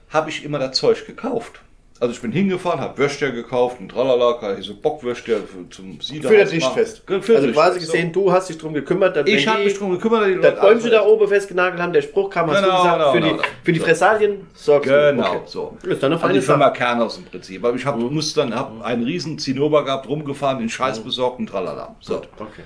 habe 0.09 0.29
ich 0.29 0.43
immer 0.43 0.59
das 0.59 0.77
Zeug 0.77 1.05
gekauft. 1.05 1.61
Also 1.97 2.13
ich 2.13 2.21
bin 2.21 2.33
hingefahren, 2.33 2.81
habe 2.81 2.97
Würstchen 2.97 3.33
gekauft 3.33 3.77
und 3.79 3.87
tralala, 3.89 4.37
so 4.61 4.75
Bockwürstchen 4.75 5.43
zum 5.69 6.01
Sieder. 6.01 6.27
Für 6.27 6.37
das 6.37 6.51
das 6.51 7.01
also 7.07 7.51
quasi 7.53 7.79
gesehen, 7.79 8.11
du 8.11 8.29
hast 8.33 8.49
dich 8.49 8.57
drum 8.57 8.73
gekümmert, 8.73 9.15
dass 9.15 9.25
Ich 9.25 9.47
habe 9.47 9.59
die 9.59 9.65
mich 9.65 9.77
drum 9.77 9.91
gekümmert, 9.91 10.23
dass 10.23 10.27
die 10.27 10.35
das 10.41 10.53
Leute 10.55 10.61
Bäumchen 10.61 10.91
da 10.91 10.99
alles- 10.99 11.11
oben 11.13 11.27
festgenagelt 11.29 11.81
haben, 11.81 11.93
der 11.93 12.01
Spruch 12.01 12.29
kam, 12.29 12.51
hast 12.51 12.61
Genau, 12.61 12.75
du 12.75 12.83
gesagt, 12.83 12.97
genau, 12.99 13.11
für, 13.13 13.21
die, 13.21 13.29
genau. 13.29 13.43
für 13.63 13.73
die. 13.73 13.79
Fressalien 13.79 14.47
sorgst 14.53 14.89
Genau, 14.89 15.23
du. 15.23 15.29
Okay. 15.29 15.39
so. 15.45 15.77
Ist 15.83 16.03
dann 16.03 16.11
eine 16.11 16.21
Also 16.21 16.33
die 16.33 16.41
Firma. 16.41 16.69
Kernhaus 16.71 17.17
im 17.17 17.23
Prinzip. 17.25 17.63
Aber 17.63 17.75
ich 17.77 17.85
hab, 17.85 17.97
musste 17.97 18.41
dann, 18.41 18.53
habe 18.53 18.83
einen 18.83 19.03
riesen 19.05 19.39
Zinnober 19.39 19.85
gehabt, 19.85 20.09
rumgefahren, 20.09 20.59
den 20.59 20.67
Scheiß 20.69 20.99
besorgt 20.99 21.39
und 21.39 21.47
tralala. 21.47 21.95
So. 22.01 22.17
Okay. 22.17 22.63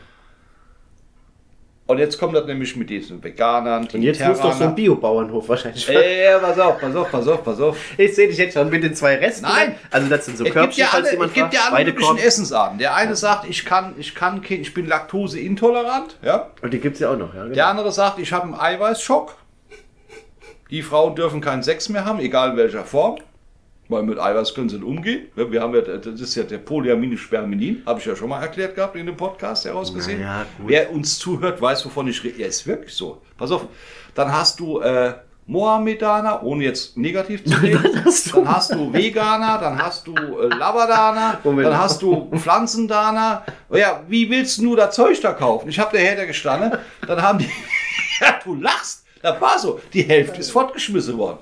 Und 1.90 1.98
jetzt 1.98 2.20
kommt 2.20 2.36
das 2.36 2.46
nämlich 2.46 2.76
mit 2.76 2.88
diesen 2.88 3.24
Veganern, 3.24 3.88
Und 3.92 4.04
jetzt 4.04 4.22
muss 4.22 4.38
doch 4.38 4.44
so 4.44 4.50
ein 4.50 4.58
Terraner. 4.60 4.76
Biobauernhof 4.76 5.50
wahrscheinlich 5.50 5.90
Ey, 5.90 6.40
pass 6.40 6.60
auf, 6.60 6.80
pass 6.80 6.96
auf, 6.96 7.10
pass 7.12 7.28
auf, 7.28 7.44
pass 7.44 7.60
auf. 7.60 7.78
Ich 7.98 8.14
sehe 8.14 8.28
dich 8.28 8.38
jetzt 8.38 8.54
schon 8.54 8.70
mit 8.70 8.84
den 8.84 8.94
zwei 8.94 9.16
Resten. 9.16 9.48
Nein. 9.48 9.76
Also 9.90 10.08
das 10.08 10.26
sind 10.26 10.38
so 10.38 10.44
Es 10.44 10.50
gibt 10.50 10.54
Körbchen, 10.54 10.82
ja 10.82 10.88
falls 10.92 11.08
alle, 11.08 11.26
es 11.26 11.34
gibt 11.34 11.52
ja 11.52 11.62
alle 11.72 11.86
möglichen 11.86 12.08
Korb. 12.08 12.24
Essensarten. 12.24 12.78
Der 12.78 12.94
eine 12.94 13.16
sagt, 13.16 13.50
ich 13.50 13.66
kann, 13.66 13.96
ich 13.98 14.14
kann, 14.14 14.44
ich 14.48 14.72
bin 14.72 14.86
laktoseintolerant, 14.86 16.18
ja. 16.22 16.52
Und 16.62 16.76
die 16.76 16.80
gibt 16.80 16.94
es 16.94 17.00
ja 17.00 17.12
auch 17.12 17.18
noch. 17.18 17.34
Ja, 17.34 17.42
genau. 17.46 17.56
Der 17.56 17.66
andere 17.66 17.92
sagt, 17.92 18.20
ich 18.20 18.32
habe 18.34 18.44
einen 18.44 18.54
Eiweißschock. 18.54 19.36
Die 20.70 20.84
Frauen 20.84 21.16
dürfen 21.16 21.42
keinen 21.42 21.64
Sex 21.64 21.90
mehr 21.90 22.06
haben, 22.06 22.20
egal 22.20 22.52
in 22.52 22.58
welcher 22.58 22.84
Form. 22.84 23.18
Weil 23.90 24.04
mit 24.04 24.20
Eiweiß 24.20 24.54
können 24.54 24.70
sie 24.70 24.78
umgehen. 24.78 25.28
Wir 25.36 25.62
haben 25.62 25.74
ja, 25.74 25.82
das 25.82 26.22
ist 26.22 26.36
ja 26.36 26.44
der 26.44 26.60
Polyamine 26.60 27.18
Sperminin, 27.18 27.82
habe 27.88 28.00
ich 28.00 28.06
ja 28.06 28.16
schon 28.16 28.30
mal 28.30 28.40
erklärt 28.42 28.76
gehabt 28.76 28.96
in 28.96 29.08
dem 29.08 29.18
Podcast 29.18 29.66
herausgesehen. 29.66 30.22
Ja. 30.22 30.46
Wer 30.60 30.92
uns 30.92 31.18
zuhört, 31.18 31.60
weiß, 31.60 31.86
wovon 31.88 32.08
ich 32.08 32.24
rede. 32.24 32.40
Ja, 32.40 32.48
ist 32.48 32.68
wirklich 32.68 32.94
so. 32.94 33.22
Pass 33.36 33.50
auf, 33.52 33.66
dann 34.14 34.32
hast 34.32 34.60
du 34.60 34.80
äh, 34.80 35.14
Mohammedaner, 35.48 36.44
ohne 36.44 36.66
jetzt 36.66 36.98
negativ 36.98 37.44
zu 37.44 37.58
reden. 37.64 37.82
Dann 37.82 38.06
hast 38.06 38.32
du- 38.32 38.36
dann 38.38 38.56
hast 38.56 38.74
du 38.76 38.94
Veganer, 38.94 39.58
dann 39.60 39.82
hast 39.82 40.06
du 40.06 40.14
äh, 40.14 40.48
Labadaner, 40.56 41.40
dann 41.44 41.78
hast 41.80 42.02
du 42.04 42.30
Pflanzendaner. 42.38 43.44
Ja, 43.72 44.04
wie 44.08 44.30
willst 44.30 44.60
du 44.60 44.66
nur 44.66 44.78
das 44.78 44.94
Zeug 44.94 45.20
da 45.22 45.34
kaufen? 45.34 45.68
Ich 45.68 45.80
habe 45.80 45.98
der 45.98 46.06
Herr 46.06 46.26
gestanden, 46.28 46.78
dann 47.08 47.22
haben 47.22 47.40
die. 47.40 47.46
ja, 48.22 48.40
du 48.44 48.54
lachst. 48.54 49.04
Das 49.24 49.42
war 49.42 49.58
so. 49.58 49.80
Die 49.94 50.04
Hälfte 50.04 50.40
ist 50.40 50.52
fortgeschmissen 50.52 51.18
worden. 51.18 51.40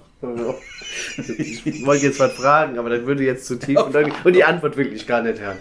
Ich 1.38 1.86
wollte 1.86 2.06
jetzt 2.06 2.20
was 2.20 2.34
fragen, 2.34 2.78
aber 2.78 2.90
das 2.90 3.06
würde 3.06 3.24
jetzt 3.24 3.46
zu 3.46 3.58
tief 3.58 3.80
und, 3.80 3.94
dann, 3.94 4.12
und 4.24 4.34
die 4.34 4.44
Antwort 4.44 4.78
wirklich 4.78 5.06
gar 5.06 5.22
nicht 5.22 5.40
hören. 5.40 5.58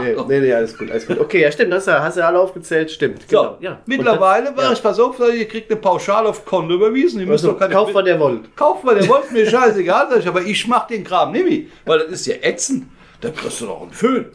Nee, 0.00 0.16
nee, 0.28 0.40
nee, 0.40 0.52
alles 0.52 0.76
gut, 0.76 0.90
alles 0.90 1.06
gut. 1.06 1.18
Okay, 1.18 1.42
ja, 1.42 1.52
stimmt, 1.52 1.72
hast 1.72 1.88
du, 1.88 2.00
hast 2.00 2.16
du 2.16 2.24
alle 2.24 2.38
aufgezählt, 2.38 2.90
stimmt. 2.90 3.22
So, 3.22 3.36
genau, 3.36 3.58
ja. 3.60 3.78
mittlerweile 3.86 4.56
war 4.56 4.64
dann- 4.64 4.72
ich, 4.72 4.84
auf, 4.84 5.18
ihr 5.18 5.48
kriegt 5.48 5.70
eine 5.70 5.80
Pauschale 5.80 6.28
auf 6.28 6.44
Konto 6.44 6.74
überwiesen. 6.74 7.20
Ihr 7.20 7.26
ja. 7.26 7.32
müsst 7.32 7.44
also, 7.44 7.52
doch 7.52 7.60
keine 7.60 7.74
kauf, 7.74 7.94
was 7.94 8.06
ihr 8.06 8.18
wollt. 8.18 8.56
Kauft 8.56 8.84
mal, 8.84 8.94
der 8.94 9.08
wollt 9.08 9.30
mir 9.32 9.48
scheißegal, 9.48 10.08
sag 10.10 10.20
ich, 10.20 10.28
aber 10.28 10.42
ich 10.42 10.66
mach 10.66 10.86
den 10.86 11.04
Kram 11.04 11.32
nicht 11.32 11.68
weil 11.84 11.98
das 12.00 12.08
ist 12.08 12.26
ja 12.26 12.36
ätzend. 12.42 12.86
Da 13.20 13.30
kriegst 13.30 13.60
du 13.60 13.66
doch 13.66 13.82
einen 13.82 13.92
Föhn. 13.92 14.26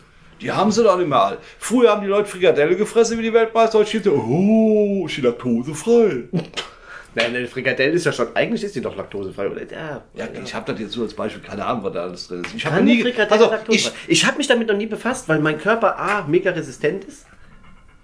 Die 0.41 0.51
haben 0.51 0.71
sie 0.71 0.83
doch 0.83 0.97
nicht 0.97 1.07
mehr 1.07 1.21
alle. 1.21 1.37
Früher 1.59 1.91
haben 1.91 2.01
die 2.01 2.07
Leute 2.07 2.27
Frikadelle 2.27 2.75
gefressen 2.75 3.17
wie 3.17 3.23
die 3.23 3.33
Weltmeister, 3.33 3.79
heute 3.79 3.89
steht 3.89 4.03
so, 4.03 4.11
oh, 4.11 5.05
ist 5.07 5.17
die 5.17 5.21
laktosefrei. 5.21 6.23
Nein, 7.15 7.33
eine 7.33 7.47
Frikadelle 7.47 7.93
ist 7.93 8.05
ja 8.05 8.11
schon, 8.11 8.27
eigentlich 8.35 8.63
ist 8.63 8.75
die 8.75 8.81
doch 8.81 8.95
laktosefrei, 8.95 9.47
oder? 9.47 9.61
Ja, 9.71 10.01
Ja, 10.13 10.27
ich 10.43 10.53
habe 10.53 10.71
das 10.71 10.81
jetzt 10.81 10.91
so 10.93 11.01
als 11.03 11.13
Beispiel, 11.13 11.41
keine 11.41 11.65
Ahnung, 11.65 11.83
was 11.83 11.93
da 11.93 12.03
alles 12.03 12.27
drin 12.27 12.43
ist. 12.43 12.53
Ich 12.53 12.65
habe 12.65 12.83
nie, 12.83 13.03
also, 13.29 13.49
laktosefrei? 13.49 13.93
ich 14.07 14.11
Ich, 14.19 14.25
habe 14.25 14.37
mich 14.37 14.47
damit 14.47 14.67
noch 14.67 14.75
nie 14.75 14.85
befasst, 14.85 15.29
weil 15.29 15.39
mein 15.39 15.57
Körper 15.57 15.97
A, 15.97 16.25
mega 16.27 16.51
resistent 16.51 17.05
ist. 17.05 17.25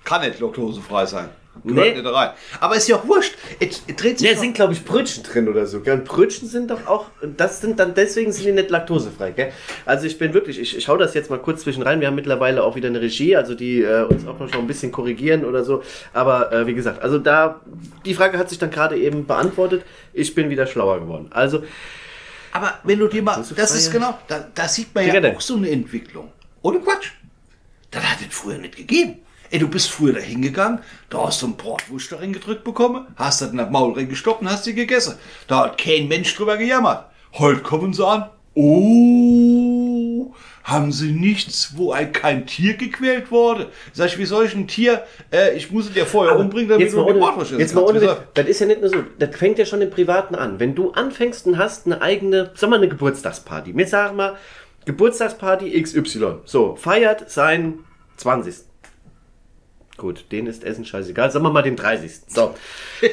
kann 0.06 0.22
nicht 0.22 0.40
laktosefrei 0.40 1.06
sein. 1.06 1.30
Nee. 1.64 2.00
Rein. 2.04 2.32
Aber 2.60 2.76
ist 2.76 2.88
ja 2.88 2.96
auch 2.96 3.06
wurscht. 3.08 3.36
Es, 3.60 3.84
es 3.86 3.96
dreht 3.96 4.18
sich 4.20 4.28
Ja, 4.28 4.34
doch- 4.34 4.42
sind, 4.42 4.54
glaube 4.56 4.74
ich, 4.74 4.84
Brötchen 4.86 5.22
drin 5.24 5.48
oder 5.50 5.66
so. 5.68 5.82
Gell? 5.82 5.96
Und 5.96 6.06
Brötchen 6.06 6.48
sind 6.48 6.72
doch 6.72 6.88
auch, 6.88 7.08
das 7.38 7.60
sind 7.62 7.80
dann, 7.80 7.94
deswegen 7.94 8.32
sind 8.32 8.46
die 8.46 8.52
nicht 8.54 8.70
laktosefrei, 8.70 9.32
gell? 9.32 9.52
Also 9.86 10.08
ich 10.08 10.18
bin 10.18 10.34
wirklich, 10.34 10.58
ich, 10.60 10.76
ich 10.78 10.88
hau 10.88 10.98
das 10.98 11.14
jetzt 11.14 11.30
mal 11.30 11.40
kurz 11.40 11.62
zwischen 11.62 11.84
rein. 11.84 12.00
Wir 12.00 12.08
haben 12.08 12.16
mittlerweile 12.16 12.64
auch 12.64 12.76
wieder 12.76 12.88
eine 12.88 13.02
Regie, 13.02 13.36
also 13.36 13.54
die 13.54 13.82
äh, 13.84 14.04
uns 14.06 14.26
auch 14.26 14.40
noch 14.40 14.54
ein 14.54 14.66
bisschen 14.68 14.92
korrigieren 14.92 15.46
oder 15.46 15.64
so. 15.64 15.84
Aber 16.14 16.52
äh, 16.54 16.68
wie 16.68 16.74
gesagt, 16.74 17.02
also 17.04 17.20
da, 17.20 17.60
die 18.06 18.14
Frage 18.16 18.38
hat 18.38 18.50
sich 18.50 18.58
dann 18.58 18.72
gerade 18.72 18.98
eben 18.98 19.28
beantwortet. 19.28 19.84
Ich 20.14 20.34
bin 20.34 20.50
wieder 20.50 20.66
schlauer 20.68 21.00
geworden. 21.02 21.28
Also, 21.32 21.64
Aber 22.54 22.80
wenn 22.84 22.98
du 23.00 23.08
dir 23.08 23.22
mal, 23.24 23.44
das 23.56 23.76
ist 23.76 23.92
genau, 23.92 24.18
da, 24.28 24.48
da 24.56 24.68
sieht 24.68 24.96
man 24.96 25.06
ja 25.06 25.34
auch 25.36 25.42
so 25.42 25.58
eine 25.58 25.70
Entwicklung. 25.70 26.32
Ohne 26.62 26.80
Quatsch. 26.80 27.12
Das 27.92 28.04
hat 28.04 28.18
es 28.28 28.34
früher 28.36 28.58
nicht 28.58 28.78
gegeben. 28.78 29.20
Ey, 29.52 29.60
du 29.60 29.68
bist 29.68 29.90
früher 29.90 30.14
da 30.14 30.22
hingegangen, 30.22 30.80
da 31.10 31.26
hast 31.28 31.42
du 31.42 31.46
einen 31.46 31.58
Bratwurst 31.58 32.10
da 32.10 32.16
reingedrückt 32.16 32.64
bekommen, 32.64 33.06
hast 33.18 33.42
das 33.42 33.52
in 33.52 33.58
das 33.58 33.70
Maul 33.70 33.92
reingestoppt 33.94 34.42
und 34.42 34.50
hast 34.50 34.64
sie 34.64 34.74
gegessen. 34.74 35.16
Da 35.50 35.66
hat 35.66 35.78
kein 35.78 36.08
Mensch 36.08 36.34
drüber 36.34 36.56
gejammert. 36.56 37.08
Heute 37.34 37.60
kommen 37.60 37.92
sie 37.94 38.08
an, 38.08 38.30
oh, 38.56 40.34
haben 40.64 40.94
sie 40.94 41.12
nichts, 41.12 41.74
wo 41.76 41.92
ein, 41.92 42.14
kein 42.14 42.48
Tier 42.48 42.76
gequält 42.76 43.30
wurde? 43.30 43.68
Sag 43.92 44.08
ich, 44.08 44.18
wie 44.18 44.26
soll 44.26 44.46
ich 44.46 44.56
ein 44.56 44.70
Tier, 44.70 45.04
äh, 45.34 45.54
ich 45.58 45.70
muss 45.70 45.88
es 45.88 45.94
dir 45.94 46.06
vorher 46.06 46.40
umbringen, 46.40 46.70
damit 46.70 46.86
jetzt 46.86 46.94
du 46.94 47.00
mal 47.00 47.08
die 47.08 47.20
ohne, 47.20 47.20
Bratwurst 47.20 47.52
jetzt 47.52 47.76
mal 47.76 47.84
ohne 47.84 48.18
Das 48.34 48.48
ist 48.48 48.62
ja 48.62 48.68
nicht 48.68 48.80
nur 48.80 48.90
so, 48.90 49.04
das 49.20 49.36
fängt 49.36 49.60
ja 49.60 49.66
schon 49.66 49.82
im 49.82 49.90
Privaten 49.90 50.34
an. 50.34 50.62
Wenn 50.62 50.76
du 50.76 50.92
anfängst 50.92 51.46
und 51.46 51.58
hast 51.58 51.88
eine 51.88 52.02
eigene, 52.02 52.52
sag 52.56 52.70
mal 52.70 52.78
eine 52.78 52.88
Geburtstagsparty. 52.88 53.76
Wir 53.76 53.88
sagen 53.88 54.16
mal, 54.16 54.38
Geburtstagsparty 54.86 55.82
XY. 55.82 56.36
So, 56.46 56.78
feiert 56.78 57.30
sein 57.30 57.80
20. 58.16 58.71
Gut, 60.02 60.26
den 60.32 60.48
ist 60.48 60.64
Essen 60.64 60.84
scheißegal. 60.84 61.30
Sagen 61.30 61.46
wir 61.46 61.52
mal 61.52 61.62
den 61.62 61.76
30. 61.76 62.22
So. 62.26 62.56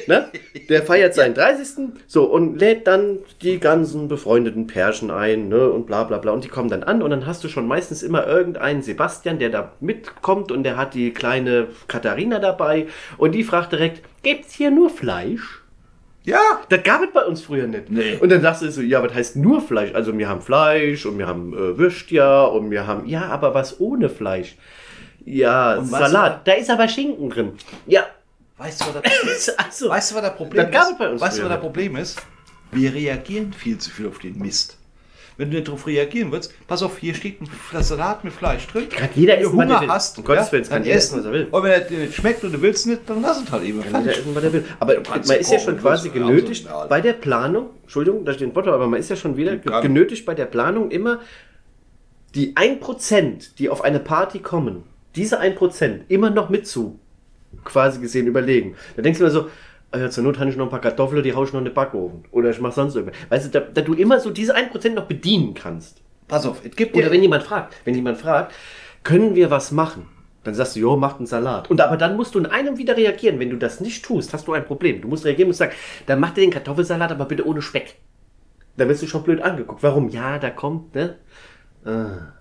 ne? 0.07 0.31
Der 0.71 0.83
feiert 0.83 1.15
seinen 1.15 1.35
30. 1.35 1.91
So, 2.07 2.25
und 2.25 2.59
lädt 2.59 2.87
dann 2.87 3.19
die 3.43 3.61
ganzen 3.61 4.09
befreundeten 4.09 4.67
Pärchen 4.67 5.11
ein, 5.11 5.51
ne? 5.51 5.69
Und 5.69 5.87
bla 5.87 6.05
bla 6.05 6.17
bla. 6.17 6.33
Und 6.33 6.45
die 6.45 6.49
kommen 6.49 6.71
dann 6.71 6.83
an 6.83 7.03
und 7.03 7.11
dann 7.11 7.27
hast 7.27 7.45
du 7.45 7.49
schon 7.49 7.69
meistens 7.69 8.03
immer 8.03 8.27
irgendeinen 8.27 8.81
Sebastian, 8.81 9.39
der 9.39 9.51
da 9.51 9.73
mitkommt 9.81 10.51
und 10.51 10.63
der 10.63 10.79
hat 10.79 10.95
die 10.95 11.13
kleine 11.13 11.67
Katharina 11.89 12.39
dabei 12.39 12.87
und 13.19 13.33
die 13.33 13.45
fragt 13.45 13.73
direkt, 13.73 14.01
gibt's 14.23 14.55
hier 14.55 14.71
nur 14.71 14.89
Fleisch? 14.89 15.61
Ja, 16.25 16.41
Das 16.71 16.83
gab 16.85 17.03
es 17.03 17.13
bei 17.13 17.23
uns 17.23 17.43
früher 17.43 17.67
nicht. 17.67 17.91
Nee. 17.91 18.17
Und 18.19 18.31
dann 18.33 18.41
sagst 18.41 18.63
du 18.63 18.71
so, 18.71 18.81
ja, 18.81 19.03
was 19.03 19.13
heißt 19.13 19.37
nur 19.37 19.61
Fleisch? 19.61 19.93
Also 19.93 20.17
wir 20.17 20.27
haben 20.27 20.41
Fleisch 20.41 21.05
und 21.05 21.19
wir 21.19 21.27
haben 21.27 21.53
äh, 21.53 21.77
Würstchen 21.77 22.47
und 22.51 22.71
wir 22.71 22.87
haben, 22.87 23.07
ja, 23.07 23.27
aber 23.27 23.53
was 23.53 23.79
ohne 23.79 24.09
Fleisch? 24.09 24.57
Ja, 25.31 25.83
Salat, 25.85 26.47
da 26.47 26.53
ist 26.53 26.71
aber 26.71 26.89
Schinken 26.89 27.29
drin. 27.31 27.53
Ja, 27.87 28.07
weißt 28.57 28.81
du, 28.81 28.85
was 28.95 29.03
das 29.47 29.59
also, 29.59 29.89
Weißt 29.91 30.11
du, 30.11 30.15
was 30.17 30.23
das 30.23 30.37
Problem 30.37 30.71
Das 30.71 30.85
ist? 30.87 30.93
es 30.93 30.99
bei 30.99 31.09
uns 31.11 31.21
weißt 31.21 31.39
du, 31.39 31.43
was 31.43 31.51
das. 31.51 31.61
Problem 31.61 31.97
ist? 31.97 32.21
Wir 32.73 32.93
reagieren 32.95 33.53
viel 33.53 33.79
zu 33.79 33.91
viel 33.91 34.07
auf 34.09 34.19
den 34.19 34.39
Mist. 34.39 34.77
wenn 35.39 35.51
du 35.51 35.57
nicht 35.57 35.69
darauf 35.69 35.87
reagieren 35.87 36.33
willst, 36.33 36.53
pass 36.67 36.83
auf, 36.83 36.99
hier 36.99 37.15
steht 37.15 37.41
ein 37.41 37.83
Salat 37.83 38.25
mit 38.25 38.33
Fleisch 38.33 38.67
drin. 38.67 38.89
Kann 38.89 39.09
jeder 39.15 39.35
wenn 39.35 39.43
du 39.43 39.49
er 39.49 39.53
Hunger 39.53 39.81
will. 39.83 39.89
hast, 39.89 40.19
Um 40.19 40.25
Gottes 40.25 40.51
Willen, 40.51 40.69
kann 40.69 40.83
jeder 40.85 40.97
essen, 40.97 41.19
was 41.19 41.25
er 41.27 41.33
will. 41.33 41.47
Und 41.51 41.63
wenn 41.63 41.71
er 41.73 41.81
dir 41.81 41.99
nicht 41.99 42.15
schmeckt 42.15 42.43
und 42.45 42.53
du 42.53 42.61
willst 42.61 42.87
nicht, 42.87 43.03
dann 43.07 43.23
lass 43.23 43.41
es 43.43 43.51
halt 43.51 43.63
eben. 43.65 43.81
Kann 43.83 44.03
jeder 44.05 44.19
essen, 44.19 44.35
was 44.35 44.43
er 44.45 44.53
will. 44.53 44.65
Aber 44.81 44.95
man 45.01 45.21
ist 45.39 45.53
ja 45.53 45.59
schon 45.61 45.79
quasi 45.79 46.09
ja, 46.09 46.15
genötigt 46.15 46.67
also, 46.67 46.81
ja. 46.81 46.87
bei 46.87 47.01
der 47.01 47.13
Planung, 47.13 47.71
Entschuldigung, 47.83 48.25
da 48.25 48.33
steht 48.33 48.49
ein 48.49 48.53
Botto, 48.53 48.73
aber 48.73 48.87
man 48.89 48.99
ist 48.99 49.11
ja 49.11 49.17
schon 49.17 49.37
wieder 49.37 49.57
genötigt 49.57 50.27
bei 50.27 50.35
der 50.35 50.47
Planung 50.47 50.91
immer 50.91 51.21
die 52.35 52.55
1%, 52.57 53.55
die 53.59 53.71
auf 53.71 53.83
eine 53.83 54.01
Party 54.01 54.41
kommen, 54.41 54.83
diese 55.19 55.41
1% 55.41 56.03
immer 56.09 56.31
noch 56.31 56.49
mit 56.49 56.67
zu 56.67 56.99
quasi 57.65 58.01
gesehen 58.01 58.27
überlegen. 58.27 58.77
Da 58.97 59.03
denkst 59.03 59.19
du 59.19 59.25
mir 59.25 59.31
so, 59.31 59.49
ja, 59.95 60.11
zur 60.11 60.25
Not 60.25 60.39
habe 60.39 60.51
ich 60.51 60.57
noch 60.57 60.67
ein 60.67 60.71
paar 60.71 60.81
Kartoffeln, 60.81 61.23
die 61.23 61.35
hau 61.35 61.45
ich 61.45 61.53
noch 61.53 61.61
in 61.61 61.65
den 61.65 61.75
Backofen. 61.75 62.25
Oder 62.31 62.51
ich 62.51 62.61
mach 62.61 62.73
sonst 62.73 62.95
irgendwas. 62.95 63.19
Weißt 63.31 63.47
du, 63.47 63.61
da, 63.61 63.61
da 63.61 63.81
du 63.81 63.95
immer 63.95 64.21
so 64.21 64.31
diese 64.31 64.57
1% 64.57 64.91
noch 64.91 65.07
bedienen 65.07 65.55
kannst. 65.55 66.03
Pass 66.29 66.47
auf, 66.47 66.65
es 66.65 66.77
gibt 66.77 66.95
Oder 66.95 67.11
wenn 67.11 67.23
jemand 67.23 67.43
fragt, 67.43 67.75
wenn 67.85 67.95
jemand 67.95 68.19
fragt, 68.19 68.55
können 69.03 69.35
wir 69.35 69.51
was 69.51 69.73
machen? 69.73 70.07
Dann 70.45 70.55
sagst 70.55 70.77
du, 70.77 70.81
jo, 70.81 70.97
macht 70.97 71.17
einen 71.17 71.27
Salat. 71.27 71.71
Und 71.71 71.81
aber 71.81 71.97
dann 71.97 72.17
musst 72.17 72.35
du 72.35 72.39
in 72.39 72.47
einem 72.47 72.79
wieder 72.79 72.97
reagieren. 72.97 73.41
Wenn 73.41 73.51
du 73.51 73.57
das 73.57 73.81
nicht 73.81 74.05
tust, 74.05 74.33
hast 74.33 74.47
du 74.47 74.53
ein 74.53 74.65
Problem. 74.65 75.01
Du 75.01 75.09
musst 75.09 75.25
reagieren 75.25 75.49
und 75.49 75.55
sagen, 75.55 75.73
dann 76.07 76.21
mach 76.21 76.31
dir 76.31 76.43
den 76.43 76.51
Kartoffelsalat, 76.51 77.11
aber 77.11 77.25
bitte 77.25 77.47
ohne 77.47 77.63
Speck. 77.63 77.97
Da 78.77 78.89
wirst 78.89 79.03
du 79.03 79.07
schon 79.07 79.25
blöd 79.25 79.41
angeguckt. 79.41 79.83
Warum? 79.83 80.11
Ja, 80.11 80.39
da 80.39 80.51
kommt, 80.51 80.95
ne? 80.95 81.17
Ah. 81.85 82.38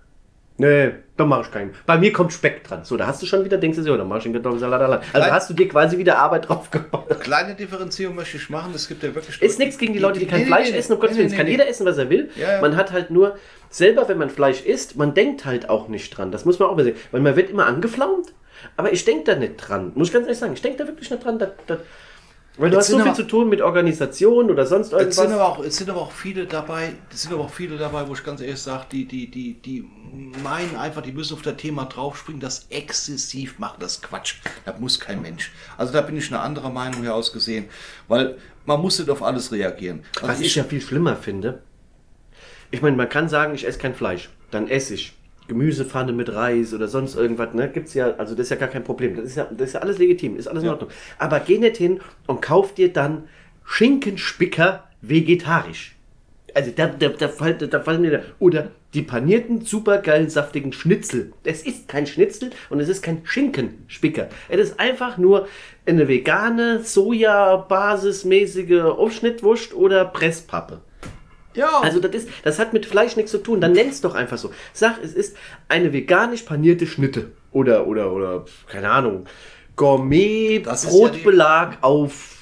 Nee, 0.60 0.90
dann 1.16 1.28
mach 1.28 1.46
ich 1.46 1.52
keinen. 1.52 1.72
Bei 1.86 1.96
mir 1.98 2.12
kommt 2.12 2.32
Speck 2.32 2.64
dran. 2.64 2.84
So, 2.84 2.96
da 2.96 3.06
hast 3.06 3.22
du 3.22 3.26
schon 3.26 3.44
wieder, 3.44 3.58
denkst 3.58 3.78
du, 3.78 3.84
so, 3.84 3.96
dann 3.96 4.08
mach 4.08 4.16
ich 4.16 4.24
den 4.24 4.32
Kartoffelsalat 4.32 4.82
allein. 4.82 4.98
Also 5.12 5.18
Nein. 5.26 5.30
hast 5.32 5.48
du 5.48 5.54
dir 5.54 5.68
quasi 5.68 5.96
wieder 5.98 6.18
Arbeit 6.18 6.48
drauf 6.48 6.68
gebaut. 6.70 7.20
kleine 7.20 7.54
Differenzierung 7.54 8.16
möchte 8.16 8.36
ich 8.38 8.50
machen, 8.50 8.72
es 8.74 8.88
gibt 8.88 9.04
ja 9.04 9.14
wirklich... 9.14 9.40
Ist 9.40 9.58
nichts 9.60 9.78
gegen 9.78 9.92
die 9.92 10.00
Leute, 10.00 10.18
die 10.18 10.26
kein 10.26 10.40
Nee, 10.40 10.46
Fleisch 10.46 10.70
nee, 10.70 10.76
essen, 10.76 10.94
um 10.94 11.00
Gottes 11.00 11.16
Willen. 11.16 11.28
nee, 11.28 11.32
Es 11.32 11.38
kann 11.38 11.46
jeder 11.46 11.68
essen, 11.68 11.86
was 11.86 11.96
er 11.96 12.10
will. 12.10 12.28
Ja, 12.34 12.54
ja. 12.54 12.60
Man 12.60 12.74
hat 12.76 12.90
halt 12.92 13.10
nur, 13.10 13.36
selber, 13.70 14.08
wenn 14.08 14.18
man 14.18 14.30
Fleisch 14.30 14.62
isst, 14.62 14.96
man 14.96 15.14
denkt 15.14 15.44
halt 15.44 15.68
auch 15.68 15.88
nicht 15.88 16.10
dran. 16.16 16.32
Das 16.32 16.44
muss 16.44 16.58
man 16.58 16.68
auch 16.68 16.76
mal 16.76 16.84
sehen. 16.84 16.96
Weil 17.12 17.20
man 17.20 17.36
wird 17.36 17.50
immer 17.50 17.66
angeflaumt, 17.66 18.32
aber 18.76 18.92
ich 18.92 19.04
denke 19.04 19.24
da 19.32 19.34
nicht 19.38 19.56
dran. 19.56 19.92
Muss 19.94 20.08
ich 20.08 20.12
ganz 20.12 20.26
ehrlich 20.26 20.38
sagen, 20.38 20.54
ich 20.54 20.62
denke 20.62 20.78
da 20.78 20.86
wirklich 20.88 21.10
nicht 21.10 21.24
dran. 21.24 21.38
Da, 21.38 21.52
da, 21.66 21.76
weil 22.58 22.70
du 22.70 22.76
Jetzt 22.76 22.86
hast 22.86 22.90
so 22.90 22.96
viel 22.98 23.06
aber- 23.06 23.14
zu 23.14 23.22
tun 23.22 23.48
mit 23.48 23.62
Organisation 23.62 24.50
oder 24.50 24.66
sonst 24.66 24.86
Es 24.86 24.90
sind, 24.90 25.00
irgendwas. 25.00 25.30
aber 25.32 25.46
auch, 25.48 25.64
es 25.64 25.76
sind 25.76 25.88
aber 25.90 26.00
auch 26.02 26.12
viele 26.12 26.46
dabei, 26.46 26.92
es 27.10 27.22
sind 27.22 27.32
aber 27.32 27.44
auch 27.44 27.50
viele 27.50 27.78
dabei, 27.78 28.06
wo 28.08 28.14
ich 28.14 28.24
ganz 28.24 28.40
ehrlich 28.40 28.60
sage, 28.60 28.86
die, 28.92 29.04
die, 29.06 29.30
die, 29.30 29.54
die 29.54 29.88
meinen 30.42 30.76
einfach, 30.76 31.02
die 31.02 31.12
müssen 31.12 31.34
auf 31.34 31.42
das 31.42 31.56
Thema 31.56 31.84
draufspringen, 31.86 32.40
das 32.40 32.66
exzessiv 32.70 33.58
machen, 33.58 33.76
das 33.80 34.02
Quatsch. 34.02 34.34
Das 34.64 34.78
muss 34.80 34.98
kein 35.00 35.22
Mensch. 35.22 35.52
Also 35.76 35.92
da 35.92 36.00
bin 36.00 36.16
ich 36.16 36.28
eine 36.32 36.40
andere 36.40 36.70
Meinung 36.70 37.02
heraus 37.04 37.32
gesehen, 37.32 37.66
weil 38.08 38.36
man 38.66 38.80
muss 38.80 38.98
nicht 38.98 39.08
auf 39.10 39.22
alles 39.22 39.52
reagieren. 39.52 40.02
Also 40.16 40.28
Was 40.28 40.40
ich 40.40 40.54
ja 40.56 40.64
viel 40.64 40.80
schlimmer 40.80 41.16
finde, 41.16 41.62
ich 42.70 42.82
meine, 42.82 42.96
man 42.96 43.08
kann 43.08 43.28
sagen, 43.28 43.54
ich 43.54 43.66
esse 43.66 43.78
kein 43.78 43.94
Fleisch. 43.94 44.28
Dann 44.50 44.68
esse 44.68 44.94
ich 44.94 45.14
Gemüsepfanne 45.48 46.12
mit 46.12 46.32
Reis 46.32 46.72
oder 46.74 46.86
sonst 46.88 47.16
irgendwas. 47.16 47.52
Ne? 47.54 47.68
Gibt's 47.68 47.94
ja, 47.94 48.12
also 48.18 48.34
das 48.34 48.44
ist 48.44 48.50
ja 48.50 48.56
gar 48.56 48.68
kein 48.68 48.84
Problem. 48.84 49.16
Das 49.16 49.24
ist 49.24 49.36
ja, 49.36 49.48
das 49.50 49.68
ist 49.68 49.72
ja 49.74 49.80
alles 49.80 49.98
legitim, 49.98 50.36
ist 50.36 50.46
alles 50.46 50.62
in 50.62 50.66
Ja. 50.66 50.72
Ordnung. 50.74 50.90
Aber 51.18 51.40
geh 51.40 51.58
nicht 51.58 51.76
hin 51.78 52.00
und 52.26 52.40
kauf 52.42 52.74
dir 52.74 52.92
dann 52.92 53.24
Schinkenspicker 53.64 54.84
vegetarisch. 55.02 55.94
Also 56.54 56.70
da, 56.74 56.86
da, 56.86 57.08
da, 57.10 57.28
fallen- 57.28 57.70
da 57.70 57.80
fallen 57.80 58.00
mir 58.00 58.10
da. 58.10 58.20
Oder 58.38 58.68
die 58.94 59.02
panierten, 59.02 59.60
supergeil 59.60 60.30
saftigen 60.30 60.72
Schnitzel. 60.72 61.32
Es 61.44 61.62
ist 61.62 61.88
kein 61.88 62.06
Schnitzel 62.06 62.50
und 62.70 62.80
es 62.80 62.88
ist 62.88 63.02
kein 63.02 63.20
Schinkenspicker. 63.24 64.28
Es 64.48 64.58
ist 64.60 64.80
einfach 64.80 65.18
nur 65.18 65.46
eine 65.86 66.08
vegane, 66.08 66.82
sojabasismäßige 66.82 68.80
Aufschnittwurst 68.80 69.74
oder 69.74 70.04
Presspappe. 70.06 70.80
Ja, 71.54 71.80
Also 71.82 71.98
das 72.00 72.14
ist, 72.14 72.28
das 72.44 72.58
hat 72.58 72.72
mit 72.72 72.86
Fleisch 72.86 73.16
nichts 73.16 73.30
zu 73.32 73.38
tun. 73.38 73.60
Dann 73.60 73.72
nenn's 73.72 74.00
doch 74.00 74.14
einfach 74.14 74.38
so. 74.38 74.52
Sag, 74.72 75.02
es 75.02 75.12
ist 75.14 75.36
eine 75.68 75.92
veganisch 75.92 76.42
panierte 76.42 76.86
Schnitte. 76.86 77.30
Oder, 77.50 77.86
oder, 77.86 78.12
oder, 78.12 78.44
keine 78.70 78.90
Ahnung, 78.90 79.24
Gourmet 79.76 80.60
Das 80.64 80.84
ist 80.84 80.92
ja 80.92 80.98
Brotbelag 80.98 81.78
auf, 81.82 82.36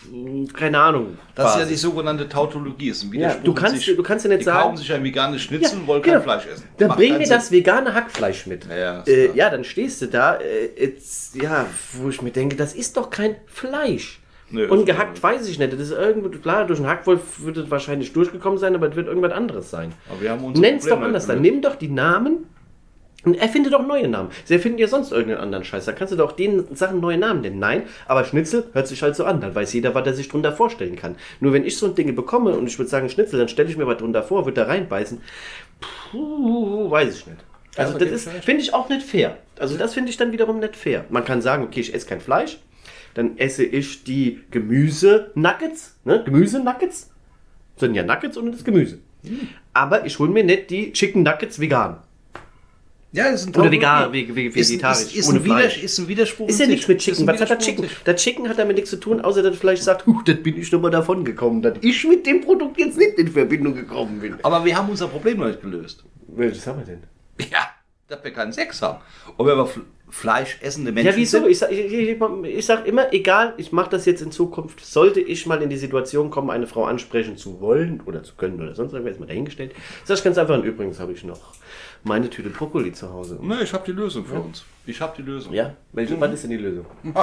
keine 0.55 0.79
Ahnung. 0.81 1.19
das 1.35 1.49
ist 1.51 1.53
ja 1.55 1.59
Basis. 1.61 1.69
die 1.69 1.77
sogenannte 1.87 2.29
Tautologie. 2.29 2.89
Ist 2.89 3.03
ein 3.03 3.09
Ja, 3.09 3.13
Widerspruch 3.13 3.45
du 3.45 3.55
kannst- 3.55 3.85
sich. 3.85 3.97
du 3.97 4.03
kannst 4.03 4.25
ja 4.25 4.29
nicht 4.31 4.41
die 4.41 4.45
sagen- 4.45 4.59
kaufen 4.63 4.77
sich 4.79 4.93
ein 4.93 5.05
veganes 5.05 5.43
Schnitzel 5.43 5.73
Ja, 5.75 5.81
und 5.81 5.87
wollen 5.87 6.03
genau. 6.03 6.15
kein 6.17 6.23
Fleisch 6.25 6.47
essen. 6.47 6.65
Dann 6.79 6.89
Macht 6.89 6.99
bring 6.99 7.19
mir 7.19 7.29
das 7.29 7.51
vegane 7.53 7.95
Hackfleisch 7.95 8.47
mit. 8.47 8.67
Ja, 8.67 9.03
äh, 9.07 9.31
ja 9.35 9.51
dann 9.51 9.65
stehst 9.65 10.01
du 10.03 10.07
da, 10.07 10.37
äh, 10.37 10.71
jetzt, 10.83 11.35
ja, 11.37 11.67
wo 11.93 12.09
ich 12.09 12.23
mir 12.23 12.31
denke, 12.31 12.57
das 12.57 12.75
ist 12.75 12.97
doch 12.97 13.11
kein 13.11 13.37
Fleisch. 13.47 14.21
Nö, 14.51 14.69
Und 14.69 14.87
gehackt 14.87 15.23
weiß 15.23 15.49
ich 15.49 15.59
nicht. 15.59 15.73
Das 15.73 15.81
ist 15.81 15.91
irgendwo, 15.91 16.29
klar, 16.29 16.67
durch 16.67 16.79
einen 16.79 16.89
Hackwolf 16.89 17.45
wird 17.45 17.57
es 17.57 17.71
wahrscheinlich 17.71 18.13
durchgekommen 18.13 18.59
sein, 18.59 18.75
aber 18.75 18.89
es 18.89 18.97
wird 18.97 19.09
irgendwas 19.09 19.33
anderes 19.33 19.71
sein. 19.71 19.93
Unsere 20.43 20.67
Nenn's 20.67 20.87
doch 20.87 21.01
anders. 21.01 21.27
Dann 21.27 21.41
nimm 21.41 21.63
doch 21.63 21.75
die 21.75 21.89
Namen 21.89 22.47
und 23.25 23.35
erfinde 23.35 23.71
doch 23.71 23.85
neue 23.85 24.07
Namen. 24.07 24.31
Sie 24.45 24.55
erfinden 24.55 24.79
ja 24.79 24.87
sonst 24.87 25.11
irgendeinen 25.11 25.41
anderen 25.41 25.65
Scheiß. 25.65 25.85
Da 25.85 25.93
kannst 25.93 26.13
du 26.13 26.17
doch 26.17 26.31
den 26.31 26.77
Sachen 26.77 27.01
neue 27.01 27.19
Namen 27.19 27.41
nennen. 27.41 27.59
Nein, 27.59 27.83
aber 28.07 28.25
Schnitzel 28.25 28.65
hört 28.73 28.87
sich 28.87 29.03
halt 29.03 29.17
so 29.17 29.25
an. 29.25 29.41
Dann 29.41 29.53
weiß 29.53 29.73
jeder, 29.73 29.97
was 29.97 30.07
er 30.07 30.15
sich 30.15 30.29
drunter 30.29 30.53
vorstellen 30.53 30.95
kann. 30.95 31.17
Nur 31.41 31.53
wenn 31.53 31.65
ich 31.65 31.77
so 31.77 31.87
ein 31.87 31.97
Ding 31.97 32.15
bekomme 32.15 32.53
und 32.53 32.69
ich 32.69 32.79
würde 32.79 32.89
sagen 32.89 33.09
Schnitzel, 33.09 33.41
dann 33.41 33.49
stelle 33.49 33.69
ich 33.69 33.77
mir 33.77 33.87
was 33.89 33.97
drunter 33.99 34.23
vor, 34.23 34.45
würde 34.45 34.61
da 34.61 34.69
reinbeißen. 34.69 35.21
Puh, 36.11 36.89
weiß 36.89 37.17
ich 37.17 37.27
nicht. 37.27 37.39
Also 37.77 37.95
Ja, 37.95 37.99
das 37.99 38.11
ist, 38.11 38.29
finde 38.45 38.63
ich 38.63 38.73
auch 38.73 38.89
nicht 38.89 39.03
fair. 39.03 39.39
Also 39.59 39.77
das 39.77 39.95
finde 39.95 40.11
ich 40.11 40.17
dann 40.17 40.31
wiederum 40.33 40.61
nicht 40.61 40.77
fair. 40.77 41.05
Man 41.11 41.25
kann 41.25 41.43
sagen, 41.43 41.65
okay, 41.65 41.81
ich 41.81 41.93
esse 41.93 42.07
kein 42.07 42.21
Fleisch, 42.21 42.59
dann 43.17 43.39
esse 43.39 43.65
ich 43.65 44.05
die 44.05 44.41
Gemüse-Nuggets, 44.51 45.97
ne? 46.05 46.23
Gemüse-Nuggets 46.25 47.11
sind 47.77 47.95
ja 47.95 48.03
Nuggets 48.03 48.37
und 48.37 48.53
das 48.53 48.65
Gemüse. 48.65 48.99
Aber 49.73 50.05
ich 50.07 50.19
hole 50.19 50.31
mir 50.31 50.45
nicht 50.45 50.71
die 50.71 50.93
Chicken 50.93 51.23
Nuggets 51.23 51.59
vegan. 51.59 51.99
Ja, 53.13 53.31
das 53.31 53.43
ist 53.43 53.49
ein 53.49 53.61
Oder 53.61 53.71
vegan, 53.71 54.13
ve- 54.13 54.35
ve- 54.35 54.47
Ist- 54.49 54.71
vegetarisch, 54.71 54.99
Ist, 55.05 55.17
ist, 55.17 55.29
ohne 55.29 55.39
ein 55.39 55.45
Widerspruch, 55.45 55.71
Fleisch. 55.71 55.83
ist 55.85 55.99
ein 55.99 56.09
Widerspruch. 56.09 56.49
Ist 56.49 56.61
ja 56.61 56.67
nichts 56.67 56.89
mit 56.89 56.99
Chicken. 56.99 57.27
Was 57.27 57.41
hat 57.41 57.51
in 57.51 57.59
Chicken? 57.61 57.87
Das 58.05 58.23
Chicken 58.23 58.49
hat 58.49 58.59
damit 58.59 58.77
nichts 58.77 58.91
zu 58.91 58.97
tun, 58.99 59.21
außer 59.23 59.43
dass 59.43 59.57
vielleicht 59.57 59.83
sagt, 59.83 60.07
huh, 60.07 60.21
das 60.25 60.43
bin 60.43 60.59
ich 60.59 60.69
doch 60.69 60.81
mal 60.83 60.91
davon 60.91 61.25
gekommen, 61.25 61.63
dass 61.63 61.79
ich 61.81 62.07
mit 62.07 62.27
dem 62.27 62.43
Produkt 62.43 62.79
jetzt 62.79 62.99
nicht 62.99 63.19
in 63.19 63.29
Verbindung 63.29 63.75
gekommen 63.75 64.21
bin. 64.21 64.37
Aber 64.43 64.65
wir 64.65 64.77
haben 64.77 64.91
unser 64.91 65.09
Problem 65.09 65.39
noch 65.39 65.47
nicht 65.47 65.63
gelöst. 65.63 66.05
Welches 66.29 66.67
haben 66.67 66.81
wir 66.81 66.85
denn? 66.87 67.03
Ja, 67.51 67.69
dass 68.09 68.23
wir 68.23 68.33
keinen 68.33 68.53
Sex 68.53 68.83
haben. 68.83 68.99
Ob 69.39 69.47
wir 69.47 69.55
aber 69.55 69.71
F- 70.09 70.15
Fleisch 70.15 70.59
essende 70.63 70.93
Menschen 70.93 71.11
Ja, 71.13 71.17
wieso? 71.17 71.39
sind. 71.39 71.49
Ich 71.51 71.59
sag, 71.59 71.71
ich, 71.73 71.79
ich, 71.93 72.21
ich 72.45 72.67
sag 72.67 72.87
immer, 72.87 73.13
egal, 73.13 73.55
ich 73.57 73.73
mache 73.73 73.91
das 73.91 74.05
jetzt 74.07 74.23
in 74.23 74.31
Zukunft, 74.31 74.85
sollte 74.85 75.21
ich 75.21 75.47
mal 75.47 75.61
in 75.63 75.69
die 75.71 75.77
Situation 75.77 76.31
kommen, 76.31 76.51
eine 76.51 76.67
Frau 76.67 76.85
ansprechen 76.85 77.37
zu 77.37 77.61
wollen 77.61 78.01
oder 78.07 78.23
zu 78.23 78.35
können 78.35 78.61
oder 78.61 78.75
sonst 78.75 78.93
irgendwas, 78.93 79.15
ist 79.15 79.21
mal 79.21 79.27
dahingestellt. 79.27 79.73
Sag 80.05 80.19
ich 80.19 80.25
ganz 80.25 80.39
einfach, 80.39 80.55
und 80.55 80.65
übrigens 80.65 80.99
habe 81.01 81.13
ich 81.13 81.25
noch 81.25 81.55
meine 82.05 82.31
Tüte 82.31 82.51
Brokkoli 82.51 82.93
zu 82.93 83.13
Hause. 83.13 83.39
Ne, 83.43 83.63
ich 83.63 83.73
habe 83.73 83.85
die 83.87 83.93
Lösung 83.93 84.25
für 84.25 84.41
uns. 84.41 84.65
Ich 84.87 85.01
habe 85.01 85.13
die 85.17 85.23
Lösung. 85.23 85.53
Ja? 85.53 85.75
Welche, 85.93 86.21
was 86.21 86.33
ist 86.33 86.43
denn 86.45 86.51
die 86.51 86.57
Lösung? 86.57 86.87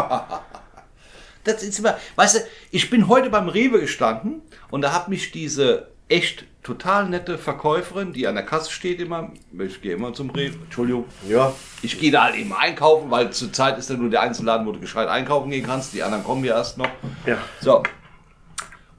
Das 1.46 1.62
ist 1.62 1.78
immer, 1.80 1.98
weißt 2.16 2.38
du, 2.38 2.40
ich 2.72 2.90
bin 2.90 3.10
heute 3.10 3.30
beim 3.30 3.50
Rewe 3.50 3.82
gestanden 3.82 4.42
und 4.72 4.82
da 4.82 4.94
hat 4.94 5.10
mich 5.10 5.32
diese 5.34 5.90
echt 6.08 6.46
total 6.64 7.10
nette 7.10 7.38
Verkäuferin, 7.38 8.14
die 8.14 8.26
an 8.26 8.36
der 8.36 8.46
Kasse 8.46 8.72
steht 8.72 9.00
immer, 9.02 9.32
ich 9.60 9.82
gehe 9.82 9.94
immer 9.94 10.14
zum 10.14 10.30
Rewe, 10.30 10.56
Entschuldigung, 10.64 11.06
Ja. 11.28 11.54
ich 11.82 12.00
gehe 12.00 12.12
da 12.12 12.24
halt 12.24 12.36
eben 12.36 12.54
einkaufen, 12.54 13.12
weil 13.12 13.32
zurzeit 13.32 13.78
ist 13.78 13.90
da 13.90 13.96
nur 13.96 14.10
der 14.10 14.22
Einzelladen, 14.22 14.66
wo 14.66 14.72
du 14.72 14.80
gescheit 14.80 15.10
einkaufen 15.10 15.52
gehen 15.52 15.66
kannst, 15.66 15.94
die 15.94 16.02
anderen 16.02 16.24
kommen 16.24 16.44
ja 16.46 16.56
erst 16.56 16.78
noch. 16.78 16.88
Ja. 17.26 17.38
So. 17.62 17.84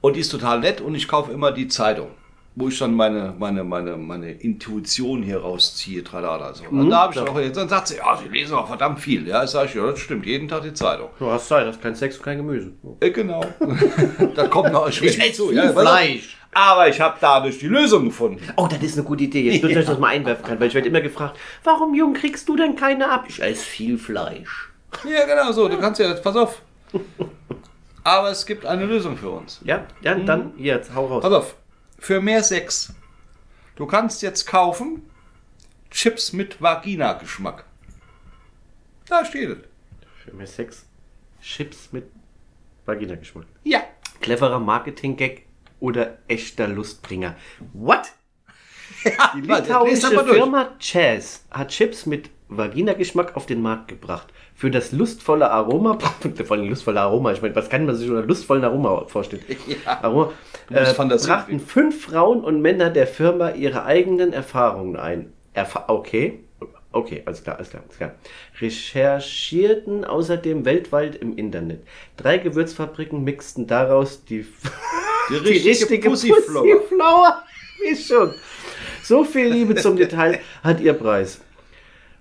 Und 0.01 0.15
die 0.15 0.19
ist 0.19 0.29
total 0.29 0.59
nett 0.59 0.81
und 0.81 0.93
ich 0.93 1.07
kaufe 1.07 1.31
immer 1.31 1.51
die 1.51 1.67
Zeitung, 1.67 2.09
wo 2.53 2.67
ich 2.67 2.77
dann 2.77 2.93
meine, 2.93 3.33
meine, 3.39 3.63
meine, 3.63 3.97
meine 3.97 4.31
Intuition 4.31 5.23
hier 5.23 5.39
rausziehe, 5.39 6.03
tralala. 6.03 6.53
So. 6.53 6.65
Und 6.65 6.91
da 6.91 6.99
habe 7.01 7.13
ich 7.13 7.19
ja. 7.19 7.27
auch 7.27 7.39
jetzt, 7.39 7.57
dann 7.57 7.67
sagt 7.67 7.87
sie, 7.87 7.97
ja, 7.97 8.15
sie 8.21 8.29
lesen 8.29 8.53
auch 8.53 8.67
verdammt 8.67 8.99
viel. 8.99 9.27
Ja, 9.27 9.43
ich 9.43 9.49
sage, 9.49 9.71
ja, 9.79 9.87
das 9.89 9.99
stimmt, 9.99 10.27
jeden 10.27 10.47
Tag 10.47 10.61
die 10.61 10.73
Zeitung. 10.73 11.09
Du 11.17 11.31
hast 11.31 11.47
Zeit, 11.47 11.65
hast 11.65 11.81
kein 11.81 11.95
Sex 11.95 12.17
und 12.17 12.23
kein 12.23 12.37
Gemüse. 12.37 12.73
Äh, 12.99 13.09
genau. 13.09 13.43
da 14.35 14.47
kommt 14.47 14.71
noch 14.71 14.87
Ich 14.87 15.01
esse 15.01 15.17
viel 15.17 15.55
pass 15.55 15.75
auf. 15.75 15.81
Fleisch. 15.81 16.34
Aber 16.55 16.87
ich 16.87 17.01
habe 17.01 17.17
dadurch 17.19 17.59
die 17.59 17.67
Lösung 17.67 18.05
gefunden. 18.05 18.41
Oh, 18.55 18.65
das 18.65 18.81
ist 18.81 18.97
eine 18.97 19.05
gute 19.05 19.25
Idee. 19.25 19.51
Jetzt, 19.51 19.63
dass 19.63 19.71
ich 19.71 19.85
das 19.85 19.99
mal 19.99 20.07
einwerfen 20.07 20.45
kann, 20.45 20.57
weil 20.57 20.69
ich 20.69 20.73
werde 20.73 20.87
immer 20.87 21.01
gefragt, 21.01 21.37
warum, 21.65 21.93
Jung, 21.93 22.13
kriegst 22.13 22.47
du 22.47 22.55
denn 22.55 22.77
keine 22.77 23.11
ab? 23.11 23.25
Ich 23.27 23.41
esse 23.41 23.61
viel 23.61 23.97
Fleisch. 23.97 24.71
Ja, 25.03 25.25
genau 25.25 25.51
so. 25.51 25.67
Du 25.67 25.77
kannst 25.77 25.99
ja, 25.99 26.13
pass 26.13 26.35
auf. 26.37 26.61
Aber 28.05 28.31
es 28.31 28.45
gibt 28.45 28.65
eine 28.65 28.85
Lösung 28.85 29.17
für 29.17 29.31
uns. 29.31 29.59
Ja, 29.65 29.85
ja 30.01 30.15
dann, 30.15 30.53
jetzt, 30.57 30.95
hau 30.95 31.07
raus. 31.07 31.23
Pass 31.23 31.33
auf. 31.33 31.55
Für 31.99 32.21
mehr 32.21 32.41
Sex. 32.41 32.93
Du 33.75 33.85
kannst 33.85 34.21
jetzt 34.21 34.47
kaufen 34.47 35.01
Chips 35.91 36.31
mit 36.31 36.61
Vagina-Geschmack. 36.61 37.65
Da 39.09 39.25
steht 39.25 39.49
es. 39.49 39.57
Für 40.23 40.33
mehr 40.33 40.47
Sex, 40.47 40.85
Chips 41.41 41.89
mit 41.91 42.09
Vagina-Geschmack. 42.85 43.45
Ja. 43.65 43.81
Cleverer 44.21 44.59
Marketing-Gag 44.59 45.44
oder 45.85 46.17
echter 46.27 46.67
Lustbringer. 46.67 47.35
What? 47.73 48.11
Die 49.05 49.47
Warte, 49.47 49.73
lest 49.87 50.09
litauische. 50.09 50.33
Firma 50.33 50.69
Chaz 50.79 51.45
hat 51.51 51.69
Chips 51.69 52.07
mit 52.07 52.31
Vagina-Geschmack 52.49 53.35
auf 53.35 53.45
den 53.45 53.61
Markt 53.61 53.87
gebracht. 53.87 54.27
Für 54.55 54.71
das 54.71 54.91
lustvolle 54.91 55.51
Aroma, 55.51 55.99
vor 56.45 56.57
allem 56.57 56.69
lustvolle 56.69 57.01
Aroma, 57.01 57.33
ich 57.33 57.41
meine, 57.41 57.55
was 57.55 57.69
kann 57.69 57.85
man 57.85 57.95
sich 57.95 58.09
unter 58.09 58.23
lustvollen 58.23 58.63
Aroma 58.63 59.05
vorstellen? 59.07 59.43
Ja. 59.67 59.99
Aroma, 60.01 60.31
äh, 60.71 60.93
brachten 60.93 61.59
fünf 61.59 62.05
Frauen 62.05 62.43
und 62.43 62.61
Männer 62.61 62.89
der 62.89 63.05
Firma 63.05 63.51
ihre 63.51 63.85
eigenen 63.85 64.33
Erfahrungen 64.33 64.95
ein. 64.95 65.33
Erfa 65.53 65.85
okay, 65.87 66.43
okay, 66.91 67.21
alles 67.25 67.43
klar, 67.43 67.57
alles 67.57 67.69
klar, 67.69 67.83
alles 67.83 67.97
klar. 67.97 68.15
Recherchierten 68.59 70.05
außerdem 70.05 70.65
weltweit 70.65 71.15
im 71.15 71.37
Internet. 71.37 71.85
Drei 72.17 72.37
Gewürzfabriken 72.37 73.23
mixten 73.23 73.67
daraus 73.67 74.25
die, 74.25 74.45
Die 75.29 75.35
richtige 75.35 76.09
Pussyflower. 76.09 76.63
Pussyflower. 76.63 77.43
Mischung. 77.89 78.33
So 79.03 79.23
viel 79.23 79.47
Liebe 79.47 79.75
zum 79.75 79.95
Detail 79.97 80.39
hat 80.63 80.79
ihr 80.79 80.93
Preis. 80.93 81.41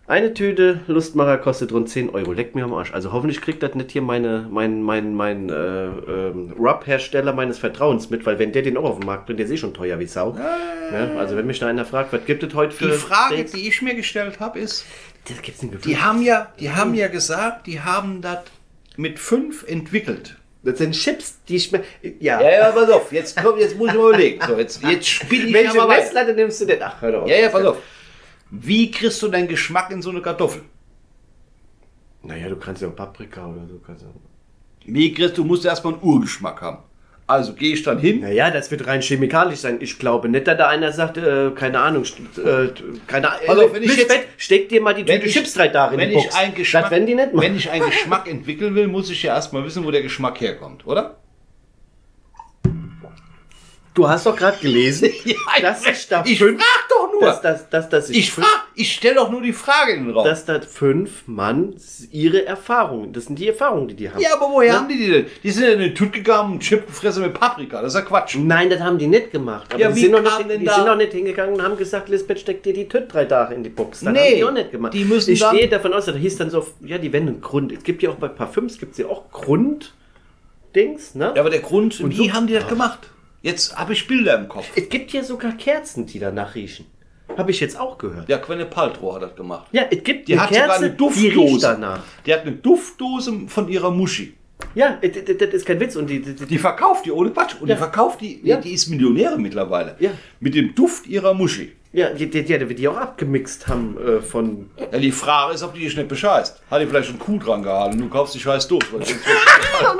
Eine 0.06 0.34
Tüte 0.34 0.80
Lustmacher 0.86 1.38
kostet 1.38 1.72
rund 1.72 1.88
10 1.88 2.10
Euro. 2.10 2.32
Leckt 2.32 2.54
mir 2.54 2.64
am 2.64 2.74
Arsch. 2.74 2.92
Also 2.92 3.10
hoffentlich 3.12 3.40
kriegt 3.40 3.62
das 3.62 3.74
nicht 3.74 3.90
hier 3.90 4.02
meine, 4.02 4.46
mein, 4.50 4.82
mein, 4.82 5.14
mein 5.14 5.48
äh, 5.48 5.86
ähm, 5.86 6.52
Rub-Hersteller 6.58 7.32
meines 7.32 7.56
Vertrauens 7.56 8.10
mit, 8.10 8.26
weil 8.26 8.38
wenn 8.38 8.52
der 8.52 8.60
den 8.60 8.76
auch 8.76 8.84
auf 8.84 8.98
den 8.98 9.06
Markt 9.06 9.24
bringt, 9.24 9.38
der 9.38 9.46
ist 9.46 9.52
eh 9.52 9.56
schon 9.56 9.72
teuer 9.72 9.98
wie 9.98 10.06
Sau. 10.06 10.32
Ne? 10.34 11.16
Also 11.18 11.36
wenn 11.36 11.46
mich 11.46 11.58
da 11.58 11.68
einer 11.68 11.86
fragt, 11.86 12.12
was 12.12 12.22
gibt 12.26 12.42
es 12.42 12.52
heute 12.52 12.72
für 12.76 12.88
Die 12.88 12.92
Frage, 12.92 13.34
Steaks? 13.34 13.52
die 13.52 13.66
ich 13.66 13.80
mir 13.80 13.94
gestellt 13.94 14.40
habe, 14.40 14.58
ist, 14.58 14.84
Das 15.26 15.40
gibt's 15.40 15.62
nicht 15.62 15.86
die 15.86 15.96
haben 15.96 16.20
ja, 16.20 16.52
die 16.60 16.70
haben 16.70 16.92
ja 16.92 17.08
gesagt, 17.08 17.66
die 17.66 17.80
haben 17.80 18.20
das 18.20 18.40
mit 18.98 19.18
fünf 19.18 19.64
entwickelt. 19.66 20.36
Das 20.64 20.78
sind 20.78 20.92
Chips, 20.92 21.38
die 21.46 21.60
schmecken. 21.60 21.84
Ja. 22.20 22.40
Ja, 22.40 22.50
ja, 22.50 22.72
pass 22.72 22.90
auf, 22.90 23.12
jetzt, 23.12 23.36
komm, 23.40 23.58
jetzt 23.58 23.76
muss 23.76 23.90
ich 23.90 23.94
mal 23.94 24.08
überlegen. 24.08 24.40
So, 24.46 24.56
jetzt, 24.56 24.82
jetzt 24.82 25.06
spiele 25.06 25.46
ich 25.48 25.52
Welche 25.52 25.70
aber 25.78 25.90
weiter. 25.90 26.02
Messlatte 26.02 26.34
nimmst 26.34 26.60
du 26.62 26.64
denn? 26.64 26.82
Ach, 26.82 27.02
hör 27.02 27.12
doch 27.12 27.22
auf. 27.22 27.28
Ja, 27.28 27.36
ja, 27.36 27.48
pass 27.50 27.64
auf. 27.64 27.76
Wie 28.50 28.90
kriegst 28.90 29.20
du 29.20 29.28
deinen 29.28 29.48
Geschmack 29.48 29.90
in 29.90 30.00
so 30.00 30.10
eine 30.10 30.22
Kartoffel? 30.22 30.62
Naja, 32.22 32.48
du 32.48 32.56
kannst 32.56 32.80
ja 32.80 32.88
auch 32.88 32.96
Paprika 32.96 33.46
oder 33.46 33.66
so. 33.68 33.78
Kannst 33.84 34.02
ja. 34.02 34.08
Wie 34.86 35.12
kriegst 35.12 35.36
du, 35.36 35.44
musst 35.44 35.64
erstmal 35.66 35.94
einen 35.94 36.02
Urgeschmack 36.02 36.60
haben. 36.62 36.78
Also 37.26 37.54
gehe 37.54 37.72
ich 37.72 37.82
dann 37.82 37.98
hin. 37.98 38.20
Naja, 38.20 38.50
das 38.50 38.70
wird 38.70 38.86
rein 38.86 39.00
chemikalisch 39.00 39.60
sein. 39.60 39.78
Ich 39.80 39.98
glaube 39.98 40.28
nicht, 40.28 40.46
dass 40.46 40.58
da 40.58 40.68
einer 40.68 40.92
sagt, 40.92 41.16
äh, 41.16 41.52
keine 41.54 41.78
Ahnung, 41.80 42.04
äh, 42.04 42.68
keine 43.06 43.30
Ahnung. 43.30 43.48
Also, 43.48 43.72
wenn 43.74 43.82
ich 43.82 43.96
jetzt- 43.96 44.14
steck 44.36 44.68
dir 44.68 44.82
mal 44.82 44.92
die 44.94 45.06
Tüte 45.06 45.24
ich- 45.26 45.32
Chips 45.32 45.54
drei 45.54 45.68
Tage 45.68 45.94
in 45.94 46.00
Wenn 46.00 46.10
ich, 46.10 46.34
einen 46.34 46.54
Geschmack, 46.54 46.90
Das 46.90 46.98
die 47.06 47.14
nicht 47.14 47.32
machen. 47.32 47.40
wenn 47.40 47.56
ich 47.56 47.70
einen 47.70 47.86
Geschmack 47.86 48.28
entwickeln 48.28 48.74
will, 48.74 48.88
muss 48.88 49.08
ich 49.08 49.22
ja 49.22 49.34
erstmal 49.34 49.64
wissen, 49.64 49.84
wo 49.86 49.90
der 49.90 50.02
Geschmack 50.02 50.38
herkommt, 50.42 50.86
oder? 50.86 51.16
Du 53.94 54.08
hast 54.08 54.26
doch 54.26 54.36
gerade 54.36 54.58
gelesen, 54.58 55.08
dass 55.62 55.86
ich 55.86 56.08
da 56.08 56.22
ich 56.26 56.38
fünf. 56.38 56.60
Dass, 57.24 57.40
dass, 57.42 57.68
dass, 57.70 57.88
dass 57.88 58.10
ich, 58.10 58.18
ich 58.18 58.32
frag, 58.32 58.46
ich 58.74 58.92
stelle 58.92 59.16
doch 59.16 59.30
nur 59.30 59.42
die 59.42 59.52
Frage 59.52 59.92
in 59.92 60.04
den 60.06 60.14
Raum. 60.14 60.24
dass 60.24 60.44
da 60.44 60.60
fünf 60.60 61.26
Mann 61.26 61.74
ihre 62.10 62.44
Erfahrungen, 62.46 63.12
das 63.12 63.24
sind 63.26 63.38
die 63.38 63.48
Erfahrungen, 63.48 63.88
die 63.88 63.94
die 63.94 64.10
haben. 64.10 64.20
ja, 64.20 64.34
aber 64.34 64.50
woher 64.50 64.74
haben 64.78 64.88
die 64.88 64.96
die 64.98 65.10
denn? 65.10 65.26
Die 65.42 65.50
sind 65.50 65.64
ja 65.64 65.70
in 65.70 65.80
den 65.80 65.94
Tüt 65.94 66.12
gegangen 66.12 66.54
und 66.54 66.60
Chip 66.60 66.86
gefressen 66.86 67.22
mit 67.22 67.34
Paprika. 67.34 67.80
Das 67.82 67.94
ist 67.94 68.00
ja 68.00 68.04
Quatsch. 68.06 68.36
Nein, 68.38 68.70
das 68.70 68.80
haben 68.80 68.98
die 68.98 69.06
nicht 69.06 69.30
gemacht. 69.32 69.66
Aber 69.72 69.80
Ja, 69.80 69.90
die, 69.90 70.00
sind 70.00 70.12
noch, 70.12 70.20
nicht, 70.22 70.60
die 70.60 70.64
da- 70.64 70.74
sind 70.76 70.86
noch 70.86 70.96
nicht 70.96 71.12
hingegangen 71.12 71.54
und 71.54 71.62
haben 71.62 71.76
gesagt, 71.76 72.08
Lisbeth, 72.08 72.40
steck 72.40 72.62
dir 72.62 72.72
die 72.72 72.88
Tüte 72.88 73.06
drei 73.06 73.24
Tage 73.24 73.54
in 73.54 73.62
die 73.62 73.70
Box. 73.70 74.00
Das 74.00 74.12
Nee, 74.12 74.18
haben 74.18 74.36
die 74.36 74.44
auch 74.44 74.52
nicht 74.52 74.70
gemacht. 74.70 74.94
die 74.94 75.04
müssen 75.04 75.32
ich 75.32 75.42
stehe 75.44 75.68
davon 75.68 75.92
aus, 75.92 76.06
da 76.06 76.12
hieß 76.12 76.36
dann 76.36 76.50
so, 76.50 76.66
ja, 76.84 76.98
die 76.98 77.12
wenden 77.12 77.40
Grund. 77.40 77.72
Es 77.72 77.82
gibt 77.84 78.02
ja 78.02 78.10
auch 78.10 78.16
bei 78.16 78.28
Parfüms, 78.28 78.78
gibt 78.78 78.92
es 78.92 78.98
ja 78.98 79.06
auch 79.06 79.30
Grunddings, 80.72 81.14
ne? 81.14 81.32
Ja, 81.34 81.40
aber 81.40 81.50
der 81.50 81.60
Grund, 81.60 81.98
wie 82.10 82.28
so- 82.28 82.32
haben 82.32 82.46
die 82.46 82.54
das 82.54 82.68
gemacht? 82.68 83.10
Jetzt 83.42 83.76
habe 83.76 83.92
ich 83.92 84.06
Bilder 84.06 84.38
im 84.38 84.48
Kopf. 84.48 84.66
Es 84.74 84.88
gibt 84.88 85.12
ja 85.12 85.22
sogar 85.22 85.52
Kerzen, 85.52 86.06
die 86.06 86.18
danach 86.18 86.54
riechen. 86.54 86.86
Habe 87.36 87.50
ich 87.50 87.60
jetzt 87.60 87.78
auch 87.78 87.98
gehört. 87.98 88.28
Ja, 88.28 88.38
Quenne 88.38 88.66
Paltrow 88.66 89.14
hat 89.14 89.22
das 89.22 89.36
gemacht. 89.36 89.66
Ja, 89.72 89.82
es 89.90 90.02
gibt 90.02 90.28
Die 90.28 90.32
eine 90.34 90.42
hat 90.42 90.48
sogar 90.50 90.66
Kerze, 90.68 90.80
eine 90.84 90.90
die 90.90 90.96
Duftdose. 90.96 91.40
riecht 91.52 91.62
danach. 91.64 92.00
Die 92.26 92.32
hat 92.34 92.42
eine 92.42 92.52
Duftdose 92.52 93.32
von 93.48 93.68
ihrer 93.68 93.90
Muschi. 93.90 94.34
Ja, 94.74 94.98
das, 95.02 95.16
ist 95.52 95.66
kein 95.66 95.80
Witz. 95.80 95.96
Und 95.96 96.08
die, 96.08 96.20
die, 96.22 96.34
die, 96.34 96.46
Die 96.46 96.58
verkauft 96.58 97.04
die 97.06 97.12
ohne 97.12 97.30
Quatsch. 97.30 97.54
Und 97.60 97.68
Ja. 97.68 97.74
die 97.74 97.78
verkauft 97.78 98.20
die, 98.20 98.40
Ja. 98.42 98.56
die 98.56 98.72
ist 98.72 98.88
Millionäre 98.88 99.38
mittlerweile. 99.38 99.96
Ja. 99.98 100.10
Mit 100.40 100.54
dem 100.54 100.74
Duft 100.74 101.06
ihrer 101.06 101.34
Muschi. 101.34 101.72
Ja, 101.94 102.10
die, 102.10 102.28
die, 102.28 102.42
die, 102.44 102.58
die, 102.58 102.74
die 102.74 102.88
auch 102.88 102.96
abgemixt 102.96 103.68
haben 103.68 103.96
äh, 104.04 104.20
von... 104.20 104.68
Ja, 104.92 104.98
die 104.98 105.12
Frage 105.12 105.54
ist, 105.54 105.62
ob 105.62 105.74
die 105.74 105.80
dich 105.80 105.96
nicht 105.96 106.08
bescheißt. 106.08 106.60
Hat 106.70 106.80
die 106.82 106.86
vielleicht 106.86 107.08
einen 107.10 107.18
Kuh 107.20 107.38
dran 107.38 107.62
gehalten 107.62 107.94
und 107.94 108.00
du 108.02 108.08
kaufst 108.08 108.34
die 108.34 108.40
scheiß 108.40 108.66
Duft. 108.68 108.92
Weil 108.92 109.00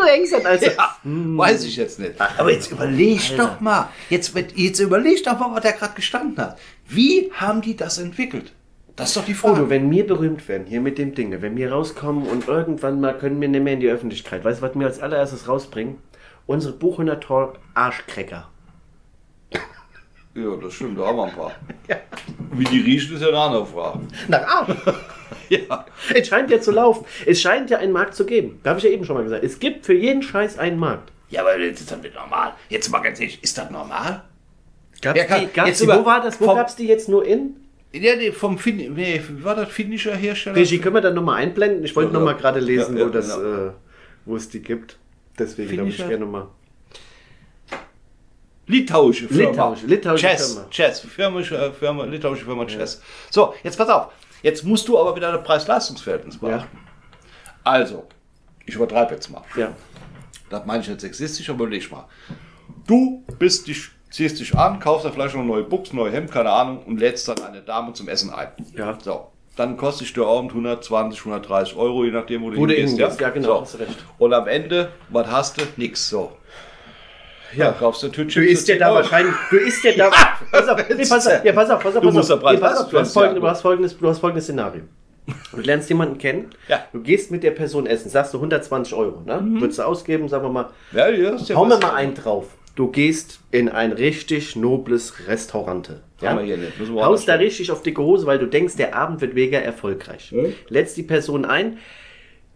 hängst 0.09 0.32
dann 0.34 0.45
also. 0.47 0.66
ja, 0.66 0.97
weiß 1.05 1.64
ich 1.64 1.76
jetzt 1.76 1.99
nicht. 2.01 2.14
Aber 2.20 2.51
jetzt 2.53 2.70
überleg 2.72 3.20
doch 3.36 3.61
mal. 3.61 3.88
Jetzt, 4.11 4.34
wird- 4.34 4.57
jetzt 4.57 4.80
überleg 4.80 5.22
doch 5.24 5.38
mal, 5.38 5.55
was 5.55 5.62
der 5.62 5.72
gerade 5.72 5.95
gestanden 5.95 6.36
hat. 6.38 6.59
Wie 6.88 7.30
haben 7.32 7.62
die 7.62 7.76
das 7.76 7.99
entwickelt? 7.99 8.53
Das 8.97 9.09
ist 9.09 9.16
doch 9.16 9.24
die 9.24 9.32
Oh, 9.32 9.49
Frage. 9.49 9.61
du, 9.62 9.70
wenn 9.70 9.90
wir 9.90 10.07
berühmt 10.07 10.47
werden, 10.49 10.66
hier 10.66 10.80
mit 10.80 10.99
dem 10.99 11.14
Ding, 11.14 11.30
ne, 11.30 11.42
wenn 11.42 11.57
wir 11.57 11.72
rauskommen 11.72 12.26
und 12.28 12.47
irgendwann 12.49 13.01
mal 13.01 13.16
können 13.18 13.40
wir 13.40 13.49
nicht 13.49 13.62
mehr 13.64 13.72
in 13.74 13.80
die 13.80 13.88
Öffentlichkeit, 13.88 14.45
weißt 14.45 14.61
du, 14.62 14.66
was 14.66 14.74
wir 14.78 14.86
als 14.86 15.01
allererstes 15.01 15.49
rausbringen? 15.49 15.97
Unsere 16.47 16.74
Buchhünder 16.74 17.18
Talk 17.20 17.59
Arschcracker. 17.74 18.49
Ja, 20.35 20.57
das 20.62 20.74
stimmt, 20.74 20.99
da 20.99 21.07
haben 21.07 21.16
wir 21.16 21.24
ein 21.24 21.32
paar. 21.35 21.53
Wie 22.53 22.64
die 22.64 22.80
riechen, 22.80 23.14
ist 23.16 23.22
ja 23.22 23.28
eine 23.28 23.39
andere 23.39 23.66
Frage. 23.66 24.01
Nach 24.28 24.43
Arsch. 24.47 24.76
Ja. 25.51 25.85
es 26.14 26.26
scheint 26.28 26.51
ja 26.51 26.59
zu 26.61 26.70
laufen. 26.72 27.05
Es 27.26 27.41
scheint 27.43 27.68
ja 27.68 27.76
einen 27.78 27.93
Markt 27.93 28.14
zu 28.14 28.24
geben. 28.24 28.61
Da 28.62 28.70
habe 28.70 28.78
ich 28.78 28.85
ja 28.85 28.91
eben 28.91 29.05
schon 29.05 29.14
mal 29.16 29.24
gesagt. 29.24 29.45
Es 29.45 29.59
gibt 29.59 29.85
für 29.85 29.93
jeden 29.93 30.22
Scheiß 30.22 30.59
einen 30.59 30.78
Markt. 30.78 31.12
Ja, 31.28 31.43
aber 31.43 31.59
das 31.59 31.80
ist 31.80 31.93
doch 31.93 32.01
nicht 32.01 32.14
normal. 32.14 32.53
Jetzt 32.70 32.89
mal 32.91 33.01
ganz 33.01 33.20
ehrlich, 33.20 33.43
ist 33.43 33.59
das 33.59 33.70
normal? 33.70 34.22
Gab's 35.03 35.18
Ja, 35.18 35.24
kann- 35.26 35.41
die, 35.43 35.47
gab's 35.49 35.68
jetzt 35.68 35.82
die, 35.82 35.87
wo 35.89 36.05
war 36.07 36.22
das? 36.22 36.41
Wo 36.41 36.47
gab 36.55 36.68
es 36.68 36.76
die 36.76 36.87
jetzt 36.87 37.11
nur 37.11 37.26
in? 37.26 37.57
Ja, 37.93 38.16
nee, 38.16 38.32
vom 38.32 38.59
fin 38.59 38.95
nee, 38.95 39.20
wie 39.28 39.45
war 39.45 39.55
das 39.55 39.68
finnischer 39.68 40.16
Hersteller? 40.16 40.57
Regie, 40.57 40.78
können 40.78 40.95
wir 40.95 41.03
dann 41.03 41.14
nochmal 41.14 41.43
einblenden? 41.43 41.85
Ich 41.85 41.95
wollte 41.95 42.12
Ja, 42.12 42.18
noch 42.18 42.24
mal 42.24 42.32
ja. 42.32 42.39
gerade 42.39 42.61
lesen, 42.61 42.95
Ja, 42.97 43.03
ja, 43.03 43.07
wo, 43.09 43.12
das, 43.12 43.37
genau. 43.37 43.66
äh, 43.68 43.70
wo 44.24 44.37
es 44.37 44.49
die 44.49 44.61
gibt. 44.62 44.99
Deswegen 45.39 45.72
glaube 45.72 45.91
ich 45.91 45.99
gerne 45.99 46.18
nochmal. 46.18 46.47
Litauische 48.66 49.28
Firma. 49.28 49.50
Litauische- 49.50 49.86
litauische 49.86 50.26
Chess, 50.26 50.52
Firma. 50.54 50.70
Chess, 50.70 51.00
Firma, 51.00 51.42
Firma, 51.72 52.04
litauische 52.04 52.44
Firma 52.44 52.64
Chess. 52.66 53.00
So, 53.30 53.54
jetzt 53.62 53.76
pass 53.76 53.88
auf. 53.88 54.08
Jetzt 54.42 54.64
musst 54.64 54.88
du 54.88 54.98
aber 54.98 55.14
wieder 55.16 55.32
ein 55.32 55.42
Preis-Leistungs-Verhältnis 55.42 56.38
beachten. 56.38 56.78
Also, 57.62 58.04
ich 58.66 58.74
übertreibe 58.74 59.14
jetzt 59.14 59.30
mal. 59.30 59.42
Ja. 59.56 59.72
Das 60.50 60.64
meine 60.66 60.82
ich 60.82 60.88
nicht 60.88 61.00
sexistisch, 61.00 61.48
aber 61.50 61.64
überleg 61.64 61.90
mal. 61.90 62.04
Du 62.86 63.22
bist 63.38 63.66
dich, 63.66 63.88
ziehst 64.10 64.38
dich 64.38 64.54
an, 64.56 64.80
kaufst 64.80 65.06
dir 65.06 65.12
vielleicht 65.12 65.34
noch 65.34 65.44
neue 65.44 65.62
Buchs, 65.64 65.92
neue 65.92 66.12
Hemd, 66.12 66.30
keine 66.30 66.50
Ahnung, 66.50 66.82
und 66.84 66.98
lädst 67.00 67.26
dann 67.28 67.42
eine 67.42 67.62
Dame 67.62 67.92
zum 67.94 68.08
Essen 68.08 68.30
ein. 68.30 68.48
Ja. 68.76 68.98
So. 69.02 69.28
Dann 69.56 69.76
kostet 69.76 70.08
dich 70.08 70.12
der 70.14 70.24
Abend 70.24 70.50
120, 70.52 71.20
130 71.20 71.76
Euro, 71.76 72.04
je 72.04 72.10
nachdem, 72.10 72.42
wo 72.42 72.50
du 72.50 72.56
Wo 72.58 72.66
hingehst. 72.66 72.98
ja, 73.20 73.30
genau, 73.30 73.64
So. 73.64 73.78
Und 74.18 74.34
am 74.34 74.46
Ende, 74.48 74.90
was 75.10 75.26
hast 75.28 75.60
du? 75.60 75.64
Nix. 75.76 76.08
So. 76.08 76.32
Ja, 77.57 77.72
kaufst 77.72 78.02
du 78.02 78.09
Tütchen. 78.09 78.42
Du 78.42 78.48
isst 78.48 78.68
ja 78.68 78.76
da 78.76 78.94
wahrscheinlich, 78.94 79.34
du 79.50 79.57
isst 79.57 79.84
ja 79.84 79.92
da, 79.96 80.11
pass 80.50 80.68
auf, 80.68 80.78
nee, 80.88 80.96
pass 81.09 81.26
auf, 81.26 81.44
ja, 81.44 81.52
pass 81.52 81.70
auf, 81.70 81.82
pass 81.82 81.96
auf, 81.96 82.02
Du 82.02 82.09
pass 82.09 82.14
musst 82.14 82.32
auf, 82.32 82.42
nee, 82.52 82.57
pass 82.59 82.78
auf, 82.80 82.90
du, 82.90 82.98
hast 82.98 83.12
folgende, 83.12 83.40
du, 83.40 83.46
hast 83.48 83.61
folgendes, 83.62 83.98
du 83.98 84.09
hast 84.09 84.18
folgendes 84.18 84.44
Szenario. 84.44 84.82
Du 85.52 85.61
lernst 85.62 85.88
jemanden 85.88 86.18
kennen, 86.18 86.50
Ja. 86.68 86.84
du 86.92 87.00
gehst 87.00 87.30
mit 87.30 87.42
der 87.42 87.52
Person 87.52 87.86
essen, 87.86 88.11
sagst 88.11 88.34
du 88.34 88.38
120 88.38 88.92
Euro, 88.94 89.22
ne? 89.24 89.40
Würdest 89.59 89.78
du 89.78 89.82
ausgeben, 89.84 90.28
sagen 90.28 90.44
wir 90.44 90.50
mal, 90.50 90.70
Ja, 90.92 91.09
ja, 91.09 91.30
ist 91.30 91.48
ja 91.48 91.57
hau 91.57 91.64
mir 91.64 91.78
mal 91.78 91.94
einen 91.94 92.14
drauf. 92.14 92.48
Du 92.76 92.88
gehst 92.90 93.38
in 93.52 93.68
ein 93.68 93.92
richtig 93.92 94.57
nobles 94.57 95.28
Restaurant. 95.28 95.90
Ja? 96.20 96.38
Hier 96.40 96.57
nicht. 96.57 96.72
Haust 96.96 97.28
da 97.28 97.34
richtig 97.34 97.70
auf 97.70 97.82
dicke 97.82 98.02
Hose, 98.02 98.26
weil 98.26 98.38
du 98.38 98.46
denkst, 98.46 98.74
der 98.76 98.96
Abend 98.96 99.20
wird 99.20 99.34
mega 99.34 99.59
erfolgreich. 99.59 100.32
Mhm. 100.32 100.52
Lädst 100.68 100.96
die 100.96 101.05
Person 101.05 101.44
ein. 101.44 101.78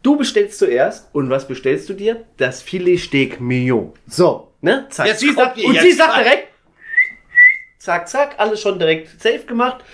Du 0.03 0.17
bestellst 0.17 0.59
zuerst 0.59 1.09
und 1.13 1.29
was 1.31 1.47
bestellst 1.49 1.89
du 1.89 1.95
dir? 1.95 2.25
Das 2.37 2.63
Filetsteak 2.63 3.41
Mignon. 3.41 3.93
So, 4.07 4.53
ne? 4.61 4.87
Zack. 4.91 5.07
Jetzt 5.07 5.21
sie 5.21 5.33
sagt, 5.33 5.59
und 5.59 5.73
jetzt 5.75 5.83
sie 5.83 5.93
sagt 5.93 6.17
direkt, 6.19 6.49
zack, 7.79 8.09
zack, 8.09 8.35
alles 8.39 8.61
schon 8.61 8.79
direkt 8.79 9.21
safe 9.21 9.41
gemacht. 9.47 9.85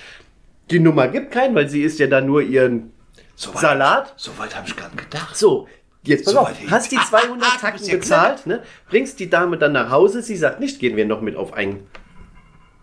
Die 0.71 0.79
Nummer 0.79 1.09
gibt 1.09 1.31
keinen, 1.31 1.55
weil 1.55 1.69
sie 1.69 1.83
isst 1.83 1.99
ja 1.99 2.07
dann 2.07 2.27
nur 2.27 2.43
ihren 2.43 2.93
So 3.35 3.53
weit- 3.55 3.61
Salat. 3.61 4.15
So 4.17 4.37
weit 4.39 4.55
habe 4.57 4.67
ich 4.69 4.77
gar 4.77 4.89
nicht 4.89 4.99
gedacht. 5.11 5.37
So, 5.37 5.69
jetzt 6.03 6.25
pass 6.25 6.35
So 6.35 6.41
auf, 6.41 6.53
hast 6.71 6.93
die 6.93 6.97
200 6.99 7.55
Du 7.55 7.59
Tacken 7.61 7.85
ja 7.87 7.95
bezahlt, 7.97 8.47
ne? 8.47 8.63
bringst 8.89 9.19
die 9.21 9.29
Dame 9.31 9.59
dann 9.59 9.73
nach 9.73 9.91
Hause, 9.91 10.23
sie 10.23 10.37
sagt 10.37 10.61
nicht, 10.61 10.79
gehen 10.81 10.97
wir 10.97 11.05
noch 11.07 11.21
mit 11.21 11.37
auf 11.37 11.53
ein 11.55 11.87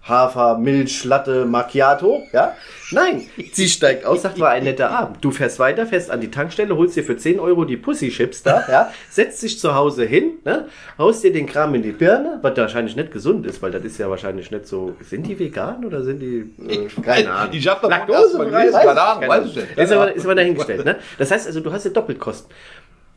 Hafer, 0.04 0.58
Milch, 0.58 1.04
Latte, 1.06 1.45
Macchiato, 1.45 2.24
ja? 2.34 2.56
Nein, 2.91 3.28
sie 3.54 3.70
steigt 3.70 4.04
aus, 4.06 4.24
sagt, 4.24 4.39
war 4.39 4.49
ein 4.49 4.64
netter 4.64 4.89
Abend. 4.89 5.18
Du 5.22 5.32
fährst 5.32 5.60
weiter, 5.60 5.86
fährst 5.86 6.10
an 6.12 6.20
die 6.20 6.30
Tankstelle, 6.30 6.76
holst 6.76 6.97
dir 6.97 7.04
für 7.04 7.16
10 7.16 7.39
Euro 7.39 7.66
die 7.66 7.78
Pussy-Chips 7.78 8.43
da, 8.43 8.66
ja? 8.70 8.91
Setzt 9.10 9.43
dich 9.43 9.60
zu 9.60 9.76
Hause 9.76 10.04
hin, 10.04 10.39
ne? 10.43 10.68
Haust 10.97 11.24
dir 11.24 11.32
den 11.32 11.45
Kram 11.45 11.76
in 11.76 11.84
die 11.84 11.91
Birne, 11.91 12.39
was 12.41 12.58
wahrscheinlich 12.58 12.95
nicht 12.95 13.12
gesund 13.12 13.45
ist, 13.45 13.62
weil 13.62 13.72
das 13.72 13.84
ist 13.84 13.97
ja 13.99 14.10
wahrscheinlich 14.10 14.52
nicht 14.52 14.68
so. 14.68 14.95
Sind 15.02 15.28
die 15.28 15.38
vegan 15.38 15.86
oder 15.86 16.04
sind 16.04 16.20
die. 16.20 16.52
Äh, 16.68 16.88
keine 17.02 17.32
Ahnung. 17.32 17.54
Ich 17.54 17.68
hab 17.68 17.82
davon 17.82 17.91
Laktose, 17.91 18.52
weiß 18.52 18.74
keine 18.74 19.02
Ahnung, 19.02 19.30
weiß 19.30 19.45
ich 19.45 19.56
nicht. 19.56 19.78
Ist 19.78 19.91
aber, 19.91 20.14
ist 20.14 20.26
aber 20.26 20.36
dahingestellt, 20.36 20.84
ne? 20.84 20.97
Das 21.18 21.32
heißt 21.32 21.47
also, 21.47 21.60
du 21.60 21.72
hast 21.72 21.86
ja 21.86 21.91
Doppelkosten. 21.91 22.52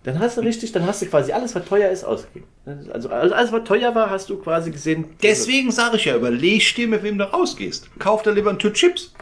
Dann 0.05 0.18
hast 0.18 0.36
du 0.36 0.42
richtig, 0.42 0.70
dann 0.72 0.86
hast 0.86 1.00
du 1.00 1.07
quasi 1.07 1.32
alles, 1.32 1.55
was 1.55 1.64
teuer 1.64 1.90
ist, 1.90 2.05
ausgegeben. 2.05 2.46
Also 2.92 3.09
alles, 3.09 3.52
was 3.52 3.64
teuer 3.64 3.94
war, 3.94 4.11
hast 4.11 4.28
du 4.28 4.36
quasi 4.36 4.70
gesehen. 4.70 5.07
Deswegen 5.22 5.70
sage 5.72 5.96
ich 5.96 6.05
ja, 6.05 6.14
überleg 6.14 6.74
dir, 6.74 6.86
mit 6.86 7.02
wem 7.02 7.16
du 7.16 7.24
rausgehst. 7.24 7.88
Kauf 7.98 8.22
dir 8.22 8.32
lieber 8.32 8.50
ein 8.50 8.59
Tüt 8.59 8.74
Chips. 8.74 9.14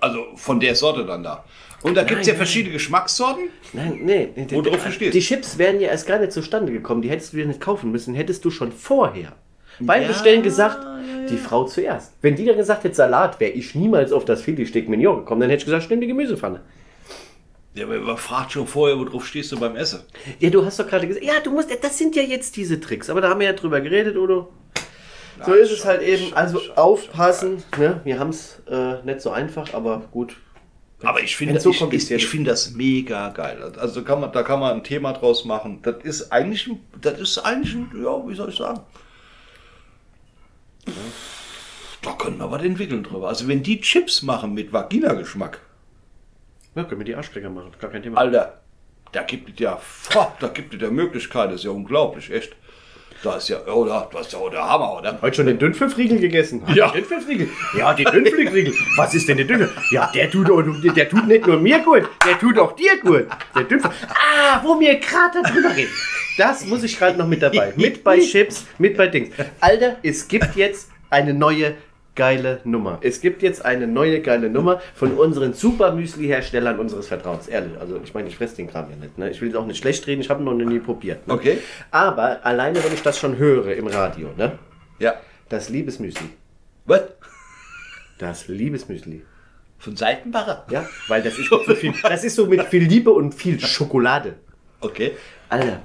Also 0.00 0.26
von 0.36 0.60
der 0.60 0.74
Sorte 0.74 1.06
dann 1.06 1.22
da. 1.22 1.44
Und 1.82 1.96
da 1.96 2.04
gibt 2.04 2.20
es 2.20 2.26
ja 2.26 2.34
verschiedene 2.34 2.74
Geschmackssorten. 2.74 3.44
Nein, 3.72 4.00
nee. 4.02 4.28
nee 4.36 4.46
Worauf 4.50 4.64
die, 4.64 4.84
du 4.84 4.92
stehst. 4.92 5.14
die 5.14 5.20
Chips 5.20 5.56
wären 5.56 5.80
ja 5.80 5.88
erst 5.88 6.06
gar 6.06 6.18
nicht 6.18 6.32
zustande 6.32 6.72
gekommen. 6.72 7.00
Die 7.00 7.08
hättest 7.08 7.32
du 7.32 7.38
dir 7.38 7.46
nicht 7.46 7.60
kaufen 7.60 7.90
müssen. 7.90 8.14
Hättest 8.14 8.44
du 8.44 8.50
schon 8.50 8.72
vorher 8.72 9.32
beim 9.80 10.02
Ja, 10.02 10.08
Bestellen 10.08 10.42
gesagt, 10.42 10.86
die 11.30 11.36
Frau 11.38 11.64
zuerst. 11.64 12.12
Wenn 12.20 12.36
die 12.36 12.44
dann 12.44 12.56
gesagt 12.56 12.84
hätte 12.84 12.94
Salat, 12.94 13.40
wäre 13.40 13.52
ich 13.52 13.74
niemals 13.74 14.12
auf 14.12 14.24
das 14.26 14.42
Filetstück 14.42 14.88
Mignon 14.88 15.18
gekommen. 15.20 15.40
Dann 15.40 15.50
hätte 15.50 15.60
ich 15.60 15.64
gesagt, 15.66 15.88
nimm 15.90 16.00
die 16.00 16.06
Gemüsepfanne. 16.06 16.60
Ja, 17.76 17.84
aber 17.84 17.98
man 18.00 18.16
fragt 18.16 18.52
schon 18.52 18.66
vorher, 18.66 18.98
worauf 18.98 19.26
stehst 19.26 19.52
du 19.52 19.58
beim 19.60 19.76
Essen. 19.76 20.00
Ja, 20.38 20.48
du 20.50 20.64
hast 20.64 20.80
doch 20.80 20.86
gerade 20.88 21.06
gesagt, 21.06 21.24
ja, 21.24 21.40
du 21.40 21.50
musst, 21.50 21.68
das 21.82 21.98
sind 21.98 22.16
ja 22.16 22.22
jetzt 22.22 22.56
diese 22.56 22.80
Tricks. 22.80 23.10
Aber 23.10 23.20
da 23.20 23.28
haben 23.28 23.40
wir 23.40 23.46
ja 23.46 23.52
drüber 23.52 23.80
geredet, 23.80 24.16
Udo. 24.16 24.50
So 25.44 25.54
Ja, 25.54 25.62
ist 25.62 25.70
es 25.70 25.78
schon, 25.80 25.88
halt 25.88 26.02
eben. 26.02 26.24
schon, 26.28 26.32
Also 26.34 26.58
schon, 26.60 26.76
aufpassen. 26.78 27.62
Ne? 27.76 28.00
Wir 28.04 28.18
haben 28.18 28.30
es 28.30 28.62
äh, 28.70 29.02
nicht 29.04 29.20
so 29.20 29.30
einfach, 29.30 29.74
aber 29.74 30.00
gut. 30.10 30.36
Aber 31.02 31.20
ich 31.22 31.36
finde 31.36 31.60
so 31.60 31.70
ich, 31.70 32.10
ich, 32.10 32.26
finde 32.26 32.50
das 32.50 32.70
mega 32.70 33.28
geil. 33.28 33.74
Also 33.78 34.02
kann 34.02 34.20
man, 34.22 34.32
da 34.32 34.42
kann 34.42 34.58
man 34.60 34.76
ein 34.76 34.82
Thema 34.82 35.12
draus 35.12 35.44
machen. 35.44 35.80
Das 35.82 35.96
ist 36.02 36.32
eigentlich, 36.32 36.66
ein- 36.68 36.80
das 37.02 37.20
ist 37.20 37.36
eigentlich, 37.38 37.74
ein, 37.74 37.90
ja, 38.02 38.26
wie 38.26 38.34
soll 38.34 38.48
ich 38.48 38.56
sagen? 38.56 38.80
Da 42.00 42.12
können 42.12 42.38
wir 42.38 42.50
was 42.50 42.62
entwickeln 42.62 43.02
drüber. 43.02 43.28
Also 43.28 43.46
wenn 43.48 43.62
die 43.62 43.80
Chips 43.82 44.22
machen 44.22 44.54
mit 44.54 44.72
Vagina-Geschmack, 44.72 45.60
Ja, 46.76 46.84
können 46.84 47.00
wir 47.00 47.04
die 47.06 47.14
Arschlecker 47.16 47.48
machen. 47.50 47.72
Gar 47.80 47.90
kein 47.90 48.02
Thema. 48.02 48.18
Alter, 48.18 48.60
da 49.12 49.22
gibt 49.22 49.48
es 49.48 49.58
ja, 49.58 49.80
boah, 50.12 50.36
da 50.38 50.48
gibt 50.48 50.74
es 50.74 50.80
ja 50.80 50.90
Möglichkeiten. 50.90 51.52
Das 51.52 51.60
ist 51.60 51.64
ja 51.64 51.70
unglaublich, 51.70 52.30
echt. 52.30 52.54
Da 53.22 53.36
ist 53.36 53.48
ja, 53.48 53.64
oder, 53.64 54.10
das 54.12 54.26
ist 54.26 54.32
ja 54.34 54.48
der 54.50 54.68
Hammer, 54.68 54.98
oder? 54.98 55.18
Heute 55.22 55.36
schon 55.36 55.46
den 55.46 55.58
Dünnpfiffriegel 55.58 56.18
gegessen? 56.20 56.62
Ja. 56.74 56.88
Den 56.90 57.00
Dünnpfiffriegel? 57.02 57.48
Ja, 57.78 57.94
den 57.94 58.04
Dünnpfiffriegel. 58.04 58.74
Was 58.98 59.14
ist 59.14 59.26
denn 59.26 59.38
der 59.38 59.46
Dünnpfiff? 59.46 59.90
Ja, 59.90 60.10
der 60.14 60.30
tut, 60.30 60.50
auch- 60.50 60.62
der 60.94 61.08
tut 61.08 61.26
nicht 61.26 61.46
nur 61.46 61.58
mir 61.58 61.78
gut, 61.78 62.06
der 62.26 62.38
tut 62.38 62.58
auch 62.58 62.72
dir 62.76 62.98
gut. 63.00 63.26
Der 63.54 63.64
Dünnpfiff. 63.64 63.90
Ah, 64.10 64.60
wo 64.62 64.78
wir 64.78 64.96
gerade 65.00 65.40
darüber 65.42 65.74
reden. 65.74 65.90
Das 66.36 66.66
muss 66.66 66.82
ich 66.82 66.98
gerade 66.98 67.16
noch 67.18 67.26
mit 67.26 67.40
dabei. 67.40 67.72
Mit 67.76 68.04
bei 68.04 68.18
Chips, 68.18 68.66
mit 68.76 68.98
bei 68.98 69.06
Dings. 69.06 69.34
Alter, 69.60 69.96
es 70.02 70.28
gibt 70.28 70.54
jetzt 70.54 70.90
eine 71.08 71.32
neue 71.32 71.74
geile 72.16 72.60
Nummer. 72.64 72.98
Es 73.02 73.20
gibt 73.20 73.42
jetzt 73.42 73.64
eine 73.64 73.86
neue 73.86 74.20
geile 74.20 74.50
Nummer 74.50 74.80
von 74.94 75.12
unseren 75.12 75.52
Super 75.52 75.92
Müsli-Herstellern 75.92 76.80
unseres 76.80 77.06
Vertrauens. 77.06 77.46
Ehrlich, 77.46 77.78
also 77.78 78.00
ich 78.02 78.12
meine, 78.14 78.28
ich 78.28 78.36
fresse 78.36 78.56
den 78.56 78.68
Kram 78.68 78.90
ja 78.90 78.96
nicht. 78.96 79.16
Ne? 79.18 79.30
Ich 79.30 79.40
will 79.40 79.50
es 79.50 79.54
auch 79.54 79.66
nicht 79.66 79.78
schlecht 79.78 80.06
reden, 80.06 80.20
ich 80.20 80.30
habe 80.30 80.42
ihn 80.42 80.44
noch 80.44 80.54
nie 80.54 80.80
probiert. 80.80 81.28
Ne? 81.28 81.34
Okay. 81.34 81.58
Aber 81.90 82.44
alleine, 82.44 82.82
wenn 82.82 82.92
ich 82.92 83.02
das 83.02 83.18
schon 83.18 83.36
höre 83.36 83.74
im 83.74 83.86
Radio, 83.86 84.30
ne? 84.36 84.58
Ja. 84.98 85.14
Das 85.48 85.68
Liebesmüsli. 85.68 86.30
Was? 86.86 87.02
Das 88.18 88.48
Liebesmüsli. 88.48 89.22
Von 89.78 89.96
Seitenbacher? 89.96 90.66
Ja, 90.70 90.88
weil 91.08 91.22
das 91.22 91.38
ist, 91.38 91.48
so 91.50 91.58
viel, 91.58 91.92
das 92.02 92.24
ist 92.24 92.34
so 92.34 92.46
mit 92.46 92.62
viel 92.64 92.82
Liebe 92.82 93.12
und 93.12 93.34
viel 93.34 93.60
Schokolade. 93.60 94.34
Okay. 94.80 95.12
Alter, 95.48 95.82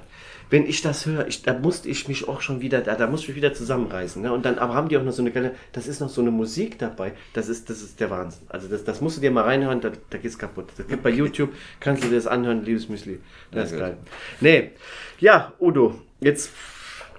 wenn 0.52 0.66
ich 0.66 0.82
das 0.82 1.06
höre, 1.06 1.26
ich, 1.28 1.42
da 1.42 1.54
musste 1.54 1.88
ich 1.88 2.08
mich 2.08 2.28
auch 2.28 2.42
schon 2.42 2.60
wieder, 2.60 2.82
da, 2.82 2.94
da 2.94 3.06
musste 3.06 3.24
ich 3.24 3.28
mich 3.28 3.36
wieder 3.38 3.54
zusammenreißen. 3.54 4.20
Ne? 4.20 4.30
Und 4.30 4.44
dann 4.44 4.58
aber 4.58 4.74
haben 4.74 4.90
die 4.90 4.98
auch 4.98 5.02
noch 5.02 5.12
so 5.12 5.22
eine 5.22 5.30
geile, 5.30 5.54
das 5.72 5.86
ist 5.86 6.00
noch 6.00 6.10
so 6.10 6.20
eine 6.20 6.30
Musik 6.30 6.78
dabei, 6.78 7.14
das 7.32 7.48
ist, 7.48 7.70
das 7.70 7.80
ist 7.80 7.98
der 8.00 8.10
Wahnsinn. 8.10 8.42
Also 8.50 8.68
das, 8.68 8.84
das 8.84 9.00
musst 9.00 9.16
du 9.16 9.22
dir 9.22 9.30
mal 9.30 9.44
reinhören, 9.44 9.80
da, 9.80 9.90
da 10.10 10.18
geht's 10.18 10.38
kaputt. 10.38 10.66
Das 10.76 10.86
gibt 10.86 11.02
bei 11.02 11.08
YouTube, 11.20 11.54
kannst 11.80 12.04
du 12.04 12.08
dir 12.08 12.16
das 12.16 12.26
anhören, 12.26 12.66
Liebesmüsli. 12.66 13.18
Das 13.50 13.72
ist 13.72 13.78
Ja, 13.78 13.86
geil. 13.86 13.96
Nee, 14.42 14.72
ja, 15.20 15.54
Udo, 15.58 15.98
jetzt 16.20 16.50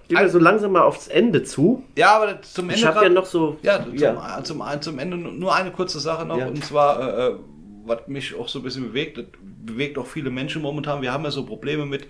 gehen 0.07 0.19
wir 0.19 0.29
so 0.29 0.37
langsam 0.37 0.73
mal 0.73 0.83
aufs 0.83 1.07
Ende 1.07 1.41
zu. 1.41 1.83
Ja, 1.97 2.17
aber 2.17 2.39
zum 2.43 2.65
Ende. 2.65 2.75
Ich 2.75 2.85
habe 2.85 3.01
ja 3.01 3.09
noch 3.09 3.25
so, 3.25 3.57
Ja, 3.63 3.83
zum, 3.83 3.95
ja. 3.95 4.43
Zum, 4.43 4.63
zum 4.79 4.99
Ende 4.99 5.17
nur 5.17 5.55
eine 5.55 5.71
kurze 5.71 5.99
Sache 5.99 6.23
noch. 6.23 6.37
Ja. 6.37 6.49
Und 6.49 6.63
zwar, 6.63 6.99
äh, 6.99 7.27
äh, 7.29 7.35
was 7.83 8.07
mich 8.07 8.35
auch 8.35 8.47
so 8.47 8.59
ein 8.59 8.63
bisschen 8.63 8.89
bewegt, 8.89 9.17
das 9.17 9.25
bewegt 9.41 9.97
auch 9.97 10.05
viele 10.05 10.29
Menschen 10.29 10.61
momentan. 10.61 11.01
Wir 11.01 11.11
haben 11.11 11.23
ja 11.23 11.31
so 11.31 11.43
Probleme 11.43 11.87
mit, 11.87 12.05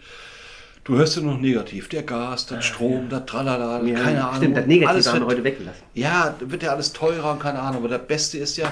du 0.83 0.97
hörst 0.97 1.15
ja 1.15 1.21
noch 1.21 1.39
negativ, 1.39 1.89
der 1.89 2.03
Gas, 2.03 2.45
der 2.47 2.61
Strom, 2.61 3.09
der 3.09 3.25
Tralala, 3.25 3.83
Ja, 3.83 3.99
keine 3.99 4.23
Ahnung. 4.25 4.37
Stimmt, 4.37 4.57
das 4.57 4.65
Negative 4.65 4.89
alles 4.89 5.11
haben 5.11 5.19
wir 5.21 5.27
heute 5.27 5.43
weggelassen. 5.43 5.83
Ja, 5.93 6.35
da 6.37 6.51
wird 6.51 6.63
ja 6.63 6.71
alles 6.71 6.93
teurer 6.93 7.31
und 7.31 7.39
keine 7.39 7.59
Ahnung. 7.59 7.83
Aber 7.83 7.89
das 7.89 8.05
Beste 8.07 8.37
ist 8.37 8.57
ja, 8.57 8.71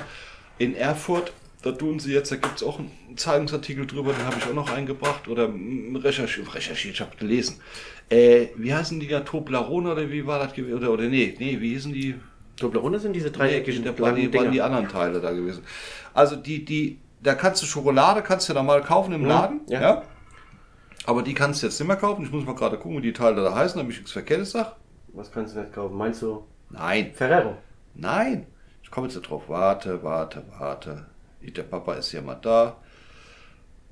in 0.58 0.76
Erfurt, 0.76 1.34
da 1.64 1.72
tun 1.72 2.00
sie 2.00 2.14
jetzt, 2.14 2.32
da 2.32 2.36
gibt 2.36 2.58
es 2.58 2.64
auch 2.64 2.80
einen 2.80 3.18
Zeitungsartikel 3.18 3.86
drüber, 3.86 4.14
den 4.14 4.26
habe 4.26 4.36
ich 4.40 4.46
auch 4.46 4.54
noch 4.54 4.72
eingebracht 4.72 5.28
oder 5.28 5.50
recherchiert, 5.96 6.54
recherchiert 6.54 6.96
ich 6.96 7.02
habe 7.02 7.16
gelesen. 7.18 7.58
Äh, 8.10 8.48
wie 8.56 8.74
heißen 8.74 9.00
die 9.00 9.08
ja, 9.08 9.22
Toblerone 9.22 9.94
oder 9.94 10.10
wie 10.10 10.26
war 10.26 10.40
das 10.40 10.54
gewesen? 10.54 10.78
Oder, 10.78 10.92
oder 10.92 11.04
nee, 11.04 11.36
nee, 11.40 11.60
wie 11.60 11.70
hießen 11.70 11.94
die? 11.94 12.16
Toblerone 12.58 13.00
sind 13.00 13.14
diese 13.14 13.28
Nee, 13.28 13.38
dreieckigen 13.38 13.84
da 13.84 13.98
waren 13.98 14.16
die, 14.16 14.32
waren 14.34 14.52
die 14.52 14.62
anderen 14.62 14.88
Teile 14.88 15.20
da 15.22 15.32
gewesen. 15.32 15.64
Also 16.14 16.36
die, 16.36 16.66
die, 16.66 16.98
da 17.24 17.36
kannst 17.36 17.62
du 17.62 17.66
Schokolade, 17.66 18.22
kannst 18.22 18.50
du 18.50 18.54
da 18.54 18.62
mal 18.62 18.82
kaufen 18.82 19.14
im 19.14 19.26
Laden, 19.26 19.62
ja. 19.68 19.82
ja. 19.82 20.04
Aber 21.06 21.24
die 21.24 21.34
kannst 21.34 21.62
du 21.62 21.68
jetzt 21.68 21.80
nicht 21.80 21.88
mehr 21.88 21.98
kaufen. 21.98 22.24
Ich 22.26 22.32
muss 22.32 22.46
mal 22.46 22.56
gerade 22.56 22.78
gucken, 22.78 22.98
wie 22.98 23.02
die 23.02 23.14
Teile 23.14 23.44
da 23.44 23.56
heißen, 23.56 23.78
damit 23.78 23.94
ich 23.94 24.00
nichts 24.00 24.12
Verkehrtes 24.12 24.52
sage. 24.52 24.72
Was 25.14 25.32
kannst 25.32 25.56
du 25.56 25.60
nicht 25.62 25.74
kaufen? 25.74 25.98
Meinst 25.98 26.22
du 26.22 26.44
Nein, 26.70 27.12
Ferrero? 27.14 27.58
nein. 27.96 28.48
Ich 28.84 28.92
komme 28.92 29.08
jetzt 29.08 29.18
da 29.18 29.22
drauf. 29.22 29.44
Warte, 29.48 30.04
warte, 30.04 30.44
warte. 30.58 31.06
Der 31.42 31.64
Papa 31.64 31.96
ist 31.96 32.12
ja 32.12 32.22
mal 32.22 32.36
da. 32.36 32.78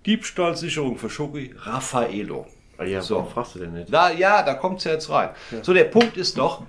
Diebstahlsicherung 0.05 0.97
für 0.97 1.10
Schoki, 1.10 1.53
Raffaello. 1.57 2.47
Ah 2.78 2.84
ja, 2.86 3.01
So. 3.01 3.16
warum 3.16 3.30
fragst 3.30 3.55
du 3.55 3.60
denn 3.60 3.74
nicht? 3.74 3.91
Da, 3.93 4.12
ja, 4.12 4.43
da 4.43 4.53
kommt 4.53 4.78
es 4.80 4.86
ja 4.86 4.93
jetzt 4.93 5.10
rein. 5.10 5.32
So, 5.62 5.74
der 5.74 5.86
Punkt 5.86 6.16
ist 6.16 6.38
doch, 6.38 6.64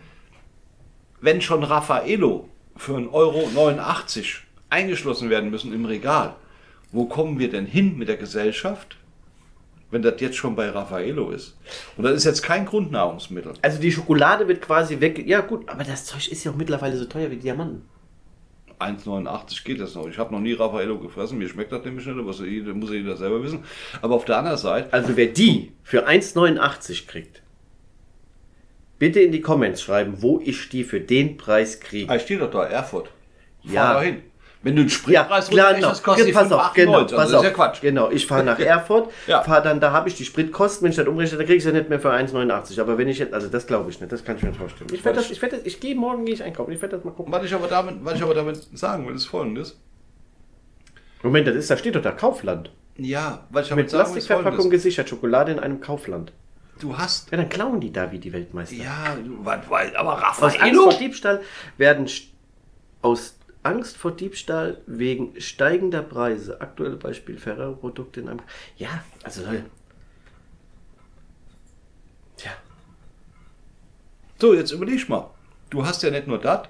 wenn 1.21 1.41
schon 1.41 1.63
Raffaello 1.63 2.49
für 2.77 2.97
1,89 2.97 3.09
Euro 3.13 4.25
eingeschlossen 4.71 5.31
werden 5.31 5.51
müssen 5.51 5.73
im 5.73 5.85
Regal, 5.85 6.35
wo 6.91 7.05
kommen 7.07 7.39
wir 7.39 7.51
denn 7.51 7.67
hin 7.67 7.97
mit 7.97 8.09
der 8.09 8.17
Gesellschaft, 8.17 8.97
wenn 9.91 10.03
das 10.03 10.21
jetzt 10.21 10.37
schon 10.37 10.55
bei 10.57 10.69
Raffaello 10.71 11.31
ist? 11.31 11.57
Und 11.97 12.05
das 12.05 12.15
ist 12.15 12.25
jetzt 12.25 12.43
kein 12.43 12.65
Grundnahrungsmittel. 12.67 13.55
Also 13.63 13.81
die 13.81 13.93
Schokolade 13.93 14.47
wird 14.49 14.63
quasi 14.63 15.01
weg. 15.01 15.27
Ja 15.27 15.41
gut, 15.41 15.69
aber 15.69 15.85
das 15.85 16.05
Zeug 16.07 16.31
ist 16.31 16.45
ja 16.45 16.53
auch 16.53 16.57
mittlerweile 16.57 16.97
so 16.97 17.05
teuer 17.07 17.31
wie 17.31 17.37
Diamanten. 17.37 17.83
1,89 18.79 19.65
geht 19.65 19.79
das 19.81 19.95
noch. 19.95 20.09
Ich 20.09 20.17
habe 20.17 20.33
noch 20.33 20.41
nie 20.41 20.55
Raffaello 20.55 20.99
gefressen, 20.99 21.37
mir 21.37 21.49
schmeckt 21.49 21.71
das 21.71 21.85
nämlich 21.85 22.07
nicht, 22.07 22.19
aber 22.19 22.31
das 22.31 22.41
muss 22.41 22.91
jeder 22.91 23.17
selber 23.17 23.43
wissen. 23.43 23.63
Aber 24.01 24.15
auf 24.15 24.25
der 24.25 24.39
anderen 24.39 24.57
Seite, 24.57 24.91
Also 24.93 25.17
wer 25.17 25.27
die 25.27 25.73
für 25.83 26.09
1,89 26.09 27.07
kriegt, 27.07 27.43
bitte 28.99 29.21
in 29.21 29.33
die 29.33 29.43
Comments 29.43 29.81
schreiben, 29.83 30.15
wo 30.23 30.41
ich 30.43 30.71
die 30.71 30.85
für 30.85 31.01
den 31.01 31.37
Preis 31.37 31.81
kriege. 31.81 32.11
ah, 32.11 32.19
steht 32.19 32.41
doch 32.41 32.51
da, 32.51 32.65
Erfurt. 32.65 33.11
Fahr 33.67 33.75
Ja. 33.97 34.01
hin. 34.01 34.23
Wenn 34.63 34.77
du 34.77 34.83
einen 34.83 34.91
Ja, 34.91 34.95
Spritpreis 34.95 35.49
klar, 35.49 35.69
runterrechnest, 35.71 36.03
genau. 36.05 36.13
kostet 36.15 36.29
die 36.29 36.33
pass 36.33 36.53
auf, 36.53 36.61
5,98. 36.61 36.75
genau, 36.75 36.93
Also 36.99 37.17
pass 37.17 37.25
das 37.31 37.35
auf. 37.35 37.45
ist 37.45 37.49
ja 37.49 37.55
Quatsch. 37.55 37.81
Genau, 37.81 38.11
ich 38.11 38.27
fahre 38.27 38.45
nach 38.45 38.59
Erfurt, 38.61 39.11
Ja. 39.27 39.43
fahre 39.43 39.63
dann, 39.63 39.81
da 39.81 39.93
habe 39.93 40.09
ich 40.11 40.17
die 40.17 40.25
Spritkosten, 40.27 40.85
wenn 40.85 40.91
ich 40.91 40.97
das 40.97 41.07
umrechne, 41.07 41.39
da 41.39 41.45
kriege 41.45 41.57
ich 41.57 41.65
ja 41.65 41.73
nicht 41.73 41.89
mehr 41.89 41.99
für 41.99 42.11
1,89. 42.13 42.79
Aber 42.81 42.99
wenn 42.99 43.09
ich 43.09 43.19
jetzt, 43.19 43.33
also 43.33 43.49
das 43.49 43.67
glaube 43.67 43.91
ich 43.91 43.99
nicht, 44.01 44.13
das 44.13 44.23
kann 44.23 44.37
ich 44.37 44.43
mir 44.43 44.51
nicht 44.51 44.59
vorstellen. 44.59 44.91
Ich 44.93 45.03
werde 45.05 45.19
das, 45.19 45.31
ich 45.31 45.41
werde 45.41 45.57
das, 45.57 45.67
ich 45.67 45.81
gehe 45.81 45.95
morgen, 45.95 46.27
gehe 46.27 46.35
ich 46.35 46.43
einkaufen, 46.43 46.73
ich 46.73 46.83
werde 46.83 46.97
das 46.97 47.05
mal 47.07 47.13
gucken. 47.13 47.33
Was 47.33 47.43
ich 47.45 47.55
aber 47.55 47.69
damit, 47.69 47.97
was 48.05 48.15
ich 48.17 48.23
aber 48.23 48.35
damit 48.35 48.61
sagen 48.79 49.07
will, 49.09 49.15
ist 49.15 49.25
folgendes. 49.27 49.79
Moment, 51.23 51.47
das 51.49 51.57
ist, 51.57 51.71
da 51.71 51.77
steht 51.77 51.95
doch 51.95 52.03
da 52.03 52.13
Kaufland. 52.13 52.71
Ja, 52.97 53.47
was 53.51 53.65
ich 53.65 53.69
damit 53.71 53.85
Mit 53.87 53.91
sagen 53.91 54.11
will, 54.13 54.19
ist 54.19 54.27
Plastikverpackung 54.27 54.71
gesichert, 54.71 55.09
Schokolade 55.09 55.53
in 55.53 55.59
einem 55.59 55.81
Kaufland. 55.81 56.33
Du 56.81 56.97
hast, 56.97 57.31
Ja, 57.31 57.37
dann 57.37 57.49
klauen 57.49 57.81
die 57.81 57.93
da 57.93 58.11
wie 58.13 58.19
die 58.19 58.33
Weltmeister. 58.33 58.75
ja, 58.77 59.17
du, 59.25 59.39
aber 59.41 60.13
Aus 60.13 60.23
Angst 60.23 60.43
Raffaello? 60.43 60.83
vor 60.91 60.99
Diebstahl 60.99 61.41
werden 61.77 62.07
aus 63.03 63.37
Angst 63.63 63.97
vor 63.97 64.13
Diebstahl 64.13 64.81
wegen 64.87 65.39
steigender 65.41 66.03
Preise. 66.03 66.61
Aktuelle 66.61 66.97
Beispiel 66.97 67.39
Ferrero-Produkte 67.39 68.21
in 68.21 68.29
einem. 68.29 68.43
Ja, 68.79 69.05
also 69.23 69.45
Leute. 69.45 69.67
Tja. 72.37 72.53
So, 74.39 74.55
jetzt 74.55 74.73
überleg 74.73 75.09
mal. 75.09 75.31
Du 75.69 75.85
hast 75.85 76.03
ja 76.03 76.11
nicht 76.11 76.27
nur 76.27 76.39
das. 76.39 76.69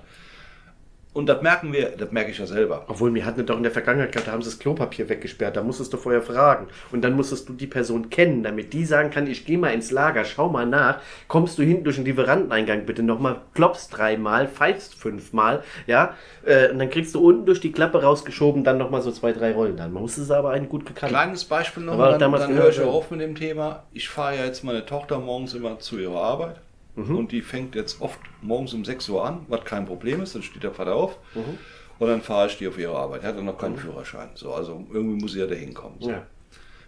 Und 1.12 1.28
das 1.28 1.42
merken 1.42 1.72
wir, 1.72 1.90
das 1.98 2.12
merke 2.12 2.30
ich 2.30 2.38
ja 2.38 2.46
selber. 2.46 2.84
Obwohl, 2.86 3.12
wir 3.12 3.24
hatten 3.24 3.44
doch 3.44 3.56
in 3.56 3.64
der 3.64 3.72
Vergangenheit 3.72 4.12
gehabt, 4.12 4.28
da 4.28 4.32
haben 4.32 4.42
sie 4.42 4.50
das 4.50 4.60
Klopapier 4.60 5.08
weggesperrt. 5.08 5.56
Da 5.56 5.62
musstest 5.62 5.92
du 5.92 5.96
vorher 5.96 6.22
fragen. 6.22 6.68
Und 6.92 7.02
dann 7.02 7.14
musstest 7.14 7.48
du 7.48 7.52
die 7.52 7.66
Person 7.66 8.10
kennen, 8.10 8.44
damit 8.44 8.72
die 8.72 8.84
sagen 8.84 9.10
kann, 9.10 9.26
ich 9.26 9.44
gehe 9.44 9.58
mal 9.58 9.74
ins 9.74 9.90
Lager, 9.90 10.24
schau 10.24 10.48
mal 10.48 10.66
nach. 10.66 11.00
Kommst 11.26 11.58
du 11.58 11.64
hinten 11.64 11.82
durch 11.82 11.96
den 11.96 12.04
Lieferanteneingang 12.04 12.86
bitte 12.86 13.02
nochmal, 13.02 13.40
klopfst 13.54 13.88
dreimal, 13.90 14.46
pfeifst 14.46 14.94
fünfmal, 14.94 15.64
ja. 15.88 16.14
Äh, 16.44 16.70
und 16.70 16.78
dann 16.78 16.90
kriegst 16.90 17.12
du 17.16 17.26
unten 17.26 17.44
durch 17.44 17.60
die 17.60 17.72
Klappe 17.72 18.02
rausgeschoben, 18.02 18.62
dann 18.62 18.78
nochmal 18.78 19.02
so 19.02 19.10
zwei, 19.10 19.32
drei 19.32 19.52
Rollen. 19.52 19.76
Dann 19.76 19.92
musst 19.92 20.16
du 20.16 20.22
es 20.22 20.30
aber 20.30 20.50
einen 20.50 20.68
gut 20.68 20.86
gekannt. 20.86 21.10
Kleines 21.10 21.44
Beispiel 21.44 21.82
noch, 21.82 21.94
Aber 21.94 22.18
dann, 22.18 22.30
dann 22.30 22.54
höre 22.54 22.68
ich 22.68 22.76
ja. 22.76 22.84
auf 22.84 23.10
mit 23.10 23.20
dem 23.20 23.34
Thema. 23.34 23.82
Ich 23.92 24.08
fahre 24.08 24.36
ja 24.36 24.44
jetzt 24.44 24.62
meine 24.62 24.86
Tochter 24.86 25.18
morgens 25.18 25.54
immer 25.54 25.80
zu 25.80 25.98
ihrer 25.98 26.22
Arbeit. 26.22 26.60
Mhm. 27.08 27.16
Und 27.16 27.32
die 27.32 27.42
fängt 27.42 27.74
jetzt 27.74 28.00
oft 28.00 28.18
morgens 28.42 28.74
um 28.74 28.84
6 28.84 29.08
Uhr 29.08 29.24
an, 29.24 29.44
was 29.48 29.64
kein 29.64 29.86
Problem 29.86 30.20
ist. 30.22 30.34
Dann 30.34 30.42
steht 30.42 30.62
der 30.62 30.72
Vater 30.72 30.94
auf. 30.94 31.16
Mhm. 31.34 31.58
Und 31.98 32.08
dann 32.08 32.22
fahre 32.22 32.46
ich 32.48 32.56
die 32.56 32.66
auf 32.66 32.78
ihre 32.78 32.96
Arbeit. 32.96 33.22
Er 33.22 33.28
hat 33.30 33.36
dann 33.38 33.44
noch 33.44 33.58
keinen 33.58 33.76
Führerschein. 33.76 34.30
So, 34.34 34.54
also 34.54 34.84
irgendwie 34.92 35.20
muss 35.22 35.32
sie 35.32 35.40
ja 35.40 35.46
da 35.46 35.54
hinkommen. 35.54 35.96
So. 36.00 36.10
Ja. 36.10 36.26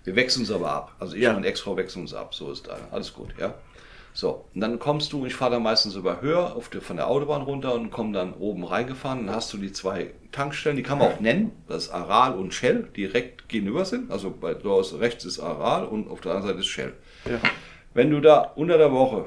Wir 0.05 0.17
wechseln 0.17 0.41
uns 0.43 0.51
aber 0.51 0.71
ab. 0.71 0.95
Also 0.99 1.15
ich 1.17 1.23
Ja. 1.23 1.31
und 1.31 1.37
meine 1.37 1.49
Ex-Frau 1.49 1.77
wechseln 1.77 2.03
uns 2.03 2.15
ab. 2.15 2.35
So 2.35 2.51
ist 2.51 2.67
da. 2.67 2.77
Alles 2.91 3.13
gut, 3.13 3.29
ja. 3.39 3.55
So, 4.15 4.45
und 4.55 4.61
dann 4.61 4.79
kommst 4.79 5.13
du, 5.15 5.25
ich 5.25 5.35
fahre 5.35 5.53
dann 5.53 5.63
meistens 5.63 5.95
über 5.95 6.21
Höhe 6.21 6.39
auf 6.55 6.69
der, 6.69 6.83
von 6.83 6.97
der 6.97 7.09
Autobahn 7.09 7.43
runter 7.43 7.73
und 7.75 7.91
komme 7.91 8.13
dann 8.13 8.35
oben 8.35 8.65
reingefahren. 8.65 9.27
Dann 9.27 9.35
hast 9.35 9.53
du 9.55 9.57
die 9.59 9.73
zwei 9.73 10.11
Tankstellen, 10.33 10.77
die 10.77 10.83
kann 10.83 10.99
man 10.99 11.13
auch 11.13 11.21
nennen. 11.21 11.53
Das 11.67 11.85
ist 11.85 11.91
Aral 11.93 12.35
und 12.35 12.53
Shell, 12.53 12.89
direkt 12.95 13.49
gegenüber 13.49 13.87
sind. 13.87 14.11
Also 14.11 14.31
bei 14.31 14.53
du 14.53 14.71
aus 14.71 14.99
rechts 14.99 15.25
ist 15.25 15.41
Aral 15.41 15.87
und 15.87 16.11
auf 16.11 16.21
der 16.21 16.33
anderen 16.33 16.49
Seite 16.49 16.61
ist 16.61 16.67
Shell. 16.67 16.93
Ja. 17.25 17.39
Wenn 17.95 18.11
du 18.11 18.21
da 18.21 18.41
unter 18.55 18.77
der 18.77 18.93
Woche 18.93 19.27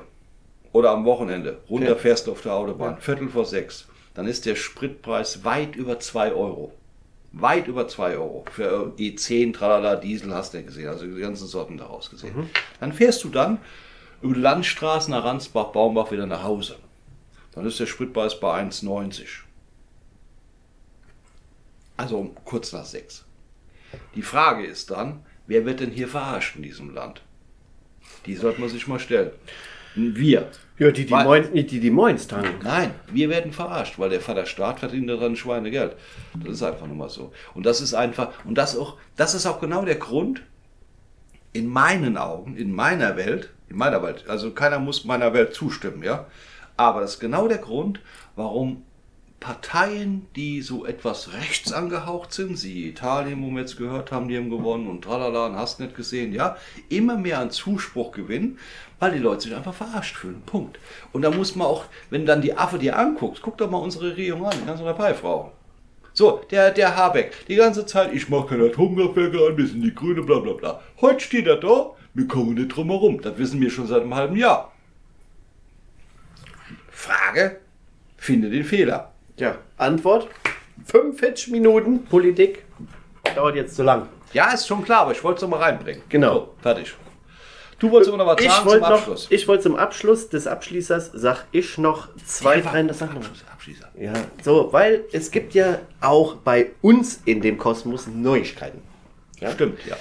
oder 0.75 0.91
am 0.91 1.05
Wochenende 1.05 1.59
runterfährst 1.69 2.27
Ja. 2.27 2.33
auf 2.33 2.41
der 2.41 2.51
Autobahn, 2.53 2.97
Viertel 2.99 3.29
vor 3.29 3.45
sechs, 3.45 3.87
dann 4.13 4.27
ist 4.27 4.45
der 4.45 4.55
Spritpreis 4.55 5.45
weit 5.45 5.77
über 5.77 6.01
2 6.01 6.33
Euro. 6.33 6.73
Weit 7.31 7.67
über 7.67 7.87
2 7.87 8.17
Euro. 8.17 8.43
Für 8.51 8.93
E10, 8.97 9.53
Tralala, 9.53 9.95
Diesel 9.95 10.33
hast 10.33 10.53
du 10.53 10.57
ja 10.57 10.65
gesehen, 10.65 10.89
also 10.89 11.05
die 11.05 11.21
ganzen 11.21 11.47
Sorten 11.47 11.77
daraus 11.77 12.09
gesehen. 12.09 12.49
Dann 12.81 12.91
fährst 12.91 13.23
du 13.23 13.29
dann 13.29 13.59
über 14.21 14.33
die 14.33 14.41
Landstraßen 14.41 15.11
nach 15.11 15.23
Ransbach, 15.23 15.67
Baumbach 15.71 16.11
wieder 16.11 16.25
nach 16.25 16.43
Hause. 16.43 16.75
Dann 17.53 17.65
ist 17.65 17.79
der 17.79 17.85
Spritpreis 17.85 18.37
bei 18.37 18.61
1,90. 18.61 19.43
Also 21.95 22.31
kurz 22.43 22.73
nach 22.73 22.83
6. 22.85 23.23
Die 24.15 24.21
Frage 24.23 24.65
ist 24.65 24.91
dann, 24.91 25.25
wer 25.47 25.65
wird 25.65 25.79
denn 25.79 25.91
hier 25.91 26.09
verarscht 26.09 26.57
in 26.57 26.63
diesem 26.63 26.93
Land? 26.93 27.21
Die 28.25 28.35
sollte 28.35 28.59
man 28.59 28.69
sich 28.69 28.87
mal 28.87 28.99
stellen. 28.99 29.31
Wir. 29.95 30.49
Ja, 30.77 30.91
die, 30.91 31.05
die, 31.05 31.11
Weil- 31.11 31.23
Moins, 31.23 31.47
die, 31.53 31.79
die 31.79 31.89
Moins 31.89 32.27
tanken. 32.27 32.59
Nein, 32.63 32.91
wir 33.11 33.29
werden 33.29 33.53
verarscht, 33.53 33.97
weil 33.97 34.09
der 34.09 34.19
Vater 34.19 34.45
Staat 34.45 34.79
verdient 34.79 35.09
daran 35.09 35.35
Schweinegeld. 35.35 35.95
Das 36.43 36.55
ist 36.55 36.63
einfach 36.63 36.85
nur 36.85 36.97
mal 36.97 37.09
so. 37.09 37.31
Und 37.53 37.65
das 37.65 37.79
ist 37.79 37.93
einfach, 37.93 38.33
und 38.43 38.57
das 38.57 38.77
auch, 38.77 38.97
das 39.15 39.33
ist 39.33 39.45
auch 39.45 39.61
genau 39.61 39.85
der 39.85 39.95
Grund, 39.95 40.41
in 41.53 41.67
meinen 41.67 42.17
Augen, 42.17 42.57
in 42.57 42.73
meiner 42.73 43.15
Welt, 43.15 43.51
in 43.69 43.77
meiner 43.77 44.03
Welt, 44.03 44.25
also 44.27 44.51
keiner 44.51 44.79
muss 44.79 45.05
meiner 45.05 45.33
Welt 45.33 45.53
zustimmen, 45.53 46.03
ja. 46.03 46.27
Aber 46.75 46.99
das 46.99 47.11
ist 47.13 47.19
genau 47.21 47.47
der 47.47 47.59
Grund, 47.59 48.01
warum 48.35 48.83
Parteien, 49.39 50.27
die 50.35 50.61
so 50.61 50.85
etwas 50.85 51.33
rechts 51.33 51.71
angehaucht 51.71 52.33
sind, 52.33 52.57
sie 52.57 52.89
Italien, 52.89 53.43
wo 53.43 53.51
wir 53.51 53.61
jetzt 53.61 53.77
gehört 53.77 54.11
haben, 54.11 54.27
die 54.27 54.37
haben 54.37 54.49
gewonnen 54.49 54.87
und 54.87 55.03
tralala, 55.03 55.47
und 55.47 55.55
hast 55.55 55.79
nicht 55.79 55.95
gesehen, 55.95 56.33
ja, 56.33 56.57
immer 56.89 57.17
mehr 57.17 57.39
an 57.39 57.51
Zuspruch 57.51 58.11
gewinnen, 58.11 58.57
weil 58.99 59.11
die 59.11 59.19
Leute 59.19 59.41
sich 59.41 59.55
einfach 59.55 59.73
verarscht 59.73 60.15
fühlen. 60.15 60.41
Punkt. 60.45 60.79
Und 61.11 61.21
da 61.21 61.29
muss 61.29 61.55
man 61.55 61.67
auch, 61.67 61.85
wenn 62.09 62.25
dann 62.25 62.41
die 62.41 62.57
Affe 62.57 62.79
dir 62.79 62.97
anguckt, 62.97 63.41
guck 63.41 63.57
doch 63.57 63.69
mal 63.69 63.77
unsere 63.77 64.11
Regierung 64.11 64.45
an, 64.45 64.57
die 64.59 64.65
ganze 64.65 64.83
Parteifrau. 64.83 65.51
So, 66.13 66.41
der, 66.49 66.71
der 66.71 66.95
Habeck, 66.95 67.45
die 67.47 67.55
ganze 67.55 67.85
Zeit, 67.85 68.13
ich 68.13 68.29
mache 68.29 68.47
keine 68.47 68.67
Atomkraftwerke 68.67 69.37
an, 69.47 69.57
wir 69.57 69.67
sind 69.67 69.81
die 69.81 69.93
Grüne, 69.93 70.23
bla 70.23 70.39
bla 70.39 70.53
bla. 70.53 70.81
Heute 71.01 71.19
steht 71.19 71.45
er 71.45 71.57
da, 71.57 71.91
wir 72.13 72.27
kommen 72.27 72.53
nicht 72.53 72.69
drum 72.69 72.89
herum. 72.89 73.21
Das 73.21 73.37
wissen 73.37 73.59
wir 73.59 73.69
schon 73.69 73.85
seit 73.85 74.01
einem 74.01 74.15
halben 74.15 74.37
Jahr. 74.37 74.71
Frage, 76.89 77.59
finde 78.15 78.49
den 78.49 78.63
Fehler. 78.63 79.11
Ja, 79.37 79.57
Antwort: 79.77 80.27
45 80.85 81.51
Minuten 81.51 82.05
Politik. 82.05 82.63
Dauert 83.35 83.55
jetzt 83.55 83.75
zu 83.75 83.83
lang. 83.83 84.07
Ja, 84.33 84.51
ist 84.53 84.67
schon 84.67 84.83
klar, 84.83 85.01
aber 85.01 85.11
ich 85.11 85.23
wollte 85.23 85.37
es 85.37 85.41
noch 85.43 85.49
mal 85.49 85.61
reinbringen. 85.61 86.01
Genau. 86.09 86.33
So, 86.33 86.55
fertig. 86.61 86.95
Du 87.79 87.91
wolltest 87.91 88.13
aber 88.13 88.23
noch 88.23 88.31
was 88.31 88.41
Ich 88.41 88.49
sagen 88.49 88.69
zum 88.69 88.79
noch, 88.79 88.89
Abschluss. 88.89 89.27
ich 89.29 89.47
wollte 89.47 89.63
zum 89.63 89.75
Abschluss 89.75 90.29
des 90.29 90.47
Abschließers, 90.47 91.11
sag 91.13 91.45
ich 91.51 91.77
noch 91.77 92.07
zwei, 92.25 92.61
drei 92.61 92.87
Sachen. 92.93 93.17
Abschluss, 93.17 93.43
Abschließer. 93.51 93.89
Ja, 93.99 94.13
so, 94.41 94.71
weil 94.71 95.03
es 95.11 95.29
gibt 95.31 95.53
ja 95.53 95.79
auch 95.99 96.35
bei 96.35 96.71
uns 96.81 97.21
in 97.25 97.41
dem 97.41 97.57
Kosmos 97.57 98.07
Neuigkeiten. 98.07 98.81
Ja? 99.41 99.51
Stimmt, 99.51 99.85
ja. 99.85 99.97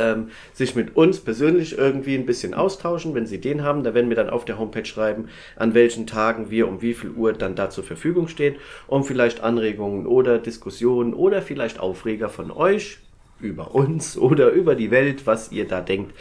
ähm, 0.00 0.30
sich 0.52 0.74
mit 0.74 0.96
uns 0.96 1.20
persönlich 1.20 1.76
irgendwie 1.76 2.14
ein 2.14 2.26
bisschen 2.26 2.54
austauschen. 2.54 3.14
Wenn 3.14 3.26
sie 3.26 3.40
den 3.40 3.62
haben, 3.62 3.84
da 3.84 3.94
werden 3.94 4.08
wir 4.08 4.16
dann 4.16 4.30
auf 4.30 4.44
der 4.44 4.58
Homepage 4.58 4.84
schreiben, 4.84 5.28
an 5.56 5.74
welchen 5.74 6.06
Tagen 6.06 6.50
wir 6.50 6.66
um 6.66 6.82
wie 6.82 6.94
viel 6.94 7.10
Uhr 7.10 7.32
dann 7.32 7.54
da 7.54 7.70
zur 7.70 7.84
Verfügung 7.84 8.28
stehen, 8.28 8.56
um 8.86 9.04
vielleicht 9.04 9.40
Anregungen 9.40 10.06
oder 10.06 10.38
Diskussionen 10.38 11.14
oder 11.14 11.42
vielleicht 11.42 11.78
Aufreger 11.78 12.28
von 12.28 12.50
euch 12.50 12.98
über 13.42 13.74
uns 13.74 14.16
oder 14.18 14.50
über 14.50 14.74
die 14.74 14.90
Welt, 14.90 15.26
was 15.26 15.52
ihr 15.52 15.66
da 15.66 15.80
denkt, 15.80 16.14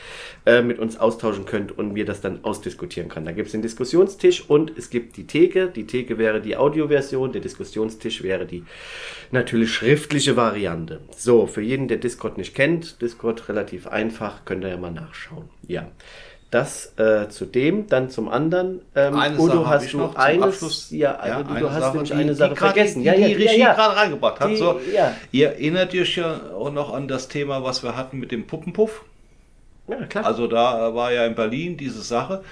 äh, 0.46 0.62
mit 0.62 0.80
uns 0.80 0.98
austauschen 0.98 1.46
könnt 1.46 1.78
und 1.78 1.96
wir 1.96 2.06
das 2.06 2.22
dann 2.22 2.44
ausdiskutieren 2.44 3.10
können. 3.10 3.26
Da 3.26 3.32
gibt 3.32 3.48
es 3.48 3.52
den 3.52 3.62
Diskussionstisch 3.62 4.50
und 4.50 4.78
es 4.78 4.90
gibt 4.90 5.18
die 5.18 5.28
Theke. 5.28 5.68
Die 5.68 5.86
Theke 5.86 6.18
wäre 6.18 6.42
die 6.42 6.58
Audioversion, 6.58 7.32
der 7.32 7.42
Diskussionstisch 7.42 8.24
wäre 8.24 8.46
die 8.46 8.64
natürlich 9.32 9.72
schriftliche 9.74 10.36
Variante. 10.36 11.02
So, 11.16 11.48
für 11.48 11.62
jeden, 11.62 11.88
der 11.88 11.98
Discord 11.98 12.38
nicht 12.38 12.56
kennt, 12.56 13.02
Discord 13.02 13.50
relativ 13.50 13.88
einfach, 13.88 14.46
könnt 14.46 14.64
ihr 14.64 14.70
ja 14.70 14.78
mal 14.78 14.92
nachschauen. 14.92 15.50
Ja. 15.68 15.92
Das 16.52 16.94
äh, 16.98 17.30
zu 17.30 17.46
dem, 17.46 17.86
dann 17.88 18.10
zum 18.10 18.28
anderen. 18.28 18.82
Ähm, 18.96 19.16
Eine 19.20 19.38
Udo, 19.38 19.58
Sache 19.64 19.68
hast 19.70 19.94
du 19.94 20.10
eines, 20.16 20.90
ja, 20.90 21.16
also 21.16 21.44
du, 21.44 21.50
eine 21.52 21.60
du 21.60 21.70
hast 21.72 21.80
Sache, 21.80 21.92
nämlich 21.92 22.10
die- 22.10 22.16
eine 22.16 22.32
die 22.32 22.38
Sache 22.38 22.54
grad 22.56 22.74
vergessen. 22.74 23.00
Die, 23.02 23.06
ja, 23.06 23.14
ja, 23.14 23.28
die 23.28 23.34
ja, 23.34 23.38
Regie 23.38 23.60
ja. 23.60 23.74
gerade 23.76 23.96
reingebracht 23.96 24.40
hat. 24.40 24.50
Die- 24.50 24.56
so. 24.58 24.82
ja. 24.92 25.16
Ihr 25.32 25.50
erinnert 25.50 25.94
euch 25.94 26.16
ja 26.18 26.40
auch 26.58 26.72
noch 26.72 26.92
an 26.92 27.08
das 27.08 27.28
Thema, 27.28 27.64
was 27.64 27.84
wir 27.84 27.96
hatten 27.96 28.18
mit 28.18 28.32
dem 28.32 28.48
Puppenpuff. 28.48 29.04
ja, 29.88 30.06
klar. 30.08 30.26
Also 30.26 30.48
da 30.48 30.96
war 30.96 31.12
ja 31.12 31.26
in 31.28 31.36
Berlin 31.36 31.78
diese 31.78 32.02
Sache, 32.02 32.44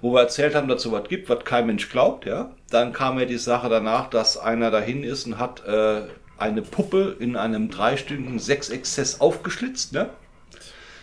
wo 0.00 0.12
wir 0.12 0.22
erzählt 0.22 0.56
haben, 0.56 0.66
dass 0.66 0.78
es 0.78 0.82
sowas 0.82 1.04
gibt, 1.08 1.28
was 1.28 1.44
kein 1.44 1.66
Mensch 1.66 1.88
glaubt. 1.90 2.26
Ja, 2.26 2.50
dann 2.70 2.92
kam 2.92 3.20
ja 3.20 3.24
die 3.24 3.38
Sache 3.38 3.68
danach, 3.68 4.10
dass 4.10 4.36
einer 4.36 4.72
dahin 4.72 5.04
ist 5.04 5.26
und 5.26 5.38
hat 5.38 5.64
äh, 5.64 6.02
eine 6.38 6.62
Puppe 6.62 7.14
in 7.20 7.36
einem 7.36 7.70
dreistündigen 7.70 8.40
Sexexzess 8.40 9.20
aufgeschlitzt. 9.20 9.92
Ne? 9.92 10.08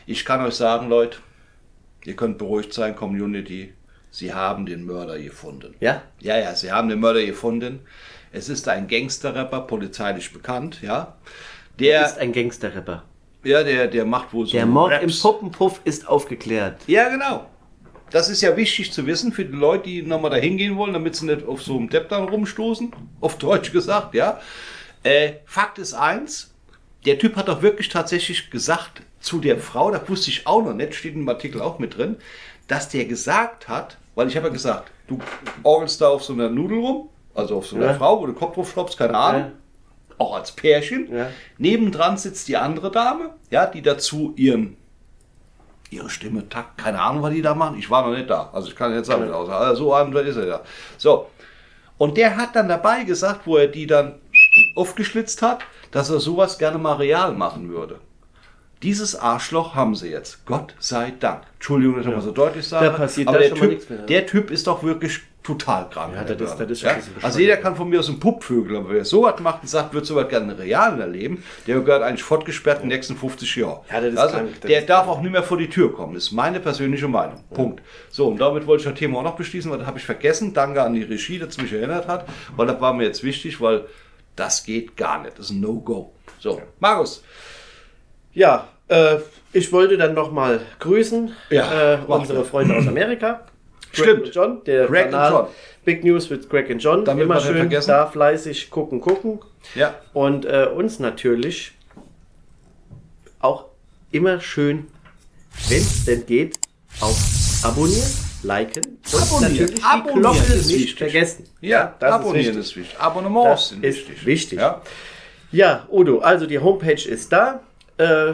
Ich 0.05 0.25
kann 0.25 0.45
euch 0.45 0.55
sagen, 0.55 0.89
Leute, 0.89 1.19
ihr 2.05 2.15
könnt 2.15 2.37
beruhigt 2.37 2.73
sein, 2.73 2.95
Community. 2.95 3.73
Sie 4.09 4.33
haben 4.33 4.65
den 4.65 4.85
Mörder 4.85 5.17
gefunden. 5.19 5.73
ja, 5.79 6.01
Ja, 6.19 6.37
ja, 6.37 6.53
sie 6.55 6.71
haben 6.71 6.89
den 6.89 6.99
Mörder 6.99 7.25
gefunden. 7.25 7.79
Es 8.33 8.49
ist 8.49 8.67
ein 8.67 8.87
Gangsterrapper, 8.87 9.61
polizeilich 9.61 10.31
bekannt, 10.33 10.81
ja. 10.81 11.15
er 11.77 11.77
Der, 11.79 12.05
ist 12.05 12.17
ein 12.17 12.31
Gangster-Rapper. 12.33 13.03
ja, 13.43 13.63
der, 13.63 13.87
der 13.87 14.05
macht 14.05 14.33
wohl 14.33 14.45
so 14.45 14.51
Der 14.53 14.65
Mord 14.65 14.91
Raps. 14.91 15.03
im 15.03 15.21
Puppenpuff 15.21 15.81
ist 15.85 16.07
aufgeklärt. 16.07 16.81
Ja, 16.87 17.09
genau. 17.09 17.49
Das 18.09 18.27
ist 18.29 18.41
ja 18.41 18.57
wichtig 18.57 18.91
zu 18.91 19.05
wissen 19.05 19.31
für 19.31 19.45
die 19.45 19.55
Leute, 19.55 19.85
die 19.85 20.01
nochmal 20.01 20.31
da 20.31 20.37
hingehen 20.37 20.75
wollen, 20.75 20.91
damit 20.93 21.15
sie 21.15 21.25
nicht 21.27 21.45
auf 21.47 21.61
so 21.63 21.77
einem 21.77 21.89
Depp 21.89 22.09
dann 22.09 22.23
rumstoßen. 22.27 22.91
Auf 23.21 23.37
Deutsch 23.37 23.71
gesagt, 23.71 24.13
ja. 24.15 24.39
Äh, 25.03 25.33
Fakt 25.45 25.77
ist 25.79 25.93
eins, 25.93 26.53
der 27.05 27.17
Typ 27.17 27.37
hat 27.37 27.47
doch 27.47 27.61
wirklich 27.61 27.87
tatsächlich 27.89 28.51
gesagt 28.51 29.01
zu 29.22 29.39
der 29.39 29.59
Frau, 29.59 29.91
das 29.91 30.09
wusste 30.09 30.30
ich 30.30 30.47
auch 30.47 30.63
noch 30.63 30.74
nicht, 30.74 30.95
steht 30.95 31.15
im 31.15 31.30
Artikel 31.30 31.61
auch 31.61 31.80
mit 31.80 31.97
drin, 31.97 32.17
dass 32.67 32.89
der 32.89 33.05
gesagt 33.05 33.67
hat, 33.67 33.97
weil 34.15 34.28
ich 34.28 34.36
habe 34.36 34.47
ja 34.47 34.53
gesagt, 34.53 34.91
du 35.07 35.19
orgelst 35.63 36.01
da 36.01 36.09
auf 36.09 36.24
so 36.24 36.34
einer 36.34 36.49
Nudel 36.49 36.80
rum, 36.80 37.09
also 37.34 37.57
auf 37.57 37.67
so 37.67 37.76
einer 37.76 37.88
Ja. 37.88 37.93
Frau, 37.93 38.19
wo 38.19 38.26
du 38.26 38.34
Kopf 38.34 38.55
drauf 38.55 38.72
schraubst, 38.72 38.97
keine 38.97 39.17
Ahnung, 39.17 39.51
auch 40.17 40.36
als 40.36 40.51
Pärchen. 40.51 41.13
Ja. 41.13 41.30
Nebendran 41.57 42.17
sitzt 42.17 42.47
die 42.47 42.57
andere 42.57 42.91
Dame, 42.91 43.32
ja, 43.49 43.65
die 43.65 43.82
dazu 43.82 44.34
ihren 44.36 44.78
ihre 45.91 46.09
Stimme, 46.09 46.47
Takt, 46.47 46.78
keine 46.78 47.01
Ahnung, 47.01 47.22
was 47.22 47.34
die 47.34 47.41
da 47.41 47.53
machen. 47.53 47.78
Ich 47.78 47.89
war 47.89 48.07
noch 48.07 48.15
nicht 48.15 48.30
da. 48.30 48.49
Also 48.53 48.69
ich 48.69 48.76
kann 48.76 48.93
jetzt 48.93 49.07
sagen, 49.07 49.30
also 49.30 49.76
so 49.76 49.93
ein 49.93 50.13
ist 50.13 50.38
er 50.38 50.45
da. 50.45 50.61
So. 50.97 51.28
Und 51.97 52.17
der 52.17 52.38
hat 52.38 52.55
dann 52.55 52.69
dabei 52.69 53.03
gesagt, 53.03 53.41
wo 53.45 53.57
er 53.57 53.67
die 53.67 53.88
dann 53.88 54.15
aufgeschlitzt 54.76 55.41
hat, 55.41 55.59
dass 55.91 56.09
er 56.09 56.19
sowas 56.19 56.57
gerne 56.57 56.78
mal 56.78 56.95
real 56.95 57.34
machen 57.34 57.69
würde. 57.69 57.99
Dieses 58.84 59.15
Arschloch 59.15 59.75
haben 59.75 59.93
sie 59.95 60.09
jetzt. 60.09 60.45
Gott 60.45 60.73
sei 60.79 61.13
Dank. 61.19 61.43
Entschuldigung, 61.55 61.97
dass 61.97 62.05
ich 62.07 62.11
mal 62.11 62.21
so 62.21 62.32
deutlich 62.32 62.67
sage. 62.67 62.88
Da 62.88 62.93
passiert 62.93 63.27
aber 63.27 63.38
der 63.38 63.53
typ, 63.53 63.69
nichts 63.69 63.89
mehr. 63.89 63.99
der 63.99 64.25
Typ 64.25 64.49
ist 64.49 64.65
doch 64.65 64.82
wirklich 64.82 65.21
total 65.43 65.89
krank. 65.89 66.13
Ja, 66.15 66.23
das 66.23 66.38
das 66.38 66.59
ist 66.59 66.67
bisschen 66.67 66.89
Also 67.21 67.39
jeder 67.39 67.57
kann 67.57 67.75
von 67.75 67.89
mir 67.89 67.99
aus 67.99 68.09
ein 68.09 68.19
Puppvögel, 68.19 68.77
aber 68.77 68.89
wer 68.89 69.05
sowas 69.05 69.39
macht 69.39 69.63
und 69.63 69.67
sagt, 69.67 69.93
wird 69.93 70.05
sowas 70.05 70.29
gerne 70.29 70.57
real 70.57 70.99
erleben, 70.99 71.43
der 71.67 71.79
gehört 71.79 72.03
eigentlich 72.03 72.23
fortgesperrt 72.23 72.77
in 72.77 72.89
den 72.89 72.95
nächsten 72.95 73.15
50 73.15 73.55
Jahren. 73.55 73.82
Ja, 73.91 74.01
das 74.01 74.13
ist 74.13 74.19
also, 74.19 74.36
krank, 74.38 74.49
das 74.61 74.67
der 74.69 74.79
ist 74.79 74.89
darf 74.89 75.07
auch 75.07 75.21
nicht 75.21 75.32
mehr 75.32 75.43
vor 75.43 75.57
die 75.57 75.69
Tür 75.69 75.93
kommen. 75.93 76.13
Das 76.13 76.23
ist 76.23 76.32
meine 76.32 76.59
persönliche 76.59 77.07
Meinung. 77.07 77.43
Punkt. 77.53 77.82
So, 78.09 78.27
und 78.27 78.39
damit 78.39 78.67
wollte 78.67 78.82
ich 78.82 78.89
das 78.89 78.99
Thema 78.99 79.19
auch 79.19 79.23
noch 79.23 79.36
beschließen, 79.36 79.69
weil 79.71 79.79
das 79.79 79.88
habe 79.88 79.99
ich 79.99 80.05
vergessen. 80.05 80.53
Danke 80.53 80.82
an 80.82 80.93
die 80.93 81.03
Regie, 81.03 81.39
dass 81.39 81.57
mich 81.57 81.73
erinnert 81.73 82.07
hat, 82.07 82.27
weil 82.55 82.67
das 82.67 82.79
war 82.79 82.93
mir 82.93 83.03
jetzt 83.03 83.23
wichtig, 83.23 83.59
weil 83.61 83.86
das 84.36 84.63
geht 84.63 84.95
gar 84.97 85.21
nicht. 85.21 85.38
Das 85.38 85.47
ist 85.47 85.51
ein 85.51 85.59
No-Go. 85.59 86.13
So, 86.39 86.61
Markus. 86.79 87.23
Ja, 88.34 88.69
äh, 88.91 89.17
ich 89.53 89.71
wollte 89.71 89.97
dann 89.97 90.13
nochmal 90.13 90.61
grüßen 90.79 91.31
Ja, 91.49 91.93
äh, 91.95 91.97
unsere. 92.07 92.45
Freunde 92.45 92.75
aus 92.77 92.87
Amerika. 92.87 93.41
Greg 93.93 94.05
Stimmt. 94.05 94.23
und 94.27 94.35
John, 94.35 94.63
der 94.65 94.87
Greg 94.87 95.05
Kanal 95.11 95.31
John. 95.31 95.47
Big 95.83 96.03
News 96.05 96.29
with 96.29 96.47
Greg 96.47 96.69
und 96.69 96.79
John. 96.79 97.03
Damit 97.03 97.25
Immer 97.25 97.39
schön 97.41 97.57
vergessen. 97.57 97.89
da 97.89 98.07
fleißig 98.07 98.69
gucken, 98.69 99.01
gucken. 99.01 99.39
Ja. 99.75 99.95
Und 100.13 100.45
äh, 100.45 100.67
uns 100.73 100.99
natürlich 100.99 101.73
auch 103.39 103.65
immer 104.11 104.39
schön, 104.39 104.87
wenn 105.67 105.79
es 105.81 106.05
denn 106.05 106.25
geht, 106.25 106.57
auf 107.01 107.17
abonnieren, 107.63 108.01
liken 108.43 108.83
und 109.11 109.21
Abonnieren. 109.21 109.41
natürlich 109.51 109.75
die 109.75 109.83
Abonnieren 109.83 110.21
Glocke 110.21 110.53
ist 110.53 110.67
nicht 110.67 110.79
wichtig. 110.79 110.97
vergessen. 110.97 111.45
Ja, 111.61 111.95
das 111.99 112.11
abonnieren 112.13 112.57
ist 112.57 112.67
ist 112.67 112.75
wichtig. 112.77 112.99
Abonnements 112.99 113.49
Das 113.49 113.69
sind 113.69 113.83
ist 113.85 113.97
wichtig. 114.07 114.25
wichtig. 114.25 114.59
Ja. 114.59 114.81
Ja, 115.51 115.87
Udo, 115.91 116.19
also 116.19 116.45
die 116.45 116.59
Homepage 116.59 116.93
ist 117.09 117.31
da. 117.33 117.59
Äh, 117.97 118.33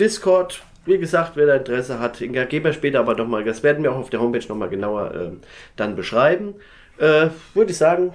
Discord, 0.00 0.62
wie 0.86 0.98
gesagt, 0.98 1.32
wer 1.36 1.46
da 1.46 1.54
Interesse 1.56 1.98
hat, 2.00 2.18
geben 2.18 2.64
wir 2.64 2.72
später 2.72 3.00
aber 3.00 3.14
nochmal, 3.14 3.44
das 3.44 3.62
werden 3.62 3.82
wir 3.84 3.92
auch 3.92 3.98
auf 3.98 4.10
der 4.10 4.20
Homepage 4.20 4.44
nochmal 4.48 4.68
genauer 4.70 5.14
ähm, 5.14 5.40
dann 5.76 5.94
beschreiben. 5.94 6.54
Äh, 6.98 7.28
Würde 7.54 7.70
ich 7.70 7.76
sagen, 7.76 8.12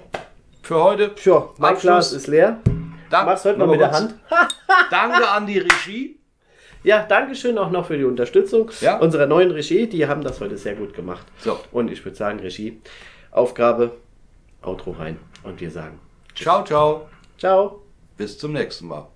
Für 0.62 0.82
heute. 0.82 1.12
ja, 1.24 1.48
mein. 1.58 1.76
Glas 1.76 2.12
ist 2.12 2.26
leer. 2.26 2.58
Dank- 3.10 3.26
Mach's 3.26 3.44
heute 3.44 3.58
mal 3.58 3.68
mit 3.68 3.80
der. 3.80 3.92
Hand. 3.92 4.14
Danke 4.90 5.28
an 5.28 5.46
die 5.46 5.58
Regie. 5.58 6.18
Ja, 6.82 7.02
Dankeschön 7.04 7.56
auch 7.58 7.70
noch 7.70 7.86
für 7.86 7.96
die 7.96 8.04
Unterstützung 8.04 8.70
Ja. 8.80 8.98
unserer 8.98 9.26
neuen 9.26 9.50
Regie. 9.50 9.86
Die 9.88 10.06
haben 10.06 10.22
das 10.22 10.40
heute 10.40 10.56
sehr 10.56 10.74
gut 10.74 10.94
gemacht. 10.94 11.26
So. 11.38 11.58
Und 11.72 11.90
ich 11.90 12.04
würde 12.04 12.16
sagen, 12.16 12.38
Regie, 12.40 12.80
Aufgabe, 13.30 13.92
Outro 14.62 14.92
rein. 14.92 15.18
Und 15.42 15.60
wir 15.60 15.70
sagen 15.70 15.98
Ciao, 16.34 16.64
ciao. 16.64 17.08
Ciao. 17.38 17.82
Bis 18.16 18.38
zum 18.38 18.52
nächsten 18.52 18.86
Mal. 18.88 19.15